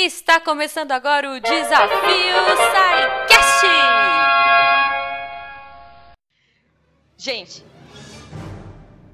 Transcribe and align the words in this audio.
Está 0.00 0.38
começando 0.38 0.92
agora 0.92 1.28
o 1.28 1.40
Desafio 1.40 2.36
SciCast! 2.54 3.66
Gente, 7.16 7.64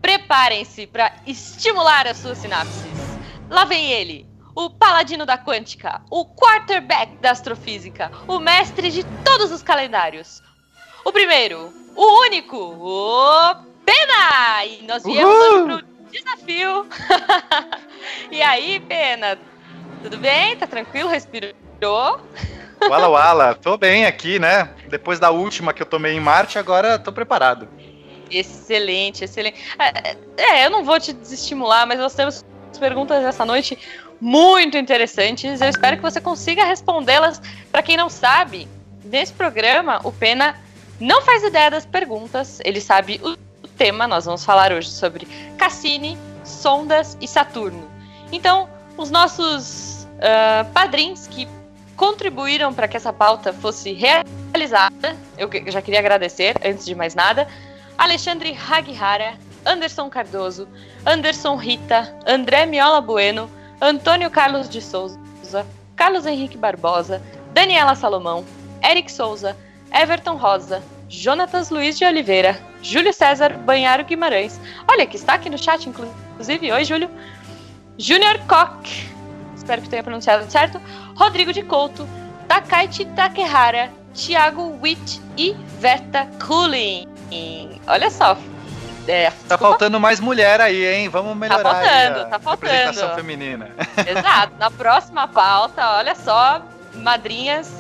preparem-se 0.03 0.87
para 0.87 1.11
estimular 1.27 2.07
as 2.07 2.19
suas 2.19 2.37
sinapses. 2.37 2.85
Lá 3.49 3.65
vem 3.65 3.93
ele, 3.93 4.27
o 4.55 4.69
paladino 4.69 5.25
da 5.25 5.39
quântica, 5.39 6.03
o 6.11 6.27
quarterback 6.27 7.17
da 7.17 7.31
astrofísica, 7.31 8.13
o 8.29 8.39
mestre 8.39 8.91
de 8.91 9.05
todos 9.25 9.51
os 9.51 9.63
calendários. 9.63 10.43
O 11.03 11.11
primeiro, 11.11 11.73
o 11.97 12.21
único, 12.27 12.59
o 12.59 13.55
Pena! 13.87 14.67
E 14.67 14.83
nós 14.83 15.03
viemos 15.03 15.35
Uhul! 15.35 15.65
hoje 15.65 15.83
pro 15.83 16.11
desafio. 16.11 16.87
e 18.31 18.43
aí, 18.43 18.81
Pena, 18.81 19.39
tudo 20.05 20.19
bem? 20.19 20.55
Tá 20.57 20.67
tranquilo? 20.67 21.09
Respirou? 21.09 21.51
Wala 22.91 23.09
Wala, 23.09 23.55
tô 23.55 23.79
bem 23.79 24.05
aqui, 24.05 24.39
né? 24.39 24.69
Depois 24.91 25.19
da 25.19 25.31
última 25.31 25.73
que 25.73 25.81
eu 25.81 25.87
tomei 25.87 26.13
em 26.15 26.21
Marte, 26.21 26.59
agora 26.59 26.99
tô 26.99 27.11
preparado. 27.11 27.67
Excelente, 28.31 29.25
excelente. 29.25 29.59
É, 29.79 30.17
é, 30.37 30.67
eu 30.67 30.71
não 30.71 30.85
vou 30.85 31.01
te 31.01 31.13
desestimular, 31.15 31.87
mas 31.87 31.99
nós 31.99 32.15
temos 32.15 32.45
perguntas 32.79 33.25
essa 33.25 33.47
noite 33.47 33.79
muito 34.21 34.77
interessantes. 34.77 35.63
Eu 35.63 35.71
espero 35.71 35.97
que 35.97 36.03
você 36.03 36.21
consiga 36.21 36.65
respondê-las. 36.65 37.41
Para 37.73 37.83
quem 37.83 37.97
não 37.97 38.11
sabe, 38.11 38.69
nesse 39.03 39.33
programa, 39.33 40.01
o 40.05 40.13
Pena 40.13 40.61
não 41.01 41.23
faz 41.23 41.43
ideia 41.43 41.71
das 41.71 41.87
perguntas, 41.87 42.61
ele 42.63 42.81
sabe 42.81 43.19
o 43.23 43.67
tema. 43.67 44.07
Nós 44.07 44.27
vamos 44.27 44.45
falar 44.45 44.71
hoje 44.71 44.91
sobre 44.91 45.27
Cassini, 45.57 46.19
sondas 46.45 47.17
e 47.23 47.27
Saturno. 47.27 47.89
Então, 48.31 48.69
os 48.97 49.11
nossos 49.11 49.94
uh, 50.17 50.71
padrinhos 50.73 51.27
que 51.27 51.49
contribuíram 51.97 52.73
para 52.73 52.89
que 52.89 52.97
essa 52.97 53.13
pauta 53.13 53.53
fosse 53.53 53.93
realizada. 53.93 55.17
Eu 55.39 55.49
já 55.71 55.81
queria 55.81 56.01
agradecer, 56.01 56.55
antes 56.65 56.85
de 56.85 56.95
mais 56.95 57.15
nada. 57.15 57.47
Alexandre 57.97 58.57
Haguihara, 58.57 59.35
Anderson 59.65 60.11
Cardoso, 60.11 60.69
Anderson 61.07 61.57
Rita, 61.57 62.15
André 62.27 62.67
Miola 62.67 63.01
Bueno, 63.01 63.49
Antônio 63.81 64.31
Carlos 64.31 64.69
de 64.69 64.81
Souza, 64.81 65.19
Carlos 65.97 66.27
Henrique 66.27 66.57
Barbosa, 66.57 67.23
Daniela 67.53 67.95
Salomão, 67.95 68.45
Eric 68.83 69.11
Souza, 69.11 69.57
Everton 69.93 70.37
Rosa, 70.37 70.83
Jonatas 71.09 71.71
Luiz 71.71 71.97
de 71.97 72.05
Oliveira, 72.05 72.59
Júlio 72.83 73.13
César 73.13 73.57
Banharo 73.59 74.05
Guimarães. 74.05 74.61
Olha, 74.89 75.07
que 75.07 75.17
está 75.17 75.35
aqui 75.35 75.49
no 75.49 75.57
chat, 75.57 75.89
inclusive. 75.89 76.73
Oi, 76.73 76.85
Júlio. 76.85 77.09
Júnior 77.97 78.39
Koch, 78.49 79.14
espero 79.65 79.83
que 79.83 79.89
tenha 79.89 80.03
pronunciado 80.03 80.49
certo, 80.51 80.81
Rodrigo 81.17 81.53
de 81.53 81.63
Couto, 81.63 82.07
Takaichi 82.47 83.07
Takehara, 83.07 83.91
Thiago 84.15 84.79
Witt 84.81 85.21
e 85.37 85.55
Verta 85.81 86.29
Cooling. 86.47 87.09
Olha 87.87 88.11
só. 88.11 88.37
É, 89.07 89.31
tá 89.49 89.59
faltando 89.59 90.01
mais 90.01 90.19
mulher 90.19 90.61
aí, 90.63 90.87
hein? 90.87 91.09
Vamos 91.11 91.37
melhorar. 91.37 91.63
Tá 91.63 91.71
faltando, 91.75 92.31
tá 92.31 92.39
faltando. 92.39 92.73
Representação 92.73 93.15
feminina. 93.15 93.71
Exato. 94.07 94.55
Na 94.59 94.71
próxima 94.71 95.29
pauta, 95.29 95.97
olha 95.97 96.15
só, 96.15 96.63
madrinhas, 96.95 97.71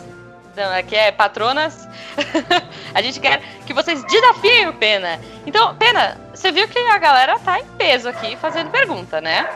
que 0.87 0.95
é 0.95 1.13
patronas. 1.13 1.89
a 2.95 3.01
gente 3.01 3.21
quer 3.21 3.41
que 3.65 3.73
vocês 3.73 4.05
desafiem 4.05 4.69
o 4.69 4.75
Pena. 4.75 5.19
Então, 5.47 5.75
Pena, 5.77 6.19
você 6.35 6.53
viu 6.53 6.69
que 6.69 6.79
a 6.79 6.99
galera 6.99 7.39
tá 7.39 7.59
em 7.59 7.65
peso 7.79 8.09
aqui 8.09 8.37
fazendo 8.37 8.71
pergunta, 8.71 9.21
né? 9.21 9.49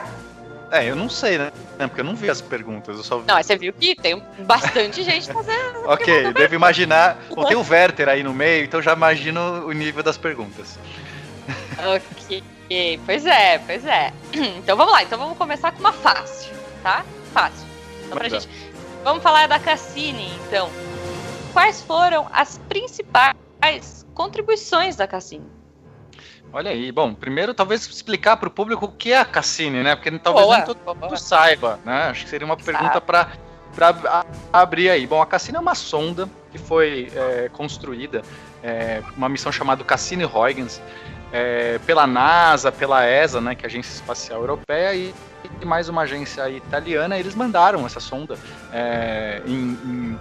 É, 0.70 0.84
eu 0.84 0.96
não 0.96 1.08
sei, 1.08 1.38
né? 1.38 1.50
Porque 1.78 2.00
eu 2.00 2.04
não 2.04 2.14
vi 2.14 2.28
as 2.28 2.40
perguntas, 2.40 2.96
eu 2.96 3.04
só 3.04 3.18
vi. 3.18 3.26
Não, 3.26 3.42
você 3.42 3.56
viu 3.56 3.72
que 3.72 3.94
tem 3.94 4.22
bastante 4.40 5.02
gente 5.02 5.32
fazendo. 5.32 5.84
ok, 5.88 6.32
devo 6.32 6.54
imaginar. 6.54 7.18
Bom, 7.34 7.44
tem 7.44 7.56
o 7.56 7.66
Werther 7.66 8.08
aí 8.08 8.22
no 8.22 8.34
meio, 8.34 8.64
então 8.64 8.82
já 8.82 8.92
imagino 8.92 9.66
o 9.66 9.72
nível 9.72 10.02
das 10.02 10.18
perguntas. 10.18 10.78
ok, 11.78 13.00
pois 13.06 13.24
é, 13.24 13.58
pois 13.58 13.84
é. 13.84 14.12
Então 14.58 14.76
vamos 14.76 14.92
lá, 14.92 15.02
então 15.02 15.18
vamos 15.18 15.38
começar 15.38 15.72
com 15.72 15.80
uma 15.80 15.92
fácil, 15.92 16.52
tá? 16.82 17.04
Fácil. 17.32 17.66
Então, 18.04 18.18
pra 18.18 18.28
gente... 18.28 18.48
Vamos 19.04 19.22
falar 19.22 19.46
da 19.48 19.58
Cassini, 19.58 20.30
então. 20.46 20.70
Quais 21.52 21.80
foram 21.80 22.28
as 22.32 22.58
principais 22.68 23.34
contribuições 24.12 24.96
da 24.96 25.06
Cassini? 25.06 25.46
Olha 26.52 26.70
aí, 26.70 26.90
bom, 26.90 27.12
primeiro 27.12 27.52
talvez 27.52 27.86
explicar 27.86 28.36
para 28.36 28.48
o 28.48 28.50
público 28.50 28.86
o 28.86 28.92
que 28.92 29.12
é 29.12 29.18
a 29.18 29.24
Cassini, 29.24 29.82
né? 29.82 29.94
Porque 29.94 30.10
talvez 30.18 30.46
boa, 30.46 30.56
nem 30.56 30.66
todo 30.66 30.96
mundo 30.96 31.16
saiba, 31.18 31.78
né? 31.84 32.08
Acho 32.08 32.24
que 32.24 32.30
seria 32.30 32.46
uma 32.46 32.56
pergunta 32.56 33.00
para 33.00 33.28
abrir 34.52 34.88
aí. 34.88 35.06
Bom, 35.06 35.20
a 35.20 35.26
Cassini 35.26 35.58
é 35.58 35.60
uma 35.60 35.74
sonda 35.74 36.28
que 36.50 36.58
foi 36.58 37.12
é, 37.14 37.50
construída, 37.52 38.22
é, 38.62 39.02
uma 39.16 39.28
missão 39.28 39.52
chamada 39.52 39.84
Cassini-Huygens, 39.84 40.80
é, 41.30 41.78
pela 41.84 42.06
NASA, 42.06 42.72
pela 42.72 43.06
ESA, 43.06 43.40
né, 43.40 43.54
que 43.54 43.64
é 43.64 43.66
a 43.66 43.68
Agência 43.68 43.92
Espacial 43.92 44.40
Europeia, 44.40 44.94
e, 44.94 45.14
e 45.60 45.64
mais 45.66 45.90
uma 45.90 46.02
agência 46.02 46.48
italiana, 46.48 47.18
eles 47.18 47.34
mandaram 47.34 47.84
essa 47.84 48.00
sonda 48.00 48.38
é, 48.72 49.42
em, 49.46 49.78
em 49.84 50.18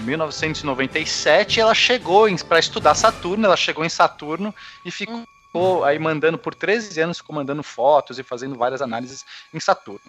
1997 0.00 1.60
é, 1.60 1.62
ela 1.62 1.74
chegou 1.74 2.26
para 2.48 2.58
estudar 2.58 2.94
Saturno, 2.94 3.44
ela 3.44 3.56
chegou 3.56 3.84
em 3.84 3.88
Saturno 3.88 4.52
e 4.84 4.90
ficou 4.90 5.22
ficou 5.48 5.84
aí 5.84 5.98
mandando 5.98 6.38
por 6.38 6.54
13 6.54 7.00
anos, 7.00 7.18
ficou 7.18 7.34
mandando 7.34 7.62
fotos 7.62 8.18
e 8.18 8.22
fazendo 8.22 8.56
várias 8.56 8.80
análises 8.80 9.24
em 9.52 9.58
Saturno. 9.58 10.00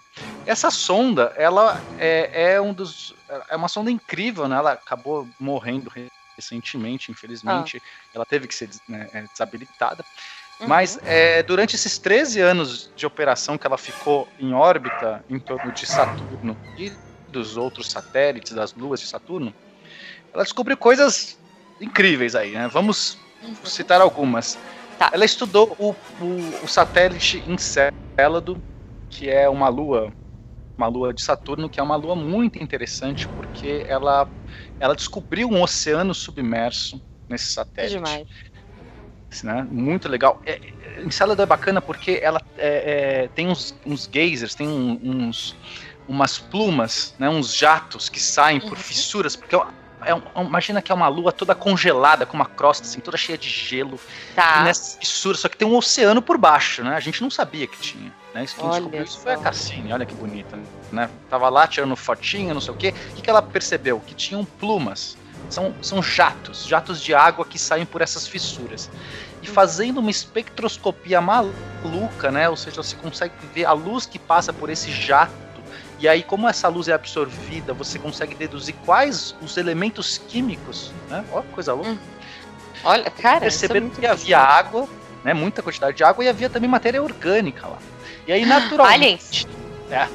Essa 0.46 0.70
sonda, 0.70 1.32
ela 1.36 1.80
é, 1.98 2.52
é 2.52 2.60
um 2.60 2.72
dos. 2.72 3.14
É 3.48 3.56
uma 3.56 3.68
sonda 3.68 3.90
incrível, 3.90 4.46
né? 4.46 4.56
Ela 4.56 4.72
acabou 4.72 5.26
morrendo 5.38 5.90
recentemente, 6.36 7.10
infelizmente. 7.10 7.82
Ah. 7.82 8.10
Ela 8.14 8.26
teve 8.26 8.46
que 8.46 8.54
ser 8.54 8.70
né, 8.88 9.08
é, 9.12 9.22
desabilitada. 9.22 10.04
Uhum. 10.60 10.68
Mas 10.68 10.98
é, 11.04 11.42
durante 11.42 11.74
esses 11.74 11.98
13 11.98 12.40
anos 12.40 12.90
de 12.94 13.06
operação 13.06 13.56
que 13.56 13.66
ela 13.66 13.78
ficou 13.78 14.28
em 14.38 14.52
órbita 14.52 15.24
em 15.28 15.38
torno 15.38 15.72
de 15.72 15.86
Saturno 15.86 16.56
e 16.76 16.92
dos 17.28 17.56
outros 17.56 17.90
satélites, 17.90 18.52
das 18.52 18.74
luas 18.74 19.00
de 19.00 19.06
Saturno, 19.06 19.54
ela 20.32 20.42
descobriu 20.42 20.76
coisas 20.76 21.38
incríveis 21.80 22.34
aí, 22.34 22.52
né? 22.52 22.68
Vamos 22.68 23.16
uhum. 23.42 23.54
citar 23.64 24.00
algumas. 24.00 24.58
Tá. 25.00 25.08
Ela 25.14 25.24
estudou 25.24 25.74
o, 25.78 25.92
o, 26.22 26.64
o 26.64 26.68
satélite 26.68 27.42
Encélado, 27.46 28.62
que 29.08 29.30
é 29.30 29.48
uma 29.48 29.66
lua, 29.70 30.12
uma 30.76 30.88
lua 30.88 31.14
de 31.14 31.22
Saturno, 31.22 31.70
que 31.70 31.80
é 31.80 31.82
uma 31.82 31.96
lua 31.96 32.14
muito 32.14 32.62
interessante 32.62 33.26
porque 33.28 33.86
ela, 33.88 34.28
ela 34.78 34.94
descobriu 34.94 35.48
um 35.48 35.62
oceano 35.62 36.14
submerso 36.14 37.00
nesse 37.26 37.46
satélite. 37.46 37.94
Demais. 37.94 38.28
Né? 39.42 39.66
Muito 39.70 40.06
legal. 40.06 40.42
É, 40.44 40.60
Encélado 41.02 41.40
é 41.40 41.46
bacana 41.46 41.80
porque 41.80 42.20
ela 42.22 42.42
é, 42.58 43.22
é, 43.22 43.28
tem 43.28 43.48
uns, 43.48 43.74
uns 43.86 44.06
geysers, 44.12 44.54
tem 44.54 44.68
um, 44.68 45.00
uns 45.02 45.56
umas 46.06 46.38
plumas, 46.38 47.14
né, 47.18 47.30
uns 47.30 47.54
jatos 47.56 48.08
que 48.08 48.20
saem 48.20 48.60
por 48.60 48.72
uhum. 48.72 48.76
fissuras, 48.76 49.36
porque 49.36 49.54
é 50.04 50.14
um, 50.14 50.46
imagina 50.46 50.80
que 50.80 50.90
é 50.90 50.94
uma 50.94 51.08
lua 51.08 51.32
toda 51.32 51.54
congelada, 51.54 52.24
com 52.24 52.34
uma 52.34 52.46
crosta 52.46 52.86
assim, 52.86 53.00
toda 53.00 53.16
cheia 53.16 53.36
de 53.36 53.48
gelo. 53.48 53.98
Tá. 54.34 54.60
E 54.60 54.64
nessa 54.64 54.98
fissura, 54.98 55.36
só 55.36 55.48
que 55.48 55.56
tem 55.56 55.66
um 55.66 55.76
oceano 55.76 56.22
por 56.22 56.38
baixo, 56.38 56.82
né? 56.82 56.94
A 56.94 57.00
gente 57.00 57.22
não 57.22 57.30
sabia 57.30 57.66
que 57.66 57.78
tinha. 57.78 58.12
Né? 58.34 58.44
Isso, 58.44 58.56
descobriu 58.56 59.02
isso 59.02 59.18
foi 59.18 59.34
a 59.34 59.38
Cassini, 59.38 59.92
olha 59.92 60.06
que 60.06 60.14
bonita. 60.14 60.58
Né? 60.92 61.10
Tava 61.28 61.48
lá 61.48 61.66
tirando 61.66 61.94
fotinha, 61.96 62.54
não 62.54 62.60
sei 62.60 62.72
o 62.72 62.76
quê. 62.76 62.94
O 63.10 63.14
que, 63.14 63.22
que 63.22 63.30
ela 63.30 63.42
percebeu? 63.42 64.00
Que 64.00 64.14
tinham 64.14 64.44
plumas. 64.44 65.16
São, 65.48 65.74
são 65.82 66.00
jatos, 66.00 66.64
jatos 66.64 67.02
de 67.02 67.12
água 67.12 67.44
que 67.44 67.58
saem 67.58 67.84
por 67.84 68.00
essas 68.00 68.28
fissuras. 68.28 68.88
E 69.42 69.48
fazendo 69.48 69.98
uma 69.98 70.10
espectroscopia 70.10 71.20
maluca, 71.20 72.30
né? 72.30 72.48
Ou 72.48 72.56
seja, 72.56 72.76
você 72.76 72.94
consegue 72.94 73.34
ver 73.52 73.64
a 73.64 73.72
luz 73.72 74.06
que 74.06 74.18
passa 74.18 74.52
por 74.52 74.70
esse 74.70 74.92
jato 74.92 75.32
e 76.00 76.08
aí, 76.08 76.22
como 76.22 76.48
essa 76.48 76.66
luz 76.66 76.88
é 76.88 76.94
absorvida, 76.94 77.74
você 77.74 77.98
consegue 77.98 78.34
deduzir 78.34 78.74
quais 78.86 79.36
os 79.42 79.58
elementos 79.58 80.16
químicos, 80.16 80.90
né? 81.10 81.22
Que 81.30 81.52
coisa 81.52 81.74
louca. 81.74 81.90
Hum. 81.90 81.98
Olha, 82.82 83.10
cara, 83.10 83.40
percebendo 83.40 83.92
é 83.98 84.00
que 84.00 84.06
havia 84.06 84.38
água, 84.38 84.88
né? 85.22 85.34
Muita 85.34 85.62
quantidade 85.62 85.98
de 85.98 86.02
água 86.02 86.24
e 86.24 86.28
havia 86.28 86.48
também 86.48 86.70
matéria 86.70 87.02
orgânica 87.02 87.66
lá. 87.66 87.78
E 88.26 88.32
aí, 88.32 88.46
naturalmente. 88.46 89.46
É, 89.92 90.06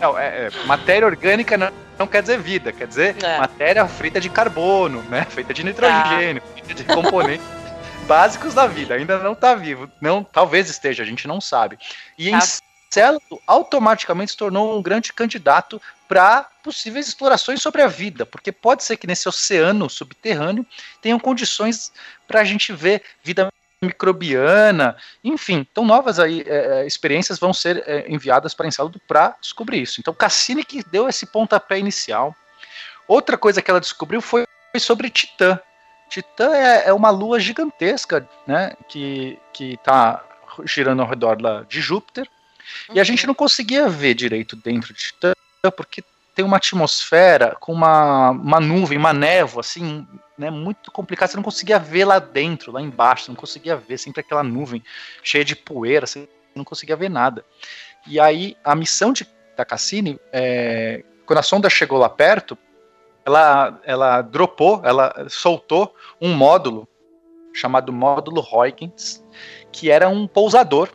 não, 0.00 0.18
é, 0.18 0.46
é, 0.46 0.50
matéria 0.64 1.06
orgânica 1.06 1.58
não, 1.58 1.70
não, 1.98 2.06
quer 2.06 2.22
dizer 2.22 2.38
vida, 2.38 2.72
quer 2.72 2.86
dizer 2.86 3.22
é. 3.22 3.36
matéria 3.36 3.86
feita 3.86 4.18
de 4.18 4.30
carbono, 4.30 5.02
né? 5.10 5.26
Feita 5.28 5.52
de 5.52 5.62
nitrogênio, 5.62 6.42
ah. 6.42 6.64
feita 6.64 6.82
de 6.82 6.84
componentes 6.84 7.46
básicos 8.08 8.54
da 8.54 8.66
vida. 8.66 8.94
Ainda 8.94 9.18
não 9.18 9.34
está 9.34 9.54
vivo. 9.54 9.90
Não, 10.00 10.24
talvez 10.24 10.70
esteja, 10.70 11.02
a 11.02 11.06
gente 11.06 11.28
não 11.28 11.38
sabe. 11.38 11.78
E 12.16 12.30
tá. 12.30 12.38
em 12.38 12.40
Encélado 12.94 13.42
automaticamente 13.44 14.30
se 14.30 14.36
tornou 14.36 14.78
um 14.78 14.82
grande 14.82 15.12
candidato 15.12 15.82
para 16.06 16.48
possíveis 16.62 17.08
explorações 17.08 17.60
sobre 17.60 17.82
a 17.82 17.88
vida, 17.88 18.24
porque 18.24 18.52
pode 18.52 18.84
ser 18.84 18.96
que 18.96 19.06
nesse 19.06 19.28
oceano 19.28 19.90
subterrâneo 19.90 20.64
tenham 21.02 21.18
condições 21.18 21.92
para 22.28 22.40
a 22.40 22.44
gente 22.44 22.72
ver 22.72 23.02
vida 23.20 23.48
microbiana, 23.82 24.96
enfim. 25.24 25.66
Então, 25.70 25.84
novas 25.84 26.20
aí, 26.20 26.44
é, 26.46 26.82
é 26.82 26.86
experiências 26.86 27.36
vão 27.36 27.52
ser 27.52 27.82
é, 27.84 28.06
enviadas 28.08 28.54
para 28.54 28.68
Encelado 28.68 29.00
para 29.08 29.36
descobrir 29.40 29.82
isso. 29.82 30.00
Então, 30.00 30.14
Cassini 30.14 30.64
que 30.64 30.84
deu 30.84 31.08
esse 31.08 31.26
pontapé 31.26 31.80
inicial. 31.80 32.34
Outra 33.08 33.36
coisa 33.36 33.60
que 33.60 33.70
ela 33.70 33.80
descobriu 33.80 34.20
foi 34.20 34.46
sobre 34.78 35.10
Titã. 35.10 35.58
Titã 36.08 36.54
é, 36.54 36.90
é 36.90 36.92
uma 36.92 37.10
lua 37.10 37.40
gigantesca, 37.40 38.28
né, 38.46 38.72
que 38.88 39.36
está 39.58 40.24
girando 40.64 41.02
ao 41.02 41.08
redor 41.08 41.36
de 41.68 41.80
Júpiter, 41.80 42.30
uhum. 42.88 42.94
e 42.94 42.98
a 42.98 43.02
uhum. 43.02 43.04
gente 43.04 43.26
não 43.26 43.34
conseguia 43.34 43.88
ver 43.88 44.14
direito 44.14 44.56
dentro 44.56 44.92
de 44.92 45.00
Titã, 45.00 45.32
porque 45.76 46.02
tem 46.34 46.44
uma 46.44 46.56
atmosfera 46.56 47.56
com 47.60 47.72
uma, 47.72 48.30
uma 48.30 48.60
nuvem, 48.60 48.98
uma 48.98 49.12
névoa, 49.12 49.60
assim, 49.60 50.06
né, 50.36 50.50
muito 50.50 50.90
complicada. 50.90 51.30
Você 51.30 51.36
não 51.36 51.44
conseguia 51.44 51.78
ver 51.78 52.04
lá 52.04 52.18
dentro, 52.18 52.72
lá 52.72 52.82
embaixo, 52.82 53.24
você 53.24 53.30
não 53.30 53.36
conseguia 53.36 53.76
ver, 53.76 53.98
sempre 53.98 54.20
aquela 54.20 54.42
nuvem 54.42 54.82
cheia 55.22 55.44
de 55.44 55.54
poeira, 55.54 56.06
você 56.06 56.28
não 56.54 56.64
conseguia 56.64 56.96
ver 56.96 57.08
nada. 57.08 57.44
E 58.06 58.18
aí, 58.18 58.56
a 58.64 58.74
missão 58.74 59.12
de, 59.12 59.26
da 59.56 59.64
Cassini, 59.64 60.18
é, 60.32 61.04
quando 61.24 61.38
a 61.38 61.42
sonda 61.42 61.70
chegou 61.70 61.98
lá 61.98 62.08
perto, 62.08 62.58
ela, 63.24 63.80
ela 63.84 64.20
dropou, 64.20 64.82
ela 64.84 65.26
soltou 65.28 65.94
um 66.20 66.34
módulo 66.34 66.86
chamado 67.54 67.92
módulo 67.92 68.42
Huygens, 68.42 69.24
que 69.72 69.90
era 69.90 70.08
um 70.08 70.26
pousador 70.26 70.90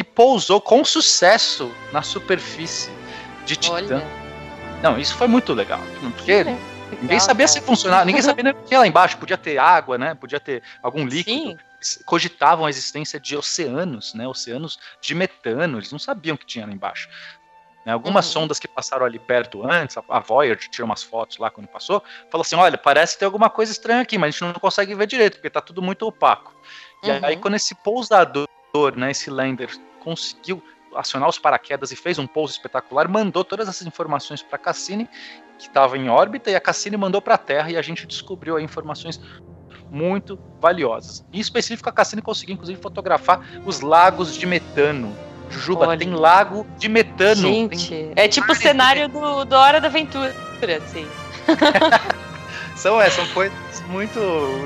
que 0.00 0.04
pousou 0.04 0.62
com 0.62 0.82
sucesso 0.82 1.70
na 1.92 2.00
superfície 2.00 2.90
de 3.44 3.54
Titã. 3.54 3.74
Olha. 3.74 4.06
Não, 4.82 4.98
isso 4.98 5.14
foi 5.14 5.28
muito 5.28 5.52
legal. 5.52 5.78
Porque 6.16 6.32
é, 6.32 6.58
ninguém 7.02 7.20
sabia 7.20 7.46
se 7.46 7.60
funcionava, 7.60 8.06
ninguém 8.06 8.22
sabia 8.22 8.50
o 8.50 8.54
que 8.64 8.74
lá 8.74 8.86
embaixo. 8.86 9.18
Podia 9.18 9.36
ter 9.36 9.58
água, 9.58 9.98
né? 9.98 10.14
Podia 10.14 10.40
ter 10.40 10.62
algum 10.82 11.04
líquido. 11.04 11.58
Sim. 11.82 12.02
Cogitavam 12.06 12.64
a 12.64 12.70
existência 12.70 13.20
de 13.20 13.36
oceanos, 13.36 14.14
né? 14.14 14.26
Oceanos 14.26 14.78
de 15.02 15.14
metano. 15.14 15.76
Eles 15.76 15.92
não 15.92 15.98
sabiam 15.98 16.34
o 16.34 16.38
que 16.38 16.46
tinha 16.46 16.64
lá 16.64 16.72
embaixo. 16.72 17.10
Né, 17.84 17.92
algumas 17.92 18.26
uhum. 18.26 18.32
sondas 18.32 18.58
que 18.58 18.68
passaram 18.68 19.06
ali 19.06 19.18
perto 19.18 19.66
antes, 19.66 19.96
a 20.08 20.20
Voyager 20.20 20.68
tirou 20.68 20.84
umas 20.84 21.02
fotos 21.02 21.38
lá 21.38 21.50
quando 21.50 21.66
passou, 21.66 22.02
falou 22.30 22.42
assim: 22.42 22.54
olha, 22.54 22.76
parece 22.76 23.18
ter 23.18 23.24
alguma 23.24 23.48
coisa 23.48 23.72
estranha 23.72 24.02
aqui, 24.02 24.18
mas 24.18 24.28
a 24.28 24.30
gente 24.32 24.52
não 24.52 24.60
consegue 24.60 24.94
ver 24.94 25.06
direito, 25.06 25.34
porque 25.36 25.48
tá 25.48 25.62
tudo 25.62 25.80
muito 25.80 26.06
opaco. 26.06 26.54
E 27.02 27.10
uhum. 27.10 27.20
aí, 27.22 27.36
quando 27.38 27.54
esse 27.54 27.74
pousador, 27.74 28.46
né, 28.96 29.10
esse 29.10 29.30
lander, 29.30 29.70
conseguiu 30.00 30.62
acionar 30.94 31.28
os 31.28 31.38
paraquedas 31.38 31.92
e 31.92 31.96
fez 31.96 32.18
um 32.18 32.26
pouso 32.26 32.54
espetacular, 32.54 33.08
mandou 33.08 33.44
todas 33.44 33.68
essas 33.68 33.86
informações 33.86 34.42
para 34.42 34.58
Cassini, 34.58 35.08
que 35.58 35.68
estava 35.68 35.96
em 35.96 36.08
órbita, 36.08 36.50
e 36.50 36.56
a 36.56 36.60
Cassini 36.60 36.96
mandou 36.96 37.22
para 37.22 37.34
a 37.34 37.38
Terra 37.38 37.70
e 37.70 37.76
a 37.76 37.82
gente 37.82 38.06
descobriu 38.06 38.56
aí 38.56 38.64
informações 38.64 39.20
muito 39.90 40.38
valiosas. 40.60 41.24
Em 41.32 41.38
específico, 41.38 41.88
a 41.88 41.92
Cassini 41.92 42.22
conseguiu 42.22 42.54
inclusive 42.54 42.80
fotografar 42.80 43.40
os 43.64 43.80
lagos 43.80 44.36
de 44.36 44.46
metano. 44.46 45.14
Jujuba, 45.50 45.88
Olha. 45.88 45.98
tem 45.98 46.14
lago 46.14 46.64
de 46.78 46.88
metano. 46.88 47.42
Gente, 47.42 48.12
é 48.14 48.28
tipo 48.28 48.52
o 48.52 48.54
cenário 48.54 49.08
do, 49.08 49.44
do 49.44 49.56
Hora 49.56 49.80
da 49.80 49.88
Aventura, 49.88 50.32
assim. 50.76 51.06
são, 52.76 53.00
é, 53.00 53.10
são 53.10 53.26
coisas 53.28 53.69
muito 53.90 54.20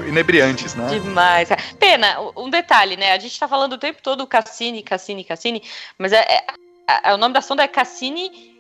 inebriantes, 0.07 0.75
né? 0.75 0.87
Demais. 0.89 1.49
Pena, 1.79 2.19
um 2.37 2.51
detalhe, 2.51 2.97
né? 2.97 3.13
A 3.13 3.19
gente 3.19 3.39
tá 3.39 3.49
falando 3.49 3.73
o 3.73 3.79
tempo 3.79 4.03
todo 4.03 4.27
Cassini, 4.27 4.83
Cassini, 4.83 5.25
Cassini, 5.25 5.63
mas 5.99 6.13
é, 6.13 6.21
é, 6.21 6.45
é 7.05 7.15
o 7.15 7.17
nome 7.17 7.35
da 7.35 7.41
sonda 7.41 7.63
é 7.63 7.69
Cassini 7.69 8.55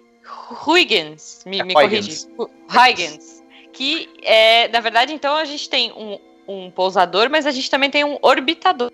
Huygens, 0.67 1.43
me, 1.47 1.61
é 1.61 1.65
me 1.65 1.75
corrige. 1.75 2.27
Huygens. 2.71 3.45
Que, 3.73 4.09
é, 4.23 4.69
na 4.69 4.81
verdade, 4.81 5.13
então 5.13 5.37
a 5.37 5.45
gente 5.45 5.69
tem 5.69 5.93
um, 5.93 6.19
um 6.47 6.71
pousador, 6.71 7.29
mas 7.29 7.47
a 7.47 7.51
gente 7.51 7.69
também 7.69 7.91
tem 7.91 8.05
um 8.05 8.19
orbitador, 8.23 8.91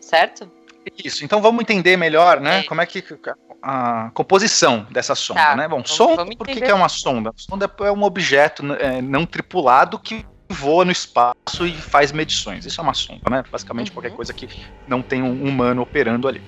certo? 0.00 0.50
Isso, 1.02 1.24
então 1.24 1.42
vamos 1.42 1.62
entender 1.62 1.96
melhor, 1.96 2.40
né? 2.40 2.60
É. 2.60 2.62
Como 2.62 2.80
é 2.80 2.86
que 2.86 3.02
a 3.60 4.10
composição 4.12 4.86
dessa 4.90 5.14
sonda, 5.14 5.40
tá, 5.40 5.56
né? 5.56 5.66
Bom, 5.66 5.76
vamos, 5.76 5.90
sonda, 5.90 6.16
vamos 6.16 6.36
por 6.36 6.46
que, 6.46 6.60
que, 6.60 6.64
é 6.64 6.74
uma 6.74 6.88
sonda? 6.88 7.32
sonda 7.34 7.70
é 7.80 7.90
um 7.90 8.02
objeto 8.02 8.62
é, 8.74 9.00
não 9.00 9.24
tripulado 9.24 9.98
que 9.98 10.24
voa 10.48 10.84
no 10.84 10.92
espaço 10.92 11.66
e 11.66 11.72
faz 11.72 12.12
medições. 12.12 12.66
Isso 12.66 12.80
é 12.80 12.84
uma 12.84 12.94
sonda, 12.94 13.30
né? 13.30 13.44
Basicamente 13.50 13.88
uhum. 13.88 13.94
qualquer 13.94 14.12
coisa 14.12 14.32
que 14.32 14.48
não 14.86 15.02
tem 15.02 15.22
um 15.22 15.44
humano 15.44 15.82
operando 15.82 16.28
ali. 16.28 16.42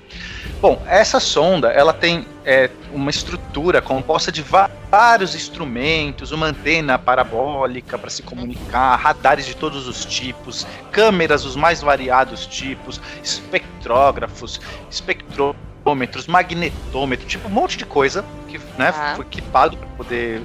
Bom, 0.60 0.82
essa 0.86 1.18
sonda 1.18 1.68
ela 1.68 1.92
tem 1.92 2.26
é, 2.44 2.70
uma 2.92 3.10
estrutura 3.10 3.80
composta 3.80 4.30
de 4.30 4.42
vários 4.42 5.34
instrumentos, 5.34 6.30
uma 6.30 6.46
antena 6.46 6.98
parabólica 6.98 7.98
para 7.98 8.10
se 8.10 8.22
comunicar, 8.22 8.96
radares 8.96 9.46
de 9.46 9.56
todos 9.56 9.88
os 9.88 10.04
tipos, 10.04 10.66
câmeras 10.92 11.42
dos 11.42 11.56
mais 11.56 11.80
variados 11.80 12.46
tipos, 12.46 13.00
espectrógrafos, 13.22 14.60
espectrômetros, 14.90 16.26
magnetômetro, 16.26 17.26
tipo 17.26 17.48
um 17.48 17.52
monte 17.52 17.76
de 17.76 17.86
coisa 17.86 18.24
que 18.48 18.58
né, 18.78 18.92
ah. 18.94 19.14
foi 19.16 19.24
equipado 19.24 19.76
para 19.76 19.88
poder 19.88 20.42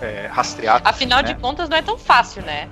é, 0.00 0.26
rastrear. 0.26 0.80
Afinal 0.84 1.22
né? 1.22 1.32
de 1.32 1.34
contas, 1.34 1.68
não 1.68 1.76
é 1.76 1.82
tão 1.82 1.98
fácil, 1.98 2.42
né? 2.42 2.68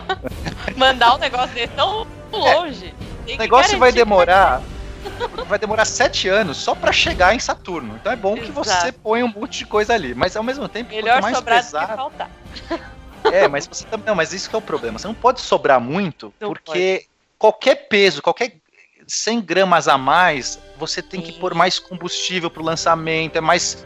Mandar 0.76 1.14
um 1.14 1.18
negócio 1.18 1.54
desse 1.54 1.68
tão 1.68 2.06
longe. 2.30 2.94
É, 3.26 3.34
o 3.34 3.38
negócio 3.38 3.78
vai 3.78 3.92
demorar. 3.92 4.62
Vai 5.48 5.58
demorar 5.58 5.84
sete 5.84 6.28
anos 6.28 6.56
só 6.56 6.76
para 6.76 6.92
chegar 6.92 7.34
em 7.34 7.38
Saturno. 7.40 7.96
Então 7.96 8.12
é 8.12 8.14
bom 8.14 8.36
Exato. 8.36 8.46
que 8.46 8.52
você 8.52 8.92
ponha 8.92 9.24
um 9.24 9.32
monte 9.32 9.58
de 9.58 9.66
coisa 9.66 9.94
ali. 9.94 10.14
Mas 10.14 10.36
ao 10.36 10.44
mesmo 10.44 10.68
tempo, 10.68 10.94
Melhor 10.94 11.20
mais 11.20 11.36
sobrar 11.36 11.64
que 11.64 11.70
faltar. 11.70 12.30
É, 13.24 13.48
mas 13.48 13.66
você 13.66 13.84
também. 13.84 14.06
Não, 14.06 14.14
mas 14.14 14.32
isso 14.32 14.48
que 14.48 14.54
é 14.54 14.58
o 14.58 14.62
problema. 14.62 15.00
Você 15.00 15.08
não 15.08 15.14
pode 15.14 15.40
sobrar 15.40 15.80
muito, 15.80 16.32
não 16.40 16.48
porque 16.50 16.98
pode. 16.98 17.08
qualquer 17.36 17.88
peso, 17.88 18.22
qualquer 18.22 18.54
100 19.06 19.40
gramas 19.40 19.88
a 19.88 19.98
mais, 19.98 20.58
você 20.78 21.02
tem 21.02 21.20
Sim. 21.20 21.26
que 21.26 21.38
pôr 21.38 21.52
mais 21.52 21.78
combustível 21.78 22.48
para 22.48 22.62
o 22.62 22.64
lançamento, 22.64 23.36
é 23.36 23.40
mais 23.40 23.84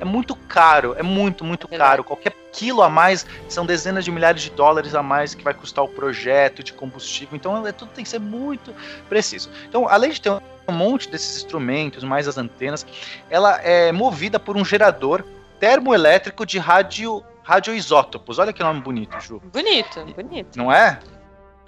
é 0.00 0.04
muito 0.04 0.34
caro, 0.34 0.94
é 0.98 1.02
muito, 1.02 1.44
muito 1.44 1.68
é 1.70 1.76
caro. 1.76 2.04
Qualquer 2.04 2.32
quilo 2.52 2.82
a 2.82 2.88
mais 2.88 3.26
são 3.48 3.66
dezenas 3.66 4.04
de 4.04 4.10
milhares 4.10 4.42
de 4.42 4.50
dólares 4.50 4.94
a 4.94 5.02
mais 5.02 5.34
que 5.34 5.42
vai 5.42 5.52
custar 5.52 5.84
o 5.84 5.88
projeto 5.88 6.62
de 6.62 6.72
combustível. 6.72 7.36
Então, 7.36 7.66
é, 7.66 7.72
tudo 7.72 7.90
tem 7.92 8.04
que 8.04 8.10
ser 8.10 8.20
muito 8.20 8.74
preciso. 9.08 9.50
Então, 9.68 9.88
além 9.88 10.10
de 10.10 10.20
ter 10.20 10.30
um 10.30 10.72
monte 10.72 11.08
desses 11.08 11.36
instrumentos, 11.36 12.04
mais 12.04 12.26
as 12.28 12.38
antenas, 12.38 12.86
ela 13.28 13.60
é 13.60 13.92
movida 13.92 14.38
por 14.38 14.56
um 14.56 14.64
gerador 14.64 15.24
termoelétrico 15.58 16.46
de 16.46 16.58
rádio 16.58 17.22
radioisótopos. 17.42 18.38
Olha 18.38 18.52
que 18.52 18.62
nome 18.62 18.80
bonito, 18.80 19.20
Ju. 19.20 19.40
Bonito, 19.52 20.04
bonito. 20.14 20.56
Não 20.56 20.72
é? 20.72 20.98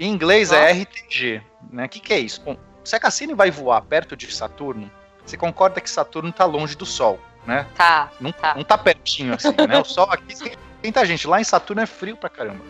Em 0.01 0.11
inglês 0.11 0.51
é 0.51 0.61
Nossa. 0.61 0.71
é 0.71 0.83
RTG. 0.83 1.43
Né? 1.71 1.85
O 1.85 1.89
que, 1.89 2.01
que 2.01 2.13
é 2.13 2.19
isso? 2.19 2.41
Bom, 2.43 2.57
se 2.83 2.97
a 2.97 3.01
Cassini 3.01 3.35
vai 3.35 3.51
voar 3.51 3.83
perto 3.83 4.17
de 4.17 4.33
Saturno, 4.35 4.91
você 5.25 5.37
concorda 5.37 5.81
que 5.81 5.91
Saturno 5.91 6.31
está 6.31 6.45
longe 6.45 6.77
do 6.77 6.87
Sol 6.87 7.19
né? 7.47 7.67
Tá. 7.75 8.11
Não 8.21 8.33
tá, 8.33 8.55
não 8.55 8.65
tá 8.65 8.77
pertinho 8.77 9.35
assim, 9.35 9.55
né? 9.69 9.79
O 9.81 9.85
Sol 9.85 10.09
aqui 10.11 10.33
esquenta 10.33 11.01
a 11.01 11.05
gente. 11.05 11.27
Lá 11.27 11.41
em 11.41 11.45
Saturno 11.45 11.83
é 11.83 11.87
frio 11.87 12.17
pra 12.17 12.29
caramba. 12.29 12.65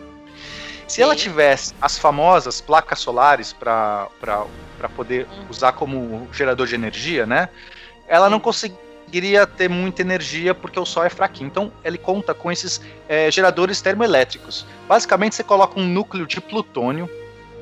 Se 0.87 0.97
Sim. 0.97 1.01
ela 1.01 1.15
tivesse 1.15 1.75
as 1.81 1.97
famosas 1.97 2.61
placas 2.61 2.99
solares 2.99 3.51
para 3.51 4.07
poder 4.95 5.25
hum. 5.25 5.45
usar 5.49 5.73
como 5.73 6.27
gerador 6.31 6.67
de 6.67 6.75
energia, 6.75 7.25
né? 7.25 7.49
Ela 8.07 8.29
não 8.29 8.39
conseguiria 8.39 9.45
ter 9.45 9.69
muita 9.69 10.01
energia 10.01 10.53
porque 10.53 10.79
o 10.79 10.85
Sol 10.85 11.03
é 11.03 11.09
fraquinho. 11.09 11.47
Então, 11.47 11.73
ele 11.83 11.97
conta 11.97 12.33
com 12.33 12.49
esses 12.49 12.81
é, 13.09 13.29
geradores 13.29 13.81
termoelétricos. 13.81 14.65
Basicamente, 14.87 15.35
você 15.35 15.43
coloca 15.43 15.77
um 15.77 15.85
núcleo 15.85 16.25
de 16.25 16.39
plutônio, 16.39 17.09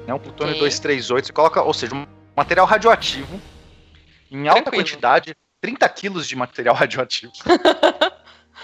né, 0.05 0.13
um 0.13 0.19
plutônio 0.19 0.53
Sim. 0.53 0.59
238, 0.59 1.25
você 1.25 1.33
coloca, 1.33 1.63
ou 1.63 1.73
seja, 1.73 1.95
um 1.95 2.05
material 2.35 2.67
radioativo 2.67 3.41
em 4.29 4.47
alta 4.47 4.63
Tranquilo. 4.63 4.83
quantidade, 4.83 5.35
30 5.65 5.89
quilos 5.89 6.27
de 6.27 6.35
material 6.35 6.75
radioativo. 6.77 7.33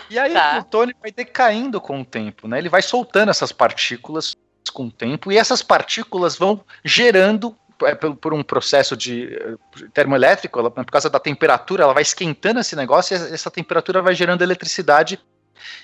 e 0.08 0.20
aí 0.20 0.34
tá. 0.34 0.50
o 0.50 0.54
plutônio 0.54 0.96
vai 1.02 1.12
decaindo 1.12 1.82
com 1.82 2.02
o 2.02 2.06
tempo, 2.06 2.48
né? 2.48 2.60
Ele 2.60 2.70
vai 2.70 2.84
soltando 2.84 3.32
essas 3.32 3.52
partículas 3.52 4.38
com 4.72 4.86
o 4.86 4.92
tempo 4.92 5.32
e 5.32 5.38
essas 5.38 5.64
partículas 5.64 6.36
vão 6.38 6.64
gerando 6.86 7.58
é, 7.84 7.96
por 7.96 8.32
um 8.36 8.44
processo 8.44 8.96
de 8.96 9.34
eh, 9.34 9.58
termoelétrico, 9.92 10.60
ela, 10.60 10.70
por 10.70 10.86
causa 10.86 11.10
da 11.10 11.20
temperatura, 11.20 11.84
ela 11.84 11.94
vai 11.94 12.04
esquentando 12.04 12.60
esse 12.60 12.76
negócio 12.76 13.18
e 13.18 13.34
essa 13.34 13.50
temperatura 13.50 14.04
vai 14.04 14.14
gerando 14.14 14.44
eletricidade 14.44 15.20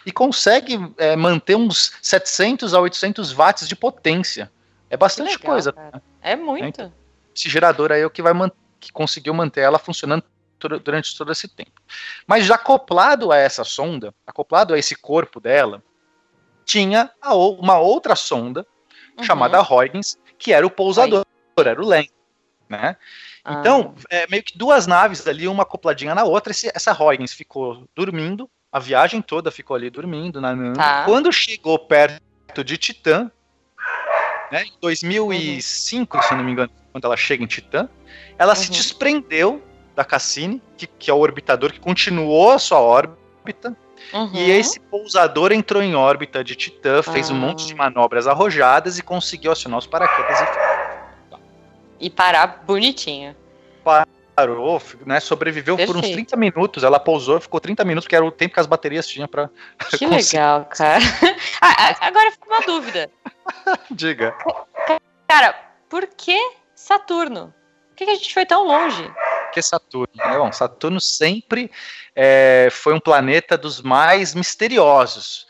e 0.06 0.12
consegue 0.12 0.80
é, 1.00 1.16
manter 1.16 1.56
uns 1.56 1.94
700 2.00 2.76
a 2.76 2.80
800 2.80 3.32
watts 3.32 3.68
de 3.68 3.76
potência. 3.76 4.52
É 4.92 4.96
bastante 4.96 5.32
legal, 5.32 5.52
coisa. 5.52 5.74
Cara. 5.74 6.04
É 6.22 6.36
muito. 6.36 6.66
Então, 6.66 6.94
esse 7.36 7.50
gerador 7.50 7.92
aí 7.92 8.02
é 8.02 8.06
o 8.06 8.12
que 8.12 8.22
vai 8.22 8.34
que 8.80 8.92
conseguiu 8.92 9.34
manter 9.34 9.62
ela 9.62 9.80
funcionando 9.80 10.24
durante 10.60 11.18
todo 11.18 11.32
esse 11.32 11.48
tempo. 11.48 11.82
Mas 12.26 12.46
já 12.46 12.56
acoplado 12.56 13.32
a 13.32 13.38
essa 13.38 13.64
sonda, 13.64 14.14
acoplado 14.26 14.74
a 14.74 14.80
esse 14.80 14.96
corpo 14.96 15.40
dela, 15.40 15.84
tinha 16.66 17.10
uma 17.24 17.80
outra 17.80 18.16
sonda 18.16 18.66
uhum. 19.18 19.24
chamada 19.24 19.62
Huygens, 19.62 20.18
que 20.38 20.52
era 20.52 20.66
o 20.66 20.72
pousador, 20.72 21.26
Aí. 21.58 21.68
era 21.68 21.82
o 21.82 21.88
LEM, 21.88 22.10
né? 22.70 22.98
Ah. 23.44 23.60
Então, 23.60 23.96
é, 24.10 24.28
meio 24.28 24.44
que 24.44 24.58
duas 24.58 24.86
naves 24.86 25.26
ali, 25.26 25.48
uma 25.48 25.64
acopladinha 25.64 26.14
na 26.14 26.24
outra, 26.24 26.52
esse, 26.52 26.70
essa 26.74 26.92
Huygens 26.92 27.34
ficou 27.34 27.88
dormindo, 27.96 28.50
a 28.72 28.80
viagem 28.80 29.22
toda 29.22 29.50
ficou 29.50 29.76
ali 29.76 29.90
dormindo, 29.90 30.42
né? 30.42 30.74
Tá. 30.76 31.06
Quando 31.06 31.32
chegou 31.32 31.80
perto 31.80 32.64
de 32.64 32.78
Titã, 32.78 33.32
né, 34.52 34.64
em 34.64 34.74
2005, 34.82 36.18
uhum. 36.18 36.24
se 36.24 36.36
não 36.36 36.44
me 36.44 36.52
engano, 36.52 36.72
quando 36.92 37.06
ela 37.06 37.18
chega 37.18 37.44
em 37.44 37.48
Titã, 37.48 37.90
ela 38.38 38.54
uhum. 38.54 38.60
se 38.60 38.72
desprendeu 38.72 39.64
da 39.98 40.06
Cassini, 40.06 40.62
que, 40.78 40.88
que 40.88 41.12
é 41.12 41.14
o 41.14 41.18
orbitador 41.18 41.74
que 41.74 41.80
continuou 41.80 42.52
a 42.52 42.60
sua 42.60 42.80
órbita, 42.80 43.76
Uhum. 44.14 44.32
E 44.34 44.52
esse 44.52 44.80
pousador 44.80 45.52
entrou 45.52 45.82
em 45.82 45.96
órbita 45.96 46.44
de 46.44 46.56
Titã, 46.56 47.02
fez 47.02 47.30
um 47.30 47.36
monte 47.36 47.66
de 47.66 47.74
ah. 47.74 47.78
manobras 47.78 48.28
arrojadas 48.28 48.98
e 48.98 49.04
conseguiu 49.04 49.52
acionar 49.52 49.80
os 49.80 49.88
paraquedas 49.88 50.40
e, 52.00 52.06
e 52.06 52.10
parar 52.10 52.64
bonitinho. 52.66 53.36
Parou, 54.36 54.82
né, 55.06 55.20
sobreviveu 55.20 55.76
Perfeito. 55.76 56.00
por 56.00 56.06
uns 56.06 56.12
30 56.12 56.38
minutos. 56.38 56.84
Ela 56.84 57.00
pousou, 57.00 57.42
ficou 57.42 57.60
30 57.60 57.84
minutos, 57.84 58.08
que 58.08 58.16
era 58.16 58.24
o 58.24 58.32
tempo 58.32 58.54
que 58.54 58.60
as 58.60 58.68
baterias 58.68 59.08
tinham 59.08 59.28
para. 59.28 59.50
Que 59.98 60.06
legal, 60.06 60.66
cara. 60.66 61.04
ah, 61.60 61.96
agora 62.02 62.32
fica 62.32 62.48
uma 62.48 62.62
dúvida. 62.62 63.10
Diga. 63.92 64.36
Cara, 65.28 65.54
por 65.90 66.06
que 66.06 66.38
Saturno? 66.76 67.54
Por 67.90 68.06
que 68.06 68.12
a 68.12 68.16
gente 68.16 68.32
foi 68.32 68.46
tão 68.46 68.68
longe? 68.68 69.12
Que 69.52 69.62
Saturno. 69.62 70.14
Né? 70.16 70.38
Bom, 70.38 70.52
Saturno 70.52 71.00
sempre 71.00 71.72
é, 72.16 72.70
foi 72.72 72.94
um 72.94 73.00
planeta 73.00 73.58
dos 73.58 73.82
mais 73.82 74.34
misteriosos. 74.34 75.48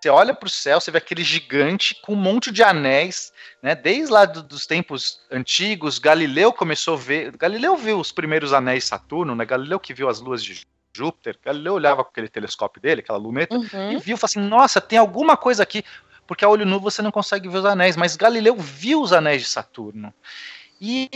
Você 0.00 0.08
olha 0.08 0.32
para 0.32 0.46
o 0.46 0.50
céu, 0.50 0.80
você 0.80 0.92
vê 0.92 0.98
aquele 0.98 1.24
gigante 1.24 2.00
com 2.02 2.12
um 2.12 2.16
monte 2.16 2.52
de 2.52 2.62
anéis, 2.62 3.32
né? 3.60 3.74
Desde 3.74 4.12
lá 4.12 4.24
do, 4.24 4.44
dos 4.44 4.64
tempos 4.64 5.20
antigos, 5.30 5.98
Galileu 5.98 6.52
começou 6.52 6.94
a 6.94 6.98
ver. 6.98 7.36
Galileu 7.36 7.76
viu 7.76 7.98
os 7.98 8.12
primeiros 8.12 8.52
anéis 8.52 8.84
de 8.84 8.90
Saturno, 8.90 9.34
né? 9.34 9.44
Galileu 9.44 9.80
que 9.80 9.92
viu 9.92 10.08
as 10.08 10.20
luas 10.20 10.44
de 10.44 10.64
Júpiter. 10.96 11.36
Galileu 11.44 11.74
olhava 11.74 12.04
com 12.04 12.10
aquele 12.10 12.28
telescópio 12.28 12.80
dele, 12.80 13.00
aquela 13.00 13.18
luneta, 13.18 13.56
uhum. 13.56 13.92
e 13.92 13.98
viu, 13.98 14.16
falou 14.16 14.30
assim: 14.30 14.40
Nossa, 14.40 14.80
tem 14.80 14.98
alguma 14.98 15.36
coisa 15.36 15.64
aqui. 15.64 15.84
Porque 16.28 16.44
a 16.44 16.48
olho 16.48 16.66
nu 16.66 16.78
você 16.78 17.02
não 17.02 17.10
consegue 17.10 17.48
ver 17.48 17.58
os 17.58 17.64
anéis, 17.64 17.96
mas 17.96 18.14
Galileu 18.14 18.54
viu 18.56 19.00
os 19.00 19.12
anéis 19.12 19.42
de 19.42 19.48
Saturno. 19.48 20.12
E 20.80 21.08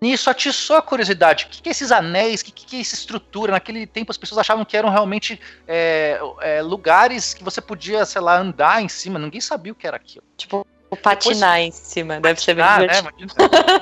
nisso 0.00 0.30
atiçou 0.30 0.76
a 0.76 0.82
curiosidade. 0.82 1.44
O 1.44 1.48
que, 1.48 1.62
que 1.62 1.68
é 1.68 1.72
esses 1.72 1.90
anéis? 1.90 2.40
O 2.40 2.44
que, 2.44 2.52
que 2.52 2.76
é 2.76 2.80
essa 2.80 2.94
estrutura? 2.94 3.52
Naquele 3.52 3.86
tempo 3.86 4.10
as 4.10 4.16
pessoas 4.16 4.38
achavam 4.38 4.64
que 4.64 4.76
eram 4.76 4.90
realmente 4.90 5.40
é, 5.66 6.20
é, 6.40 6.62
lugares 6.62 7.34
que 7.34 7.42
você 7.42 7.60
podia, 7.60 8.04
sei 8.04 8.20
lá, 8.20 8.38
andar 8.38 8.82
em 8.82 8.88
cima. 8.88 9.18
Ninguém 9.18 9.40
sabia 9.40 9.72
o 9.72 9.74
que 9.74 9.86
era 9.86 9.96
aquilo. 9.96 10.24
Tipo, 10.36 10.66
patinar 10.96 11.56
depois, 11.56 11.68
em 11.68 11.72
cima, 11.72 12.20
deve 12.20 12.40
ser 12.40 12.54
bem 12.54 12.64
ah, 12.64 12.78
né? 12.78 12.98
Imagina, 12.98 13.32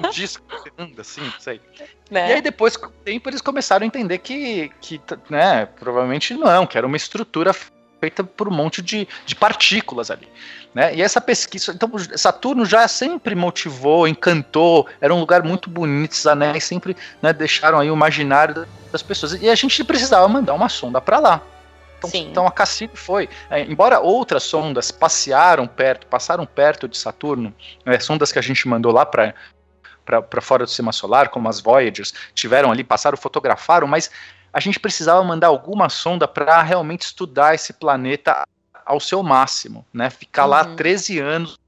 um 0.06 0.10
disco 0.10 0.46
que 0.46 0.56
você 0.56 0.70
anda 0.78 1.02
assim, 1.02 1.32
sei. 1.38 1.60
Né? 2.10 2.30
E 2.30 2.32
aí 2.34 2.42
depois, 2.42 2.76
com 2.76 2.86
o 2.86 2.90
tempo, 2.90 3.28
eles 3.28 3.40
começaram 3.40 3.84
a 3.84 3.86
entender 3.86 4.18
que, 4.18 4.70
que 4.80 5.00
né, 5.28 5.66
provavelmente 5.66 6.34
não, 6.34 6.66
que 6.66 6.78
era 6.78 6.86
uma 6.86 6.96
estrutura 6.96 7.52
feita 8.04 8.22
por 8.22 8.48
um 8.48 8.50
monte 8.50 8.82
de, 8.82 9.08
de 9.24 9.34
partículas 9.34 10.10
ali. 10.10 10.28
Né? 10.74 10.94
E 10.96 11.02
essa 11.02 11.20
pesquisa, 11.20 11.72
então 11.72 11.90
Saturno 12.16 12.66
já 12.66 12.86
sempre 12.86 13.34
motivou, 13.34 14.06
encantou, 14.06 14.86
era 15.00 15.14
um 15.14 15.20
lugar 15.20 15.42
muito 15.42 15.70
bonito, 15.70 16.12
os 16.12 16.26
anéis 16.26 16.64
sempre 16.64 16.94
né, 17.22 17.32
deixaram 17.32 17.78
aí 17.78 17.90
o 17.90 17.94
imaginário 17.94 18.66
das 18.92 19.02
pessoas. 19.02 19.40
E 19.40 19.48
a 19.48 19.54
gente 19.54 19.82
precisava 19.84 20.28
mandar 20.28 20.52
uma 20.52 20.68
sonda 20.68 21.00
para 21.00 21.18
lá. 21.18 21.42
Então, 21.98 22.10
então, 22.20 22.46
a 22.46 22.52
Cassini 22.52 22.90
foi. 22.94 23.30
É, 23.48 23.62
embora 23.62 23.98
outras 23.98 24.42
sondas 24.42 24.90
passearam 24.90 25.66
perto, 25.66 26.06
passaram 26.06 26.44
perto 26.44 26.86
de 26.86 26.98
Saturno, 26.98 27.54
né, 27.86 27.98
sondas 27.98 28.30
que 28.30 28.38
a 28.38 28.42
gente 28.42 28.68
mandou 28.68 28.92
lá 28.92 29.06
para 29.06 29.34
para 30.04 30.42
fora 30.42 30.64
do 30.64 30.68
sistema 30.68 30.92
solar, 30.92 31.30
como 31.30 31.48
as 31.48 31.60
Voyagers, 31.60 32.12
tiveram 32.34 32.70
ali, 32.70 32.84
passaram, 32.84 33.16
fotografaram, 33.16 33.86
mas 33.86 34.10
a 34.54 34.60
gente 34.60 34.78
precisava 34.78 35.22
mandar 35.24 35.48
alguma 35.48 35.88
sonda 35.88 36.28
para 36.28 36.62
realmente 36.62 37.02
estudar 37.02 37.56
esse 37.56 37.72
planeta 37.72 38.46
ao 38.86 39.00
seu 39.00 39.20
máximo, 39.20 39.84
né? 39.92 40.08
Ficar 40.08 40.44
uhum. 40.44 40.50
lá 40.50 40.64
13 40.64 41.18
anos 41.18 41.58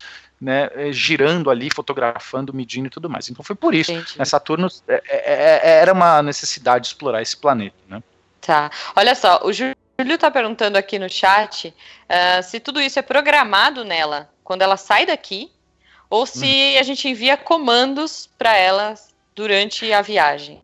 né, 0.41 0.71
eh, 0.75 0.93
girando 0.93 1.51
ali, 1.51 1.69
fotografando, 1.75 2.55
medindo 2.55 2.87
e 2.87 2.91
tudo 2.91 3.11
mais. 3.11 3.29
Então 3.29 3.45
foi 3.45 3.57
por 3.57 3.75
isso. 3.75 3.93
Né, 4.17 4.25
Saturno 4.25 4.69
é, 4.87 5.03
é, 5.09 5.61
é, 5.65 5.81
era 5.81 5.93
uma 5.93 6.23
necessidade 6.23 6.87
explorar 6.87 7.23
esse 7.23 7.37
planeta. 7.37 7.77
Né? 7.89 8.01
Tá. 8.41 8.71
Olha 8.95 9.17
só, 9.17 9.41
o 9.43 9.53
Júlio 9.53 9.75
está 9.99 10.31
perguntando 10.31 10.77
aqui 10.77 10.99
no 10.99 11.09
chat 11.09 11.69
uh, 11.69 12.43
se 12.43 12.61
tudo 12.61 12.81
isso 12.81 12.99
é 12.99 13.03
programado 13.03 13.85
nela 13.85 14.31
quando 14.45 14.63
ela 14.63 14.77
sai 14.77 15.07
daqui 15.07 15.51
ou 16.09 16.25
se 16.25 16.77
hum. 16.77 16.79
a 16.79 16.83
gente 16.85 17.09
envia 17.09 17.37
comandos 17.37 18.29
para 18.39 18.57
ela 18.57 18.95
durante 19.35 19.93
a 19.93 20.03
viagem. 20.03 20.63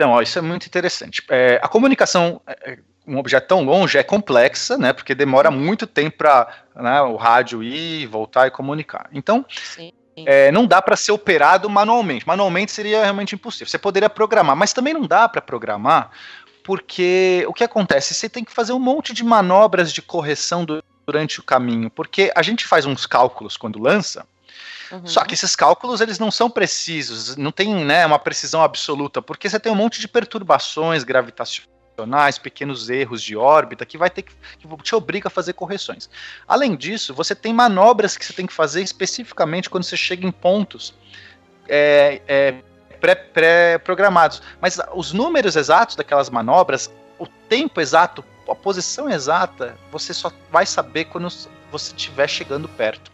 Então, 0.00 0.12
ó, 0.12 0.22
isso 0.22 0.38
é 0.38 0.40
muito 0.40 0.64
interessante. 0.64 1.22
É, 1.28 1.60
a 1.62 1.68
comunicação 1.68 2.40
é, 2.46 2.78
um 3.06 3.18
objeto 3.18 3.48
tão 3.48 3.62
longe 3.62 3.98
é 3.98 4.02
complexa, 4.02 4.78
né? 4.78 4.94
Porque 4.94 5.14
demora 5.14 5.50
muito 5.50 5.86
tempo 5.86 6.16
para 6.16 6.48
né, 6.74 7.02
o 7.02 7.16
rádio 7.16 7.62
ir, 7.62 8.06
voltar 8.06 8.46
e 8.46 8.50
comunicar. 8.50 9.10
Então, 9.12 9.44
é, 10.24 10.50
não 10.52 10.64
dá 10.64 10.80
para 10.80 10.96
ser 10.96 11.12
operado 11.12 11.68
manualmente. 11.68 12.26
Manualmente 12.26 12.72
seria 12.72 13.02
realmente 13.02 13.34
impossível. 13.34 13.66
Você 13.66 13.76
poderia 13.76 14.08
programar, 14.08 14.56
mas 14.56 14.72
também 14.72 14.94
não 14.94 15.06
dá 15.06 15.28
para 15.28 15.42
programar, 15.42 16.12
porque 16.64 17.44
o 17.46 17.52
que 17.52 17.62
acontece? 17.62 18.14
Você 18.14 18.26
tem 18.26 18.42
que 18.42 18.54
fazer 18.54 18.72
um 18.72 18.78
monte 18.78 19.12
de 19.12 19.22
manobras 19.22 19.92
de 19.92 20.00
correção 20.00 20.64
durante 21.04 21.40
o 21.40 21.42
caminho, 21.42 21.90
porque 21.90 22.32
a 22.34 22.40
gente 22.40 22.66
faz 22.66 22.86
uns 22.86 23.04
cálculos 23.04 23.58
quando 23.58 23.78
lança. 23.78 24.24
Uhum. 24.90 25.06
Só 25.06 25.24
que 25.24 25.34
esses 25.34 25.54
cálculos 25.54 26.00
eles 26.00 26.18
não 26.18 26.30
são 26.30 26.50
precisos, 26.50 27.36
não 27.36 27.52
tem 27.52 27.84
né, 27.84 28.04
uma 28.04 28.18
precisão 28.18 28.62
absoluta, 28.62 29.22
porque 29.22 29.48
você 29.48 29.60
tem 29.60 29.70
um 29.70 29.76
monte 29.76 30.00
de 30.00 30.08
perturbações 30.08 31.04
gravitacionais, 31.04 32.38
pequenos 32.38 32.90
erros 32.90 33.22
de 33.22 33.36
órbita 33.36 33.86
que 33.86 33.96
vai 33.96 34.10
ter 34.10 34.22
que, 34.22 34.32
que 34.58 34.82
te 34.82 34.94
obriga 34.94 35.28
a 35.28 35.30
fazer 35.30 35.52
correções. 35.52 36.10
Além 36.48 36.74
disso, 36.74 37.14
você 37.14 37.34
tem 37.34 37.52
manobras 37.52 38.16
que 38.16 38.24
você 38.24 38.32
tem 38.32 38.46
que 38.46 38.52
fazer 38.52 38.82
especificamente 38.82 39.70
quando 39.70 39.84
você 39.84 39.96
chega 39.96 40.26
em 40.26 40.32
pontos 40.32 40.94
é, 41.68 42.20
é, 42.26 42.54
pré-programados. 43.32 44.40
Pré 44.40 44.48
Mas 44.60 44.78
os 44.94 45.12
números 45.12 45.56
exatos 45.56 45.94
daquelas 45.94 46.28
manobras, 46.28 46.90
o 47.18 47.26
tempo 47.26 47.80
exato, 47.80 48.24
a 48.48 48.54
posição 48.54 49.08
exata, 49.08 49.76
você 49.92 50.12
só 50.12 50.32
vai 50.50 50.66
saber 50.66 51.04
quando 51.04 51.28
você 51.70 51.94
estiver 51.94 52.28
chegando 52.28 52.68
perto. 52.68 53.12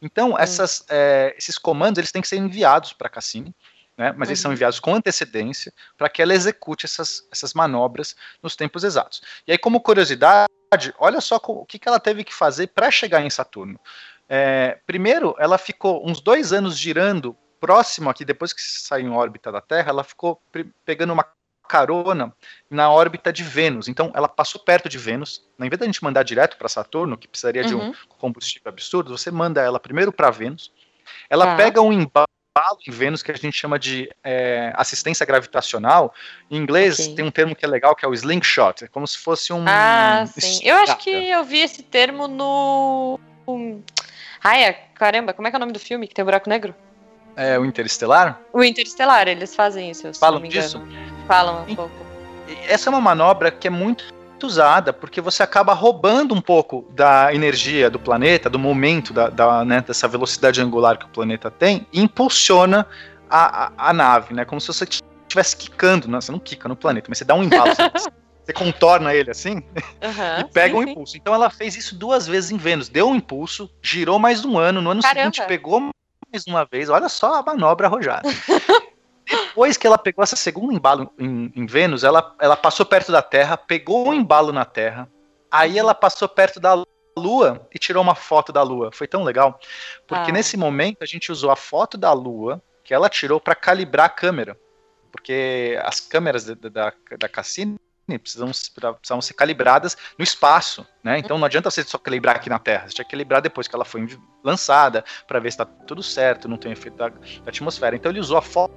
Então, 0.00 0.32
hum. 0.32 0.38
essas, 0.38 0.84
é, 0.88 1.34
esses 1.36 1.58
comandos 1.58 1.98
eles 1.98 2.12
têm 2.12 2.22
que 2.22 2.28
ser 2.28 2.36
enviados 2.36 2.92
para 2.92 3.06
a 3.06 3.10
Cassini, 3.10 3.54
né, 3.96 4.12
mas 4.16 4.28
uhum. 4.28 4.32
eles 4.32 4.40
são 4.40 4.50
uhum. 4.50 4.54
enviados 4.54 4.80
com 4.80 4.94
antecedência 4.94 5.72
para 5.98 6.08
que 6.08 6.22
ela 6.22 6.34
execute 6.34 6.86
essas, 6.86 7.26
essas 7.30 7.52
manobras 7.52 8.16
nos 8.42 8.56
tempos 8.56 8.82
exatos. 8.82 9.20
E 9.46 9.52
aí, 9.52 9.58
como 9.58 9.80
curiosidade, 9.80 10.48
olha 10.98 11.20
só 11.20 11.40
o 11.44 11.66
que, 11.66 11.78
que 11.78 11.88
ela 11.88 12.00
teve 12.00 12.24
que 12.24 12.32
fazer 12.32 12.68
para 12.68 12.90
chegar 12.90 13.22
em 13.22 13.28
Saturno. 13.28 13.78
É, 14.28 14.78
primeiro, 14.86 15.34
ela 15.38 15.58
ficou 15.58 16.08
uns 16.08 16.20
dois 16.20 16.52
anos 16.52 16.78
girando 16.78 17.36
próximo 17.60 18.08
aqui, 18.08 18.24
depois 18.24 18.52
que 18.52 18.62
saiu 18.62 19.06
em 19.06 19.10
órbita 19.10 19.52
da 19.52 19.60
Terra, 19.60 19.90
ela 19.90 20.02
ficou 20.02 20.40
pegando 20.84 21.12
uma 21.12 21.26
carona 21.70 22.34
na 22.68 22.90
órbita 22.90 23.32
de 23.32 23.44
Vênus. 23.44 23.86
Então, 23.86 24.10
ela 24.12 24.28
passou 24.28 24.60
perto 24.60 24.88
de 24.88 24.98
Vênus. 24.98 25.40
Em 25.60 25.68
vez 25.68 25.78
da 25.78 25.86
gente 25.86 26.02
mandar 26.02 26.24
direto 26.24 26.56
para 26.56 26.68
Saturno, 26.68 27.16
que 27.16 27.28
precisaria 27.28 27.62
uhum. 27.62 27.68
de 27.68 27.74
um 27.76 27.80
uhum. 27.80 27.94
combustível 28.18 28.68
absurdo, 28.68 29.16
você 29.16 29.30
manda 29.30 29.62
ela 29.62 29.78
primeiro 29.78 30.12
para 30.12 30.30
Vênus. 30.30 30.72
Ela 31.28 31.52
ah. 31.52 31.56
pega 31.56 31.80
um 31.80 31.92
embalo 31.92 32.26
em 32.86 32.90
Vênus 32.90 33.22
que 33.22 33.30
a 33.30 33.36
gente 33.36 33.56
chama 33.56 33.78
de 33.78 34.10
é, 34.24 34.72
assistência 34.74 35.24
gravitacional. 35.24 36.12
Em 36.50 36.56
inglês 36.56 36.98
okay. 36.98 37.14
tem 37.14 37.24
um 37.24 37.30
termo 37.30 37.54
que 37.54 37.64
é 37.64 37.68
legal 37.68 37.94
que 37.94 38.04
é 38.04 38.08
o 38.08 38.14
slingshot. 38.14 38.84
É 38.84 38.88
como 38.88 39.06
se 39.06 39.18
fosse 39.18 39.52
um. 39.52 39.64
Ah, 39.68 40.24
sim. 40.26 40.60
Eu 40.64 40.76
acho 40.78 40.96
que 40.98 41.10
eu 41.10 41.44
vi 41.44 41.60
esse 41.60 41.84
termo 41.84 42.26
no. 42.26 43.20
Ai, 44.42 44.64
é, 44.64 44.72
caramba, 44.94 45.32
como 45.32 45.46
é 45.46 45.50
que 45.50 45.56
é 45.56 45.58
o 45.58 45.60
nome 45.60 45.72
do 45.72 45.78
filme 45.78 46.08
que 46.08 46.14
tem 46.14 46.22
o 46.22 46.26
buraco 46.26 46.48
negro? 46.48 46.74
É 47.36 47.58
o 47.58 47.64
Interestelar? 47.64 48.40
O 48.52 48.62
Interestelar, 48.64 49.28
eles 49.28 49.54
fazem 49.54 49.90
isso. 49.90 50.12
Falam 50.14 50.42
disso? 50.42 50.82
Falam 51.30 51.62
um 51.62 51.76
pouco. 51.76 51.94
Essa 52.66 52.88
é 52.88 52.90
uma 52.90 53.00
manobra 53.00 53.52
que 53.52 53.68
é 53.68 53.70
muito 53.70 54.04
usada 54.42 54.92
porque 54.92 55.20
você 55.20 55.44
acaba 55.44 55.72
roubando 55.72 56.34
um 56.34 56.40
pouco 56.40 56.84
da 56.90 57.32
energia 57.32 57.88
do 57.88 58.00
planeta, 58.00 58.50
do 58.50 58.58
momento 58.58 59.12
da, 59.12 59.28
da 59.28 59.64
né, 59.64 59.84
dessa 59.86 60.08
velocidade 60.08 60.60
angular 60.60 60.98
que 60.98 61.04
o 61.04 61.08
planeta 61.08 61.48
tem, 61.48 61.86
e 61.92 62.00
impulsiona 62.00 62.84
a, 63.28 63.66
a, 63.66 63.90
a 63.90 63.92
nave, 63.92 64.34
né? 64.34 64.44
Como 64.44 64.60
se 64.60 64.66
você 64.66 64.84
estivesse 64.84 65.56
quicando, 65.56 66.08
não, 66.08 66.20
você 66.20 66.32
não 66.32 66.40
quica 66.40 66.68
no 66.68 66.74
planeta, 66.74 67.06
mas 67.08 67.18
você 67.18 67.24
dá 67.24 67.36
um 67.36 67.44
embalo. 67.44 67.70
você 68.44 68.50
contorna 68.52 69.14
ele 69.14 69.30
assim 69.30 69.58
uhum, 70.02 70.40
e 70.40 70.44
pega 70.52 70.74
sim, 70.74 70.80
um 70.80 70.82
impulso. 70.82 71.12
Sim. 71.12 71.18
Então 71.18 71.32
ela 71.32 71.48
fez 71.48 71.76
isso 71.76 71.94
duas 71.94 72.26
vezes 72.26 72.50
em 72.50 72.56
Vênus, 72.56 72.88
deu 72.88 73.08
um 73.08 73.14
impulso, 73.14 73.70
girou 73.80 74.18
mais 74.18 74.44
um 74.44 74.58
ano, 74.58 74.82
no 74.82 74.90
ano 74.90 75.00
Caramba. 75.00 75.32
seguinte 75.32 75.46
pegou 75.46 75.80
mais 76.32 76.44
uma 76.48 76.64
vez, 76.64 76.88
olha 76.88 77.08
só 77.08 77.36
a 77.36 77.42
manobra 77.44 77.86
arrojada. 77.86 78.28
Depois 79.50 79.76
que 79.76 79.86
ela 79.86 79.98
pegou 79.98 80.22
essa 80.22 80.36
segunda 80.36 80.72
embalo 80.72 81.12
em, 81.18 81.52
em, 81.54 81.66
Vênus, 81.66 82.04
ela, 82.04 82.34
ela 82.40 82.56
passou 82.56 82.86
perto 82.86 83.10
da 83.10 83.20
Terra, 83.20 83.56
pegou 83.56 84.08
um 84.08 84.14
embalo 84.14 84.52
na 84.52 84.64
Terra, 84.64 85.10
aí 85.50 85.76
ela 85.76 85.92
passou 85.92 86.28
perto 86.28 86.60
da 86.60 86.84
Lua 87.18 87.68
e 87.74 87.78
tirou 87.78 88.02
uma 88.02 88.14
foto 88.14 88.52
da 88.52 88.62
Lua. 88.62 88.90
Foi 88.92 89.08
tão 89.08 89.24
legal, 89.24 89.58
porque 90.06 90.30
ah. 90.30 90.34
nesse 90.34 90.56
momento 90.56 91.02
a 91.02 91.06
gente 91.06 91.32
usou 91.32 91.50
a 91.50 91.56
foto 91.56 91.98
da 91.98 92.12
Lua 92.12 92.62
que 92.84 92.94
ela 92.94 93.08
tirou 93.08 93.40
para 93.40 93.54
calibrar 93.54 94.06
a 94.06 94.10
câmera, 94.10 94.56
porque 95.10 95.78
as 95.82 95.98
câmeras 95.98 96.44
da, 96.44 96.54
da, 96.54 96.92
da 97.18 97.28
Cassini 97.28 97.78
precisam, 98.18 98.50
precisam 98.50 99.20
ser 99.20 99.34
calibradas 99.34 99.96
no 100.18 100.22
espaço, 100.22 100.86
né? 101.02 101.18
Então 101.18 101.38
não 101.38 101.44
adianta 101.44 101.70
você 101.70 101.82
só 101.82 101.98
calibrar 101.98 102.36
aqui 102.36 102.48
na 102.48 102.58
Terra, 102.58 102.88
você 102.88 102.94
tinha 102.94 103.04
que 103.04 103.10
calibrar 103.10 103.40
depois 103.40 103.68
que 103.68 103.74
ela 103.74 103.84
foi 103.84 104.06
lançada 104.42 105.04
para 105.26 105.38
ver 105.38 105.50
se 105.50 105.54
está 105.54 105.64
tudo 105.64 106.02
certo, 106.02 106.48
não 106.48 106.56
tem 106.56 106.72
efeito 106.72 106.96
da, 106.96 107.08
da, 107.08 107.18
atmosfera. 107.46 107.96
Então 107.96 108.10
ele 108.10 108.20
usou 108.20 108.36
a 108.36 108.42
foto 108.42 108.72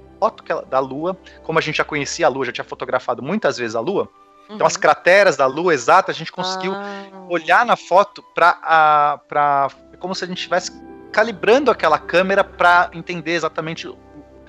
ela, 0.48 0.62
da 0.62 0.78
Lua, 0.78 1.18
como 1.42 1.58
a 1.58 1.62
gente 1.62 1.76
já 1.76 1.84
conhecia 1.84 2.26
a 2.26 2.28
Lua, 2.28 2.46
já 2.46 2.52
tinha 2.52 2.64
fotografado 2.64 3.22
muitas 3.22 3.56
vezes 3.56 3.74
a 3.74 3.80
Lua. 3.80 4.08
Então 4.46 4.58
uhum. 4.58 4.66
as 4.66 4.76
crateras 4.76 5.36
da 5.36 5.46
Lua 5.46 5.72
exatas 5.72 6.14
a 6.14 6.18
gente 6.18 6.30
conseguiu 6.30 6.74
ah. 6.74 7.26
olhar 7.28 7.64
na 7.64 7.76
foto 7.76 8.22
para 8.34 9.18
para 9.28 9.70
como 9.98 10.14
se 10.14 10.24
a 10.24 10.26
gente 10.26 10.38
estivesse 10.38 10.70
calibrando 11.10 11.70
aquela 11.70 11.98
câmera 11.98 12.42
para 12.44 12.90
entender 12.92 13.32
exatamente 13.32 13.88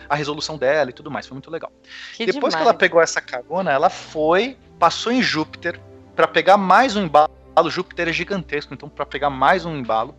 a 0.09 0.15
resolução 0.15 0.57
dela 0.57 0.89
e 0.89 0.93
tudo 0.93 1.11
mais. 1.11 1.27
Foi 1.27 1.35
muito 1.35 1.49
legal. 1.49 1.71
Que 2.13 2.25
Depois 2.25 2.53
demais. 2.53 2.55
que 2.55 2.61
ela 2.61 2.73
pegou 2.73 3.01
essa 3.01 3.21
carona, 3.21 3.71
ela 3.71 3.89
foi, 3.89 4.57
passou 4.79 5.11
em 5.11 5.21
Júpiter 5.21 5.79
para 6.15 6.27
pegar 6.27 6.57
mais 6.57 6.95
um 6.95 7.03
embalo. 7.03 7.33
Júpiter 7.69 8.09
é 8.09 8.13
gigantesco, 8.13 8.73
então 8.73 8.89
para 8.89 9.05
pegar 9.05 9.29
mais 9.29 9.65
um 9.65 9.75
embalo. 9.75 10.15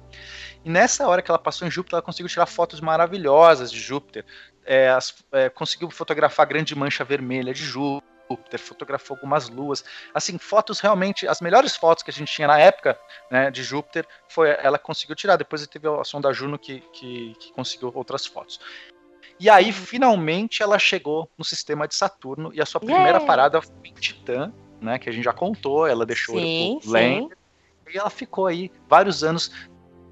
E 0.65 0.71
nessa 0.71 1.07
hora 1.07 1.23
que 1.23 1.31
ela 1.31 1.39
passou 1.39 1.69
em 1.69 1.71
Júpiter, 1.71 1.97
ela 1.97 2.03
conseguiu 2.03 2.29
tirar 2.29 2.47
fotos 2.47 2.81
maravilhosas 2.81 3.71
de 3.71 3.79
Júpiter. 3.79 4.25
É, 4.65 4.89
as, 4.89 5.15
é, 5.33 5.49
conseguiu 5.49 5.91
fotografar 5.91 6.45
a 6.45 6.49
grande 6.49 6.75
mancha 6.75 7.05
vermelha 7.05 7.53
de 7.53 7.63
Júpiter. 7.63 8.17
Júpiter, 8.29 8.59
fotografou 8.59 9.15
algumas 9.15 9.49
luas, 9.49 9.85
assim, 10.13 10.37
fotos 10.39 10.81
realmente, 10.81 11.29
as 11.29 11.41
melhores 11.41 11.77
fotos 11.77 12.03
que 12.03 12.11
a 12.11 12.13
gente 12.13 12.33
tinha 12.33 12.49
na 12.49 12.59
época, 12.59 12.99
né, 13.31 13.51
de 13.51 13.63
Júpiter, 13.63 14.07
foi 14.29 14.51
ela 14.51 14.79
conseguiu 14.79 15.15
tirar, 15.15 15.37
depois 15.37 15.67
teve 15.67 15.89
a 15.89 16.05
sonda 16.05 16.33
Juno 16.33 16.59
que, 16.59 16.81
que, 16.93 17.35
que 17.39 17.53
conseguiu 17.53 17.91
outras 17.95 18.27
fotos. 18.27 18.61
E 19.39 19.51
aí, 19.51 19.73
finalmente, 19.73 20.63
ela 20.63 20.79
chegou 20.79 21.31
no 21.37 21.45
sistema 21.45 21.87
de 21.87 21.95
Saturno 21.95 22.51
e 22.55 22.61
a 22.61 22.67
sua 22.67 22.81
primeira 22.81 23.19
yeah. 23.19 23.27
parada 23.27 23.61
foi 23.61 23.73
em 23.85 23.93
Titã, 23.93 24.53
né? 24.81 24.99
Que 24.99 25.09
a 25.09 25.13
gente 25.13 25.25
já 25.25 25.33
contou, 25.33 25.87
ela 25.87 26.07
deixou 26.07 26.39
sim, 26.39 26.81
o 26.85 26.91
Lander. 26.91 27.37
E 27.93 27.99
ela 27.99 28.11
ficou 28.11 28.47
aí 28.47 28.71
vários 28.89 29.23
anos 29.23 29.51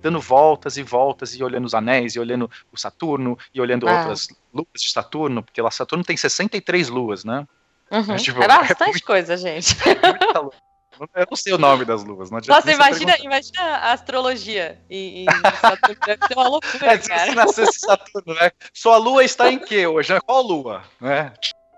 dando 0.01 0.21
voltas 0.21 0.77
e 0.77 0.83
voltas 0.83 1.35
e 1.35 1.43
olhando 1.43 1.65
os 1.65 1.75
anéis 1.75 2.15
e 2.15 2.21
olhando 2.21 2.51
o 2.71 2.79
Saturno 2.79 3.39
e 3.55 3.61
olhando 3.61 3.89
ah. 3.89 4.01
outras 4.01 4.29
luas 4.53 4.69
de 4.77 4.93
Saturno, 4.93 5.43
porque 5.43 5.63
lá 5.63 5.71
Saturno 5.71 6.05
tem 6.05 6.17
63 6.17 6.91
luas, 6.91 7.25
né? 7.25 7.47
Uhum. 7.91 8.05
Mas, 8.09 8.23
tipo, 8.23 8.43
é 8.43 8.47
bastante 8.47 8.83
é 8.83 8.87
muito, 8.87 9.05
coisa, 9.05 9.37
gente. 9.37 9.75
É 9.85 10.74
eu 11.01 11.27
não 11.31 11.37
sei 11.37 11.53
o 11.53 11.59
nome 11.59 11.85
das 11.85 12.05
luvas. 12.05 12.31
Não 12.31 12.41
Nossa, 12.47 12.73
imagina, 12.73 13.17
imagina 13.19 13.63
a 13.63 13.93
astrologia. 13.93 14.81
E, 14.89 15.25
e 15.25 15.57
Saturno 15.61 15.97
deve 16.07 16.27
ser 16.27 16.35
uma 16.35 16.49
loucura, 16.49 16.87
é, 16.93 16.99
cara. 16.99 17.31
Se 17.31 17.35
nascesse 17.35 17.81
Saturno, 17.81 18.35
né? 18.35 18.51
Sua 18.73 18.97
lua 18.97 19.25
está 19.25 19.51
em 19.51 19.59
que 19.59 19.87
hoje? 19.87 20.19
Qual 20.21 20.43
lua? 20.43 20.83
Né? 21.01 21.33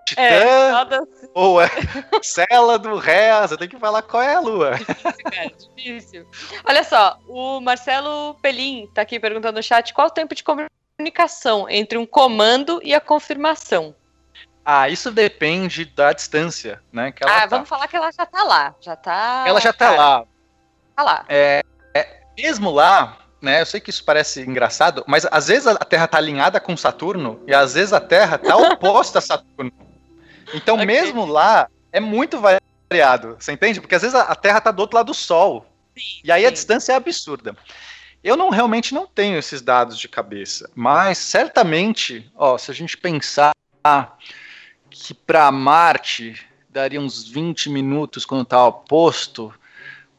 Titã 0.07 0.21
é, 0.21 0.71
assim. 0.71 1.31
ou 1.33 1.61
é 1.61 1.69
Célado, 2.23 2.95
Ré, 2.95 3.41
você 3.41 3.57
tem 3.57 3.67
que 3.67 3.77
falar 3.77 4.01
qual 4.01 4.23
é 4.23 4.35
a 4.35 4.39
lua. 4.39 4.71
Difícil, 4.71 5.23
cara, 5.31 5.51
difícil. 5.75 6.27
Olha 6.63 6.83
só, 6.85 7.19
o 7.27 7.59
Marcelo 7.59 8.35
Pelim 8.35 8.89
tá 8.93 9.01
aqui 9.01 9.19
perguntando 9.19 9.57
no 9.57 9.63
chat 9.63 9.93
qual 9.93 10.07
o 10.07 10.11
tempo 10.11 10.33
de 10.33 10.45
comunicação 10.45 11.69
entre 11.69 11.97
um 11.97 12.05
comando 12.05 12.79
e 12.83 12.93
a 12.93 13.01
confirmação. 13.01 13.93
Ah, 14.69 14.89
isso 14.89 15.09
depende 15.11 15.85
da 15.85 16.11
distância, 16.11 16.81
né? 16.91 17.13
Que 17.13 17.23
ah, 17.23 17.27
tá. 17.27 17.45
vamos 17.45 17.69
falar 17.69 17.87
que 17.87 17.95
ela 17.95 18.11
já 18.11 18.25
tá 18.25 18.43
lá. 18.43 18.75
Já 18.81 18.97
tá. 18.97 19.45
Ela 19.47 19.61
já 19.61 19.71
tá 19.71 19.91
lá. 19.91 20.25
Tá 20.93 21.03
lá. 21.03 21.25
É, 21.29 21.63
é, 21.93 22.19
mesmo 22.37 22.69
lá, 22.69 23.17
né? 23.41 23.61
Eu 23.61 23.65
sei 23.65 23.79
que 23.79 23.89
isso 23.89 24.03
parece 24.03 24.41
engraçado, 24.41 25.05
mas 25.07 25.25
às 25.31 25.47
vezes 25.47 25.67
a 25.67 25.77
Terra 25.77 26.05
tá 26.05 26.17
alinhada 26.17 26.59
com 26.59 26.75
Saturno 26.75 27.41
e 27.47 27.53
às 27.55 27.75
vezes 27.75 27.93
a 27.93 28.01
Terra 28.01 28.37
tá 28.37 28.57
oposta 28.59 29.19
a 29.19 29.21
Saturno. 29.21 29.71
Então, 30.53 30.75
okay. 30.75 30.85
mesmo 30.85 31.25
lá, 31.25 31.69
é 31.89 32.01
muito 32.01 32.37
variado. 32.37 33.37
Você 33.39 33.53
entende? 33.53 33.79
Porque 33.79 33.95
às 33.95 34.01
vezes 34.01 34.15
a 34.15 34.35
Terra 34.35 34.59
tá 34.59 34.71
do 34.71 34.81
outro 34.81 34.97
lado 34.97 35.05
do 35.05 35.13
Sol. 35.13 35.65
Sim, 35.97 36.19
e 36.25 36.29
aí 36.29 36.41
sim. 36.41 36.47
a 36.47 36.51
distância 36.51 36.91
é 36.91 36.95
absurda. 36.97 37.55
Eu 38.21 38.35
não 38.35 38.49
realmente 38.49 38.93
não 38.93 39.07
tenho 39.07 39.37
esses 39.37 39.61
dados 39.61 39.97
de 39.97 40.09
cabeça, 40.09 40.69
mas 40.75 41.19
certamente, 41.19 42.29
ó, 42.35 42.57
se 42.57 42.69
a 42.69 42.73
gente 42.73 42.97
pensar 42.97 43.51
que 44.89 45.13
para 45.13 45.51
Marte 45.51 46.45
daria 46.69 46.99
uns 46.99 47.27
20 47.27 47.69
minutos 47.69 48.25
quando 48.25 48.43
está 48.43 48.65
oposto, 48.65 49.53